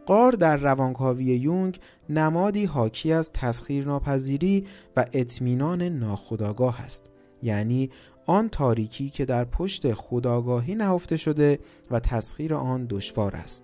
[0.10, 1.80] قار در روانکاوی یونگ
[2.10, 4.66] نمادی حاکی از تسخیر ناپذیری
[4.98, 7.12] و اطمینان ناخودآگاه است.
[7.44, 7.90] یعنی
[8.26, 11.60] آن تاریکی که در پشت خداگاهی نهفته شده
[11.92, 13.64] و تسخیر آن دشوار است.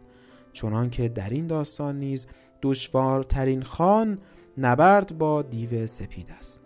[0.54, 2.28] چنان که در این داستان نیز
[2.62, 4.20] دشوارترین خان
[4.58, 6.60] نبرد با دیو سپید است.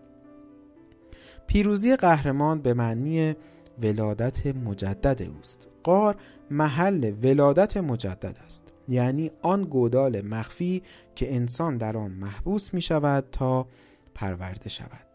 [1.47, 3.35] پیروزی قهرمان به معنی
[3.84, 5.68] ولادت مجدد اوست.
[5.84, 6.15] قار
[6.51, 8.68] محل ولادت مجدد است.
[8.89, 10.83] یعنی آن گودال مخفی
[11.15, 13.67] که انسان در آن محبوس می شود تا
[14.15, 15.09] پرورده شود.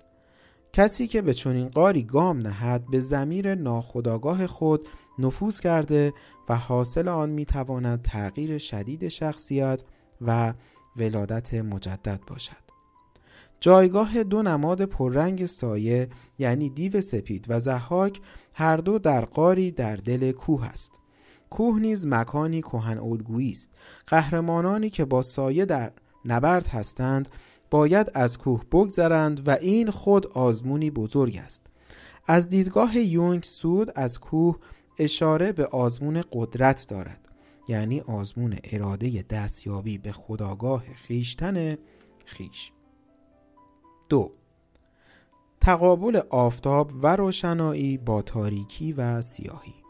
[0.73, 4.87] کسی که به چنین قاری گام نهد به زمیر ناخداگاه خود
[5.19, 6.13] نفوذ کرده
[6.49, 9.83] و حاصل آن می تواند تغییر شدید شخصیت
[10.21, 10.55] و
[10.97, 12.65] ولادت مجدد باشد.
[13.61, 18.21] جایگاه دو نماد پررنگ سایه یعنی دیو سپید و زحاک
[18.55, 21.01] هر دو در قاری در دل کوه است.
[21.55, 23.71] کوه نیز مکانی کهن الگویی است.
[24.07, 25.93] قهرمانانی که با سایه در
[26.25, 27.29] نبرد هستند
[27.71, 31.67] باید از کوه بگذرند و این خود آزمونی بزرگ است.
[32.27, 34.59] از دیدگاه یونگ سود از کوه
[34.99, 37.29] اشاره به آزمون قدرت دارد
[37.69, 41.77] یعنی آزمون اراده دستیابی به خداگاه خیشتن
[42.25, 42.73] خیش
[44.09, 44.33] دو
[45.61, 49.84] تقابل آفتاب و روشنایی با تاریکی و سیاهی.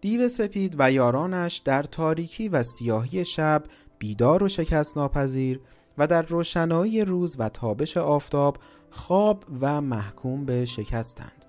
[0.00, 3.64] دیو سپید و یارانش در تاریکی و سیاهی شب
[3.98, 5.60] بیدار و شکست ناپذیر
[5.98, 8.58] و در روشنایی روز و تابش آفتاب
[8.90, 11.44] خواب و محکوم به شکستند.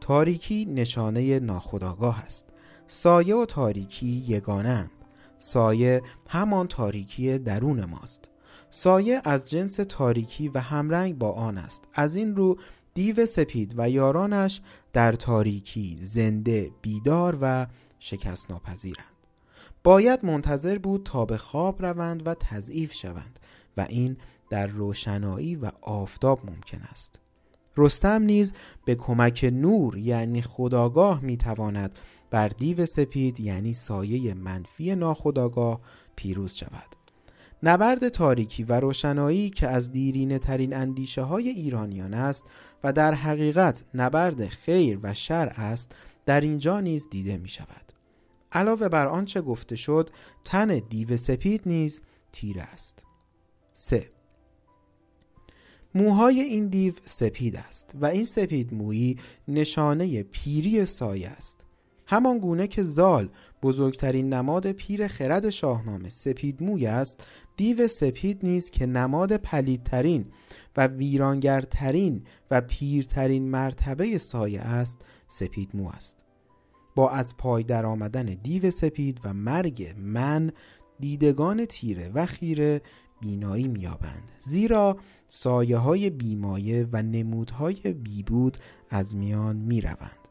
[0.00, 2.48] تاریکی نشانه ناخداگاه است.
[2.86, 4.90] سایه و تاریکی یگانند
[5.38, 8.30] سایه همان تاریکی درون ماست.
[8.70, 11.88] سایه از جنس تاریکی و همرنگ با آن است.
[11.94, 12.58] از این رو
[12.94, 14.60] دیو سپید و یارانش
[14.92, 17.66] در تاریکی زنده بیدار و
[17.98, 19.06] شکست ناپذیرند
[19.84, 23.40] باید منتظر بود تا به خواب روند و تضعیف شوند
[23.76, 24.16] و این
[24.50, 27.20] در روشنایی و آفتاب ممکن است.
[27.76, 28.52] رستم نیز
[28.84, 31.98] به کمک نور یعنی خداگاه می‌تواند
[32.30, 35.80] بر دیو سپید یعنی سایه منفی ناخداگاه
[36.16, 37.01] پیروز شود.
[37.62, 42.44] نبرد تاریکی و روشنایی که از دیرینه ترین اندیشه های ایرانیان است
[42.84, 45.94] و در حقیقت نبرد خیر و شر است
[46.26, 47.92] در اینجا نیز دیده می شود
[48.52, 50.10] علاوه بر آنچه گفته شد
[50.44, 52.02] تن دیو سپید نیز
[52.32, 53.06] تیره است.
[53.72, 54.10] 3.
[55.94, 59.18] موهای این دیو سپید است و این سپید مویی
[59.48, 61.64] نشانه پیری سایه است.
[62.06, 63.28] همان گونه که زال
[63.62, 67.24] بزرگترین نماد پیر خرد شاهنامه سپید موی است
[67.56, 70.24] دیو سپید نیز که نماد پلیدترین
[70.76, 76.24] و ویرانگرترین و پیرترین مرتبه سایه است سپید مو است.
[76.94, 80.52] با از پای در آمدن دیو سپید و مرگ من
[81.00, 82.82] دیدگان تیره و خیره
[83.20, 84.96] بینایی میابند زیرا
[85.28, 88.58] سایه های بیمایه و نمودهای بیبود
[88.90, 90.21] از میان می‌روند.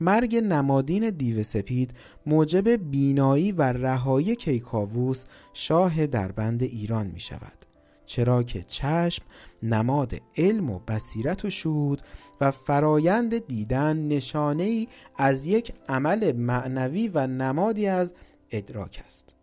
[0.00, 1.94] مرگ نمادین دیو سپید
[2.26, 7.66] موجب بینایی و رهایی کیکاووس شاه دربند ایران می شود
[8.10, 9.22] چرا که چشم
[9.62, 12.02] نماد علم و بصیرت و شهود
[12.40, 18.14] و فرایند دیدن نشانه ای از یک عمل معنوی و نمادی از
[18.50, 19.36] ادراک است.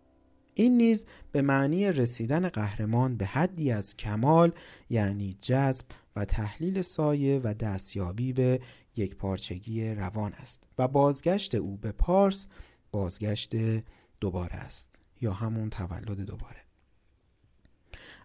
[0.53, 4.51] این نیز به معنی رسیدن قهرمان به حدی از کمال
[4.89, 5.85] یعنی جذب
[6.17, 8.59] و تحلیل سایه و دستیابی به
[8.95, 12.47] یک پارچگی روان است و بازگشت او به پارس
[12.91, 13.55] بازگشت
[14.19, 16.57] دوباره است یا همون تولد دوباره.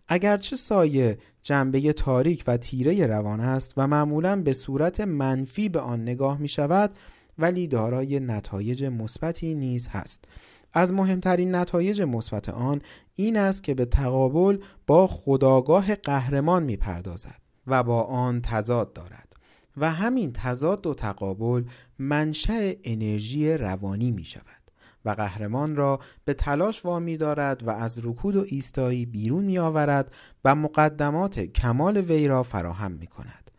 [0.08, 6.02] اگرچه سایه جنبه تاریک و تیره روان است و معمولا به صورت منفی به آن
[6.02, 6.94] نگاه می شود
[7.38, 10.24] ولی دارای نتایج مثبتی نیز هست.
[10.72, 12.82] از مهمترین نتایج مثبت آن
[13.14, 17.41] این است که به تقابل با خداگاه قهرمان می پردازد.
[17.66, 19.36] و با آن تضاد دارد
[19.76, 21.64] و همین تضاد و تقابل
[21.98, 24.62] منشأ انرژی روانی می شود
[25.04, 30.14] و قهرمان را به تلاش وامی دارد و از رکود و ایستایی بیرون می آورد
[30.44, 33.50] و مقدمات کمال وی را فراهم می کند.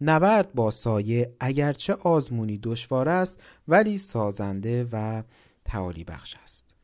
[0.00, 5.22] نبرد با سایه اگرچه آزمونی دشوار است ولی سازنده و
[5.64, 6.74] تعالی بخش است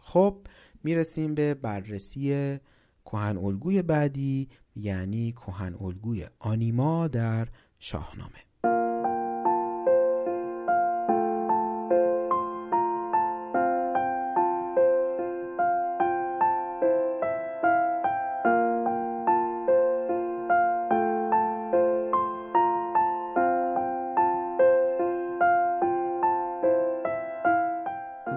[0.00, 0.46] خب
[0.84, 2.58] می‌رسیم به بررسی
[3.04, 8.42] کهن الگوی بعدی یعنی کهن الگوی آنیما در شاهنامه.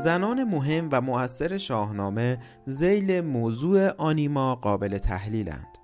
[0.06, 5.75] زنان مهم و مؤثر شاهنامه زیل موضوع آنیما قابل تحلیلند.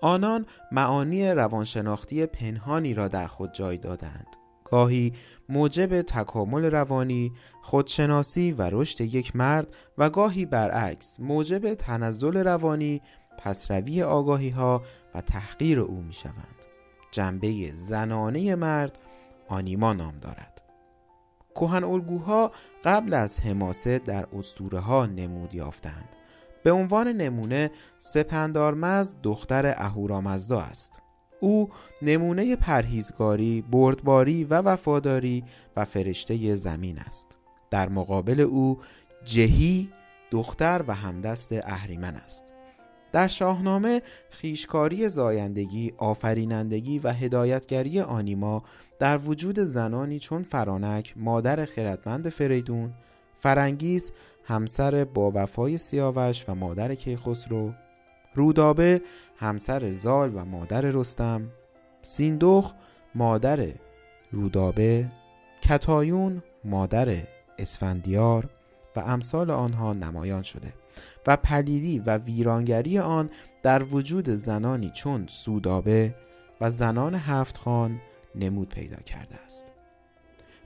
[0.00, 4.26] آنان معانی روانشناختی پنهانی را در خود جای دادند
[4.70, 5.12] گاهی
[5.48, 13.02] موجب تکامل روانی، خودشناسی و رشد یک مرد و گاهی برعکس موجب تنزل روانی،
[13.38, 14.82] پسروی آگاهی ها
[15.14, 16.64] و تحقیر او می شوند.
[17.10, 18.98] جنبه زنانه مرد
[19.48, 20.62] آنیما نام دارد.
[21.54, 22.52] کوهن الگوها
[22.84, 26.16] قبل از حماسه در اسطوره ها نمود یافتند.
[26.68, 31.00] به عنوان نمونه سپندارمز دختر اهورامزدا است.
[31.40, 31.68] او
[32.02, 35.44] نمونه پرهیزگاری، بردباری و وفاداری
[35.76, 37.36] و فرشته زمین است.
[37.70, 38.78] در مقابل او
[39.24, 39.88] جهی
[40.30, 42.44] دختر و همدست اهریمن است.
[43.12, 48.62] در شاهنامه خیشکاری زایندگی، آفرینندگی و هدایتگری آنیما
[48.98, 52.92] در وجود زنانی چون فرانک، مادر خردمند فریدون،
[53.34, 54.12] فرنگیز،
[54.48, 57.72] همسر با وفای سیاوش و مادر کیخسرو،
[58.34, 59.02] رودابه،
[59.36, 61.48] همسر زال و مادر رستم،
[62.02, 62.74] سیندخ،
[63.14, 63.68] مادر
[64.32, 65.06] رودابه،
[65.62, 67.16] کتایون، مادر
[67.58, 68.48] اسفندیار
[68.96, 70.72] و امثال آنها نمایان شده
[71.26, 73.30] و پلیدی و ویرانگری آن
[73.62, 76.14] در وجود زنانی چون سودابه
[76.60, 78.00] و زنان هفت خان
[78.34, 79.67] نمود پیدا کرده است.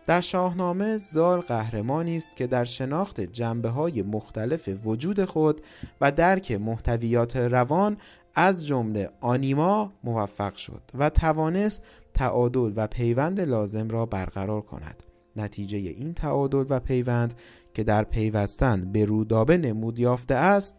[0.06, 5.60] در شاهنامه زال قهرمانی است که در شناخت جنبه های مختلف وجود خود
[6.00, 7.96] و درک محتویات روان
[8.34, 11.82] از جمله آنیما موفق شد و توانست
[12.14, 15.02] تعادل و پیوند لازم را برقرار کند.
[15.36, 17.34] نتیجه این تعادل و پیوند
[17.74, 20.78] که در پیوستن به رودابه نمود یافته است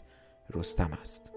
[0.53, 1.31] رستم است.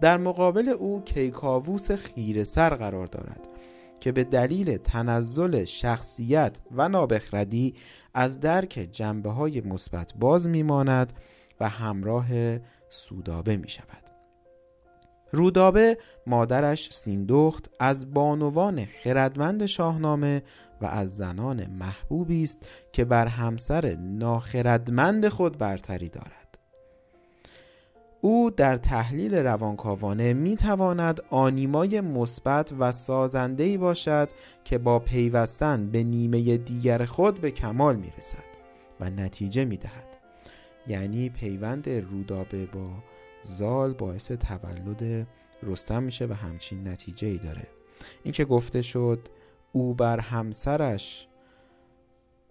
[0.00, 3.47] در مقابل او کیکاووس خیر سر قرار دارد.
[4.00, 7.74] که به دلیل تنزل شخصیت و نابخردی
[8.14, 11.12] از درک جنبه های مثبت باز میماند
[11.60, 12.58] و همراه
[12.88, 14.08] سودابه می شود.
[15.32, 20.42] رودابه مادرش سیندخت از بانوان خردمند شاهنامه
[20.80, 26.47] و از زنان محبوبی است که بر همسر ناخردمند خود برتری دارد
[28.20, 34.28] او در تحلیل روانکاوانه می تواند آنیمای مثبت و سازنده‌ای باشد
[34.64, 38.44] که با پیوستن به نیمه دیگر خود به کمال می رسد
[39.00, 40.16] و نتیجه می دهد
[40.86, 42.88] یعنی پیوند رودابه با
[43.42, 45.26] زال باعث تولد
[45.62, 47.66] رستم میشه و همچین نتیجه ای داره.
[48.24, 49.28] اینکه گفته شد
[49.72, 51.28] او بر همسرش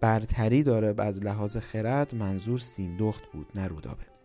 [0.00, 4.17] برتری داره از لحاظ خرد منظور سیندخت بود نه رودابه.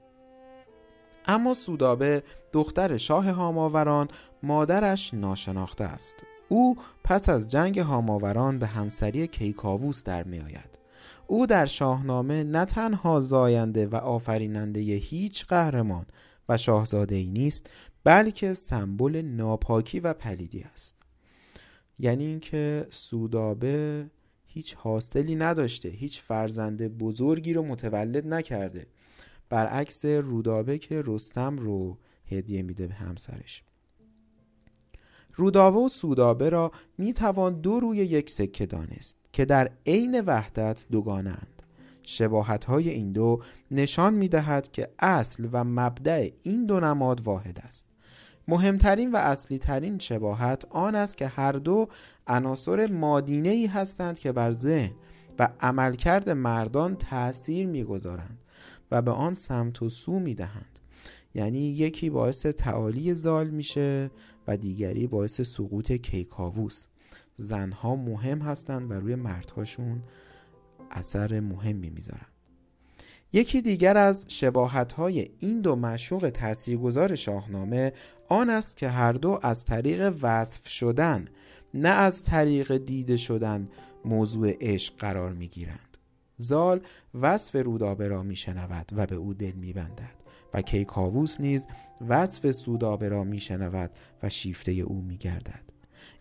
[1.27, 4.07] اما سودابه دختر شاه هاماوران
[4.43, 6.15] مادرش ناشناخته است.
[6.49, 10.79] او پس از جنگ هاماوران به همسری کیکاووس در می آید
[11.27, 16.05] او در شاهنامه نه تنها زاینده و آفریننده هیچ قهرمان
[16.49, 17.69] و شاهزاده ای نیست
[18.03, 21.03] بلکه سمبل ناپاکی و پلیدی است.
[21.99, 24.05] یعنی اینکه سودابه
[24.45, 28.87] هیچ حاصلی نداشته هیچ فرزند بزرگی رو متولد نکرده.
[29.53, 31.97] برعکس رودابه که رستم رو
[32.31, 33.63] هدیه میده به همسرش.
[35.35, 40.85] رودابه و سودابه را می توان دو روی یک سکه دانست که در عین وحدت
[40.91, 41.63] دوگانند
[42.03, 47.59] شباهت های این دو نشان می دهد که اصل و مبدع این دو نماد واحد
[47.63, 47.85] است.
[48.47, 51.87] مهمترین و اصلی ترین شباهت آن است که هر دو
[52.27, 54.91] عناصر مادینه ای هستند که بر ذهن
[55.39, 58.42] و عملکرد مردان تأثیر می‌گذارند.
[58.93, 60.79] و به آن سمت و سو می دهند
[61.35, 64.11] یعنی یکی باعث تعالی زال میشه
[64.47, 66.85] و دیگری باعث سقوط کیکاووس.
[67.35, 70.03] زنها مهم هستند و روی مردهاشون
[70.91, 72.27] اثر مهمی می‌ذارن.
[73.33, 77.93] یکی دیگر از شباهت های این دو مشوق تاثیرگذار شاهنامه
[78.29, 81.25] آن است که هر دو از طریق وصف شدن
[81.73, 83.69] نه از طریق دیده شدن
[84.05, 85.92] موضوع عشق قرار می گیرند.
[86.43, 86.81] زال
[87.21, 90.15] وصف رودابه را می شنود و به او دل می بندد
[90.53, 91.67] و کیکاووس نیز
[92.07, 93.91] وصف سودابه را می شنود
[94.23, 95.63] و شیفته او می گردد.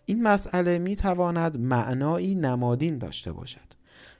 [0.05, 3.73] این مسئله می تواند معنایی نمادین داشته باشد.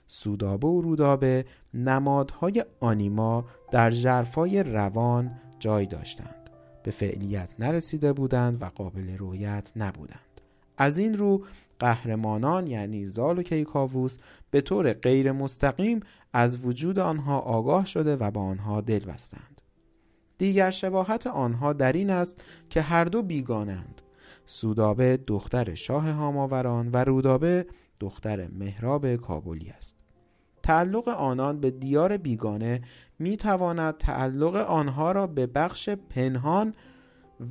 [0.06, 1.44] سودابه و رودابه
[1.74, 6.50] نمادهای آنیما در جرفای روان جای داشتند
[6.82, 10.40] به فعلیت نرسیده بودند و قابل رویت نبودند
[10.76, 11.44] از این رو
[11.84, 14.16] قهرمانان یعنی زال و کیکاووس
[14.50, 16.00] به طور غیر مستقیم
[16.32, 19.54] از وجود آنها آگاه شده و با آنها دل بستند
[20.38, 24.02] دیگر شباهت آنها در این است که هر دو بیگانند.
[24.46, 27.66] سودابه دختر شاه هاماوران و رودابه
[28.00, 29.96] دختر مهراب کابلی است.
[30.62, 32.80] تعلق آنان به دیار بیگانه
[33.18, 36.74] می تواند تعلق آنها را به بخش پنهان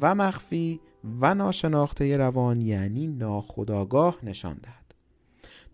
[0.01, 0.80] و مخفی
[1.21, 4.95] و ناشناخته روان یعنی ناخداگاه نشان دهد.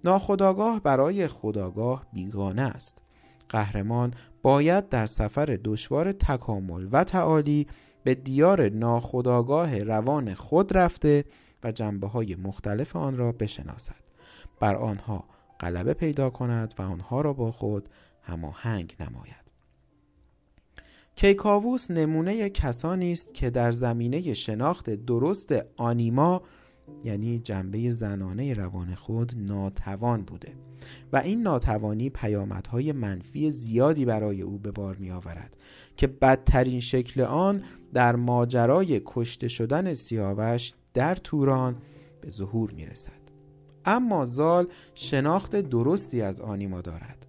[0.03, 3.01] ناخداگاه برای خداگاه بیگانه است.
[3.49, 7.67] قهرمان باید در سفر دشوار تکامل و تعالی
[8.03, 11.25] به دیار ناخداگاه روان خود رفته
[11.63, 14.03] و جنبه های مختلف آن را بشناسد.
[14.59, 15.23] بر آنها
[15.59, 17.89] غلبه پیدا کند و آنها را با خود
[18.21, 19.38] هماهنگ نماید.
[21.19, 26.41] کیکاووس نمونه کسانی است که در زمینه شناخت درست آنیما
[27.03, 30.53] یعنی جنبه زنانه روان خود ناتوان بوده
[31.13, 35.57] و این ناتوانی پیامدهای منفی زیادی برای او به بار می آورد
[35.97, 37.63] که بدترین شکل آن
[37.93, 41.75] در ماجرای کشته شدن سیاوش در توران
[42.21, 43.21] به ظهور می رسد
[43.85, 47.25] اما زال شناخت درستی از آنیما دارد.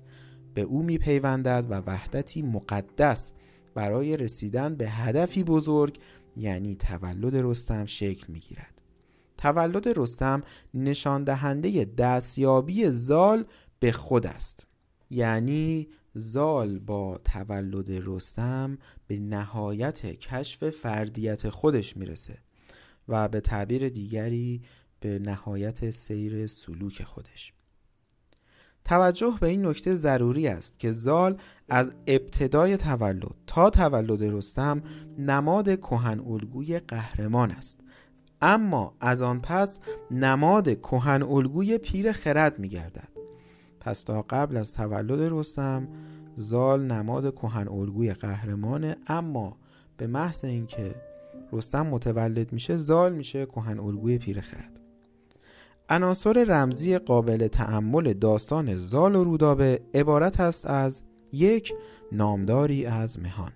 [0.55, 3.33] به او میپیوندد و وحدتی مقدس
[3.75, 5.99] برای رسیدن به هدفی بزرگ
[6.37, 8.83] یعنی تولد رستم شکل می‌گیرد.
[9.39, 10.43] تولد رستم
[10.75, 13.45] نشان دهنده دستیابی زال
[13.81, 14.67] به خود است.
[15.11, 22.39] یعنی زال با تولد رستم به نهایت کشف فردیت خودش می‌رسه
[23.09, 24.63] و به تعبیر دیگری
[25.01, 27.53] به نهایت سیر سلوک خودش.
[28.85, 31.37] توجه به این نکته ضروری است که زال
[31.69, 34.83] از ابتدای تولد تا تولد رستم
[35.19, 37.81] نماد کهن الگوی قهرمان است.
[38.43, 39.81] اما از آن پس
[40.11, 43.09] نماد کهن الگوی پیر خرد می گردد
[43.81, 45.89] پس تا قبل از تولد رستم
[46.37, 49.57] زال نماد کهن الگوی قهرمانه اما
[49.97, 50.95] به محض اینکه
[51.53, 54.80] رستم متولد میشه زال میشه کهن الگوی پیر خرد.
[55.91, 61.03] عناصر رمزی قابل تعمل داستان زال و رودابه عبارت است از
[61.33, 61.73] یک
[62.13, 63.53] نامداری از مهان.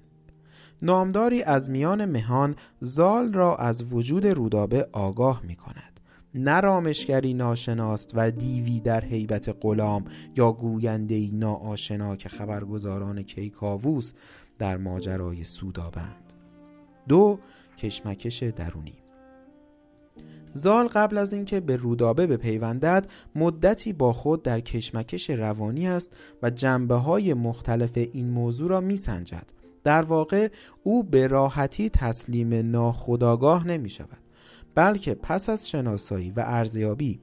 [0.82, 6.00] نامداری از میان مهان زال را از وجود رودابه آگاه می کند
[6.34, 10.04] نه رامشگری ناشناست و دیوی در حیبت غلام
[10.36, 14.12] یا گوینده ناآشنا که خبرگزاران کیکاووس
[14.58, 16.32] در ماجرای سودابند.
[17.08, 17.38] دو
[17.78, 19.03] کشمکش درونی.
[20.54, 26.50] زال قبل از اینکه به رودابه بپیوندد مدتی با خود در کشمکش روانی است و
[26.50, 29.46] جنبه های مختلف این موضوع را می سنجد.
[29.84, 30.48] در واقع
[30.82, 34.18] او به راحتی تسلیم ناخداگاه نمی شود
[34.74, 37.20] بلکه پس از شناسایی و ارزیابی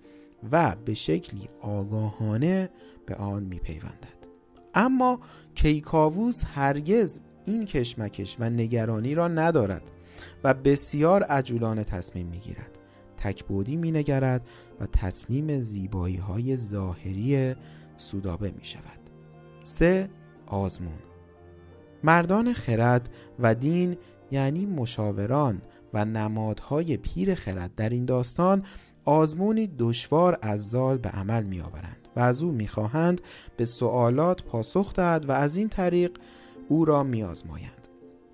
[0.51, 2.69] و به شکلی آگاهانه
[3.05, 4.21] به آن می پیوندد.
[4.73, 5.19] اما
[5.55, 9.91] کیکاووس هرگز این کشمکش و نگرانی را ندارد
[10.43, 12.70] و بسیار عجولانه تصمیم می گیرد
[13.23, 14.47] تکبودی می نگرد
[14.79, 17.55] و تسلیم زیبایی های ظاهری
[17.97, 18.99] سودابه می شود
[19.63, 20.09] سه
[20.47, 20.99] آزمون
[22.03, 23.97] مردان خرد و دین
[24.31, 25.61] یعنی مشاوران
[25.93, 28.63] و نمادهای پیر خرد در این داستان
[29.05, 33.21] آزمونی دشوار از زال به عمل می آورند و از او می‌خواهند
[33.57, 36.11] به سوالات پاسخ دهد و از این طریق
[36.69, 37.80] او را می آزمایند.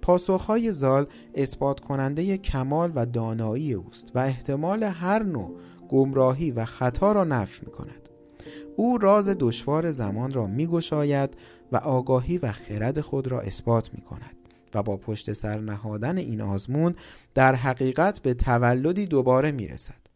[0.07, 1.05] پاسخهای زال
[1.35, 5.59] اثبات کننده کمال و دانایی اوست و احتمال هر نوع
[5.89, 8.09] گمراهی و خطا را نفی می کند.
[8.75, 11.37] او راز دشوار زمان را می گشاید
[11.71, 14.35] و آگاهی و خرد خود را اثبات می کند
[14.73, 16.95] و با پشت سر نهادن این آزمون
[17.33, 20.07] در حقیقت به تولدی دوباره می رسد.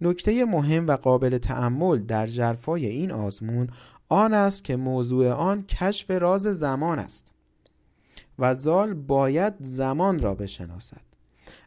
[0.00, 3.68] نکته مهم و قابل تأمل در جرفای این آزمون
[4.08, 7.35] آن است که موضوع آن کشف راز زمان است
[8.38, 11.00] و زال باید زمان را بشناسد.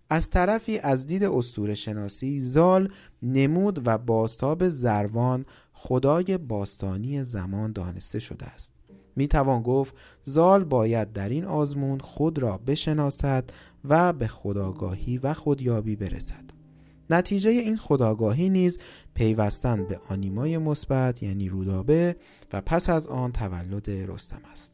[0.10, 2.92] از طرفی از دید استور شناسی زال
[3.22, 8.74] نمود و باستاب زروان خدای باستانی زمان دانسته شده است.
[9.16, 13.50] می توان گفت زال باید در این آزمون خود را بشناسد
[13.86, 16.44] و به خداگاهی و خودیابی برسد.
[17.10, 18.80] نتیجه این خداگاهی نیز
[19.14, 22.16] پیوستن به آنیمای مثبت یعنی رودابه
[22.54, 24.74] و پس از آن تولد رستم است.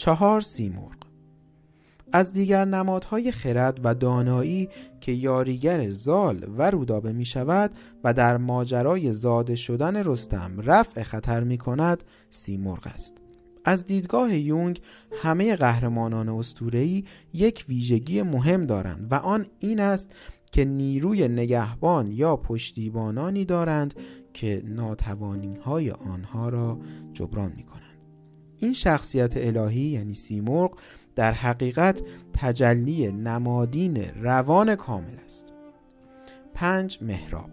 [0.00, 0.96] چهار سیمرغ
[2.12, 4.68] از دیگر نمادهای خرد و دانایی
[5.00, 7.70] که یاریگر زال و رودابه می شود
[8.04, 13.22] و در ماجرای زاده شدن رستم رفع خطر می کند سیمرغ است
[13.64, 14.80] از دیدگاه یونگ
[15.22, 20.14] همه قهرمانان اسطوره‌ای یک ویژگی مهم دارند و آن این است
[20.52, 23.94] که نیروی نگهبان یا پشتیبانانی دارند
[24.32, 26.78] که ناتوانی های آنها را
[27.12, 27.89] جبران می کنند.
[28.60, 30.78] این شخصیت الهی یعنی سیمرغ
[31.14, 35.52] در حقیقت تجلی نمادین روان کامل است.
[36.54, 37.50] پنج مهراب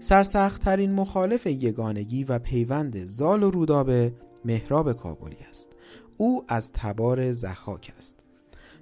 [0.00, 4.12] سرسختترین مخالف یگانگی و پیوند زال و رودابه
[4.44, 5.70] مهراب کابلی است.
[6.16, 8.16] او از تبار زحاک است.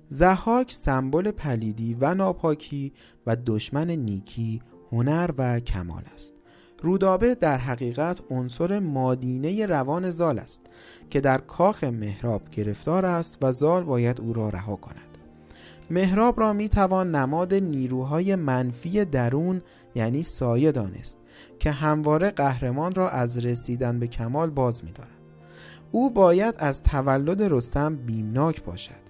[0.09, 2.93] زحاک سمبل پلیدی و ناپاکی
[3.27, 4.63] و دشمن نیکی
[4.93, 6.36] هنر و کمال است
[6.83, 10.61] رودابه در حقیقت عنصر مادینه روان زال است
[11.11, 15.19] که در کاخ مهراب گرفتار است و زال باید او را رها کند
[15.91, 19.63] مهراب را می توان نماد نیروهای منفی درون
[19.95, 21.19] یعنی سایه دانست
[21.59, 25.11] که همواره قهرمان را از رسیدن به کمال باز می دارد.
[25.93, 29.07] او باید از تولد رستم بیمناک باشد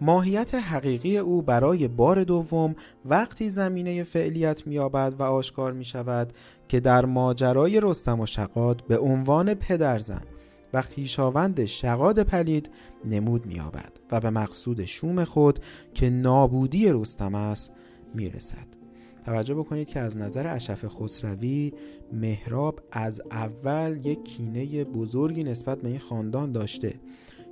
[0.00, 6.32] ماهیت حقیقی او برای بار دوم وقتی زمینه فعلیت میابد و آشکار می شود
[6.68, 10.22] که در ماجرای رستم و شقاد به عنوان پدرزن
[10.72, 12.70] و خیشاوند شقاد پلید
[13.04, 15.58] نمود میابد و به مقصود شوم خود
[15.94, 17.72] که نابودی رستم است
[18.14, 18.66] می‌رسد.
[19.24, 21.72] توجه بکنید که از نظر اشف خسروی
[22.12, 26.94] مهراب از اول یک کینه بزرگی نسبت به این خاندان داشته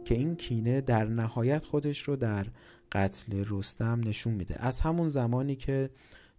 [0.04, 2.46] که این کینه در نهایت خودش رو در
[2.92, 4.56] قتل رستم نشون میده.
[4.58, 5.90] از همون زمانی که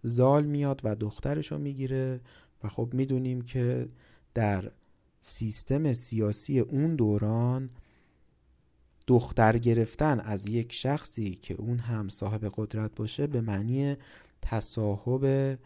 [0.02, 2.20] زال میاد و دخترش رو می‌گیره
[2.64, 3.88] و خب می‌دونیم که
[4.34, 4.70] در
[5.22, 7.70] سیستم سیاسی اون دوران
[9.06, 13.96] دختر گرفتن از یک شخصی که اون هم صاحب قدرت باشه به معنی
[14.42, 15.58] تصاحب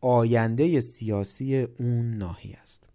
[0.00, 2.88] آینده سیاسی اون ناحیه است.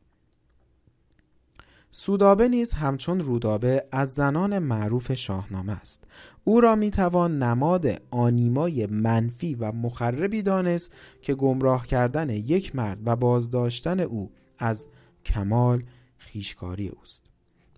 [1.92, 6.04] سودابه نیز همچون رودابه از زنان معروف شاهنامه است.
[6.44, 10.92] او را می‌توان نماد آنیمای منفی و مخربی دانست
[11.22, 14.88] که گمراه کردن یک مرد و بازداشتن او از
[15.26, 15.84] کمال
[16.18, 17.24] خیشکاری اوست.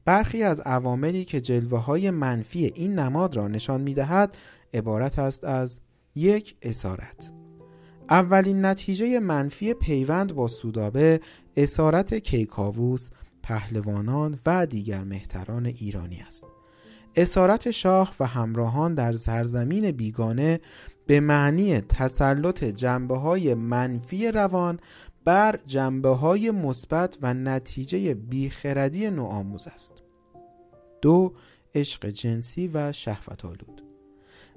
[0.06, 4.38] برخی از عواملی که جلوه های منفی این نماد را نشان می‌دهد
[4.74, 5.80] عبارت است از
[6.16, 7.34] یک اسارت.
[8.10, 11.22] اولین نتیجه منفی پیوند با سودابه
[11.58, 13.10] اسارت کیکاووس
[13.44, 16.46] پهلوانان و دیگر مهتران ایرانی است.
[17.16, 20.60] اسارت شاه و همراهان در سرزمین بیگانه
[21.08, 24.80] به معنی تسلط جنبه های منفی روان
[25.26, 30.02] بر جنبه های مثبت و نتیجه بیخردی نوآموز است.
[31.02, 31.34] دو
[31.76, 33.84] عشق جنسی و شهوت آلود.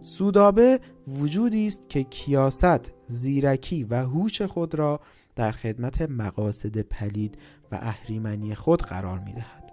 [0.01, 5.01] سودابه وجودی است که کیاست زیرکی و هوش خود را
[5.37, 7.39] در خدمت مقاصد پلید
[7.73, 9.73] و اهریمنی خود قرار می دهد.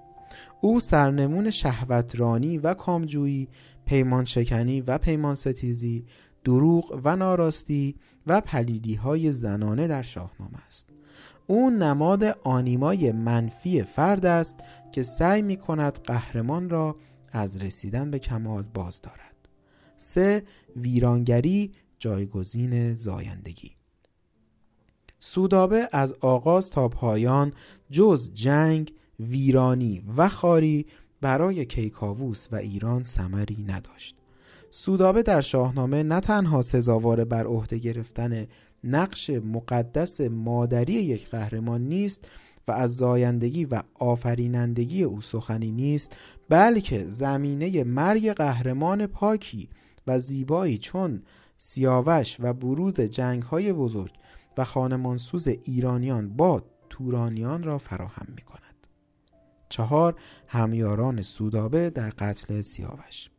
[0.61, 3.49] او سرنمون شهوترانی و کامجویی،
[3.85, 6.05] پیمان شکنی و پیمان ستیزی،
[6.43, 7.95] دروغ و ناراستی
[8.27, 10.89] و پلیدی های زنانه در شاهنامه است.
[11.47, 14.59] او نماد آنیمای منفی فرد است
[14.91, 16.95] که سعی می کند قهرمان را
[17.31, 19.49] از رسیدن به کمال باز دارد.
[19.95, 20.43] سه
[20.75, 23.71] ویرانگری جایگزین زایندگی
[25.23, 27.53] سودابه از آغاز تا پایان
[27.91, 30.85] جز جنگ، ویرانی و خاری
[31.21, 34.15] برای کیکاووس و ایران سمری نداشت.
[34.71, 38.47] سودابه در شاهنامه نه تنها سزاوار بر عهده گرفتن
[38.83, 42.27] نقش مقدس مادری یک قهرمان نیست
[42.67, 46.15] و از زایندگی و آفرینندگی او سخنی نیست
[46.49, 49.69] بلکه زمینه مرگ قهرمان پاکی
[50.07, 51.23] و زیبایی چون
[51.57, 54.11] سیاوش و بروز جنگ های بزرگ
[54.61, 58.87] و خانمانسوز ایرانیان با تورانیان را فراهم می کند.
[59.69, 60.15] چهار
[60.47, 63.29] همیاران سودابه در قتل سیاوش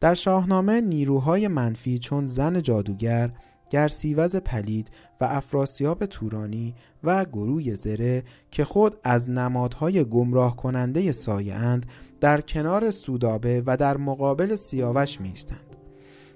[0.00, 3.32] در شاهنامه نیروهای منفی چون زن جادوگر
[3.70, 4.90] گرسیوز پلید
[5.20, 11.86] و افراسیاب تورانی و گروه زره که خود از نمادهای گمراه کننده سایه اند
[12.20, 15.73] در کنار سودابه و در مقابل سیاوش میستند.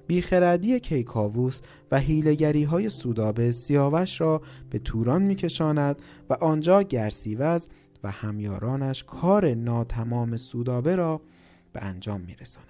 [0.09, 1.61] بیخردی کیکاووس
[1.91, 7.69] و هیلگری های سودابه سیاوش را به توران میکشاند و آنجا گرسیوز
[8.05, 11.21] و همیارانش کار ناتمام سودابه را
[11.73, 12.69] به انجام میرسانند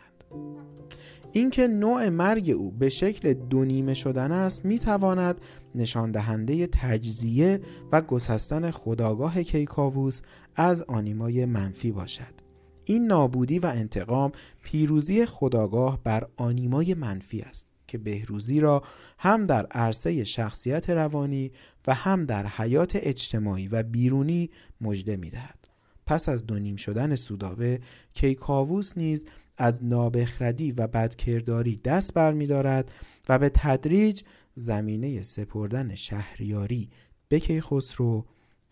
[1.32, 5.40] اینکه نوع مرگ او به شکل دونیمه شدن است می‌تواند
[5.74, 7.60] نشان دهنده تجزیه
[7.92, 10.22] و گسستن خداگاه کیکاووس
[10.56, 12.47] از آنیمای منفی باشد.
[12.88, 14.32] این نابودی و انتقام
[14.62, 18.82] پیروزی خداگاه بر آنیمای منفی است که بهروزی را
[19.18, 21.52] هم در عرصه شخصیت روانی
[21.86, 24.50] و هم در حیات اجتماعی و بیرونی
[24.80, 25.68] مژده می‌دهد.
[26.06, 27.80] پس از دونیم شدن سودابه
[28.12, 32.92] کیکاووس نیز از نابخردی و بدکرداری دست برمیدارد
[33.28, 34.22] و به تدریج
[34.54, 36.90] زمینه سپردن شهریاری
[37.28, 38.24] به کیخسرو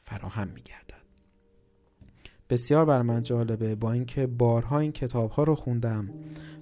[0.02, 0.85] فراهم میگردد.
[2.50, 6.10] بسیار بر من جالبه با اینکه بارها این کتاب ها رو خوندم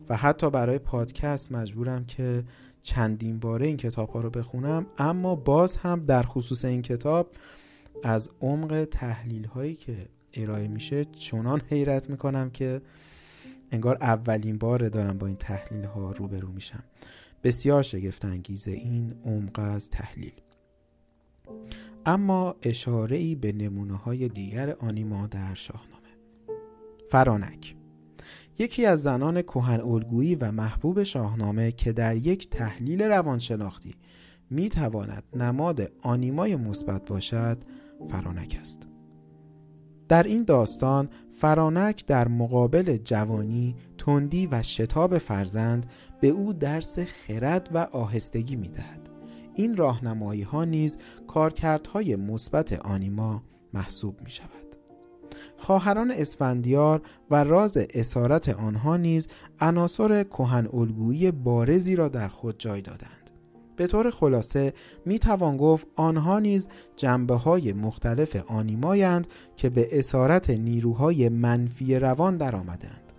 [0.08, 2.44] و حتی برای پادکست مجبورم که
[2.82, 7.30] چندین باره این کتاب ها رو بخونم اما باز هم در خصوص این کتاب
[8.02, 12.80] از عمق تحلیل هایی که ارائه میشه چنان حیرت می‌کنم که
[13.70, 16.84] انگار اولین بار دارم با این تحلیل ها روبرو میشم.
[17.44, 20.32] بسیار شگفت انگیزه این عمق از تحلیل.
[22.06, 25.94] اما اشاره ای به نمونه های دیگر آنیما در شاهنامه
[27.10, 27.76] فرانک
[28.58, 33.94] یکی از زنان کهن الگویی و محبوب شاهنامه که در یک تحلیل روانشناختی
[34.50, 37.58] می تواند نماد آنیمای مثبت باشد
[38.10, 38.88] فرانک است
[40.08, 41.08] در این داستان
[41.40, 45.86] فرانک در مقابل جوانی، تندی و شتاب فرزند
[46.20, 49.13] به او درس خرد و آهستگی می دهد.
[49.54, 50.98] این راهنمایی ها نیز
[51.28, 53.42] کارکردهای مثبت آنیما
[53.74, 54.64] محسوب می شود.
[55.56, 59.28] خواهران اسفندیار و راز اسارت آنها نیز
[59.60, 63.30] عناصر کهن الگویی بارزی را در خود جای دادند.
[63.76, 64.72] به طور خلاصه
[65.06, 69.26] می توان گفت آنها نیز جنبه های مختلف آنیمایند
[69.56, 73.12] که به اسارت نیروهای منفی روان درآمدند.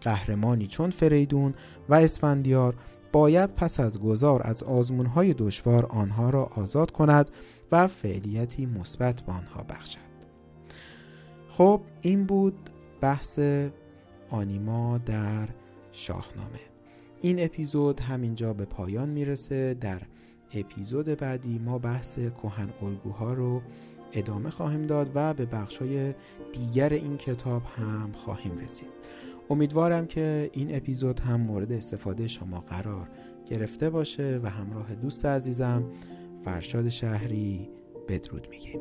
[0.00, 1.54] قهرمانی چون فریدون
[1.88, 2.74] و اسفندیار
[3.12, 7.30] باید پس از گذار از آزمونهای دشوار آنها را آزاد کند
[7.72, 9.98] و فعلیتی مثبت به آنها بخشد.
[11.48, 12.70] خب این بود
[13.00, 13.40] بحث
[14.30, 15.48] آنیما در
[15.92, 16.60] شاهنامه.
[17.20, 19.74] این اپیزود همینجا به پایان می‌رسه.
[19.74, 20.02] در
[20.52, 23.62] اپیزود بعدی ما بحث کهن الگوها رو
[24.12, 26.14] ادامه خواهیم داد و به بخشای
[26.52, 28.88] دیگر این کتاب هم خواهیم رسید.
[29.50, 33.08] امیدوارم که این اپیزود هم مورد استفاده شما قرار
[33.46, 35.84] گرفته باشه و همراه دوست عزیزم
[36.44, 37.68] فرشاد شهری
[38.08, 38.80] بدرود میگیم.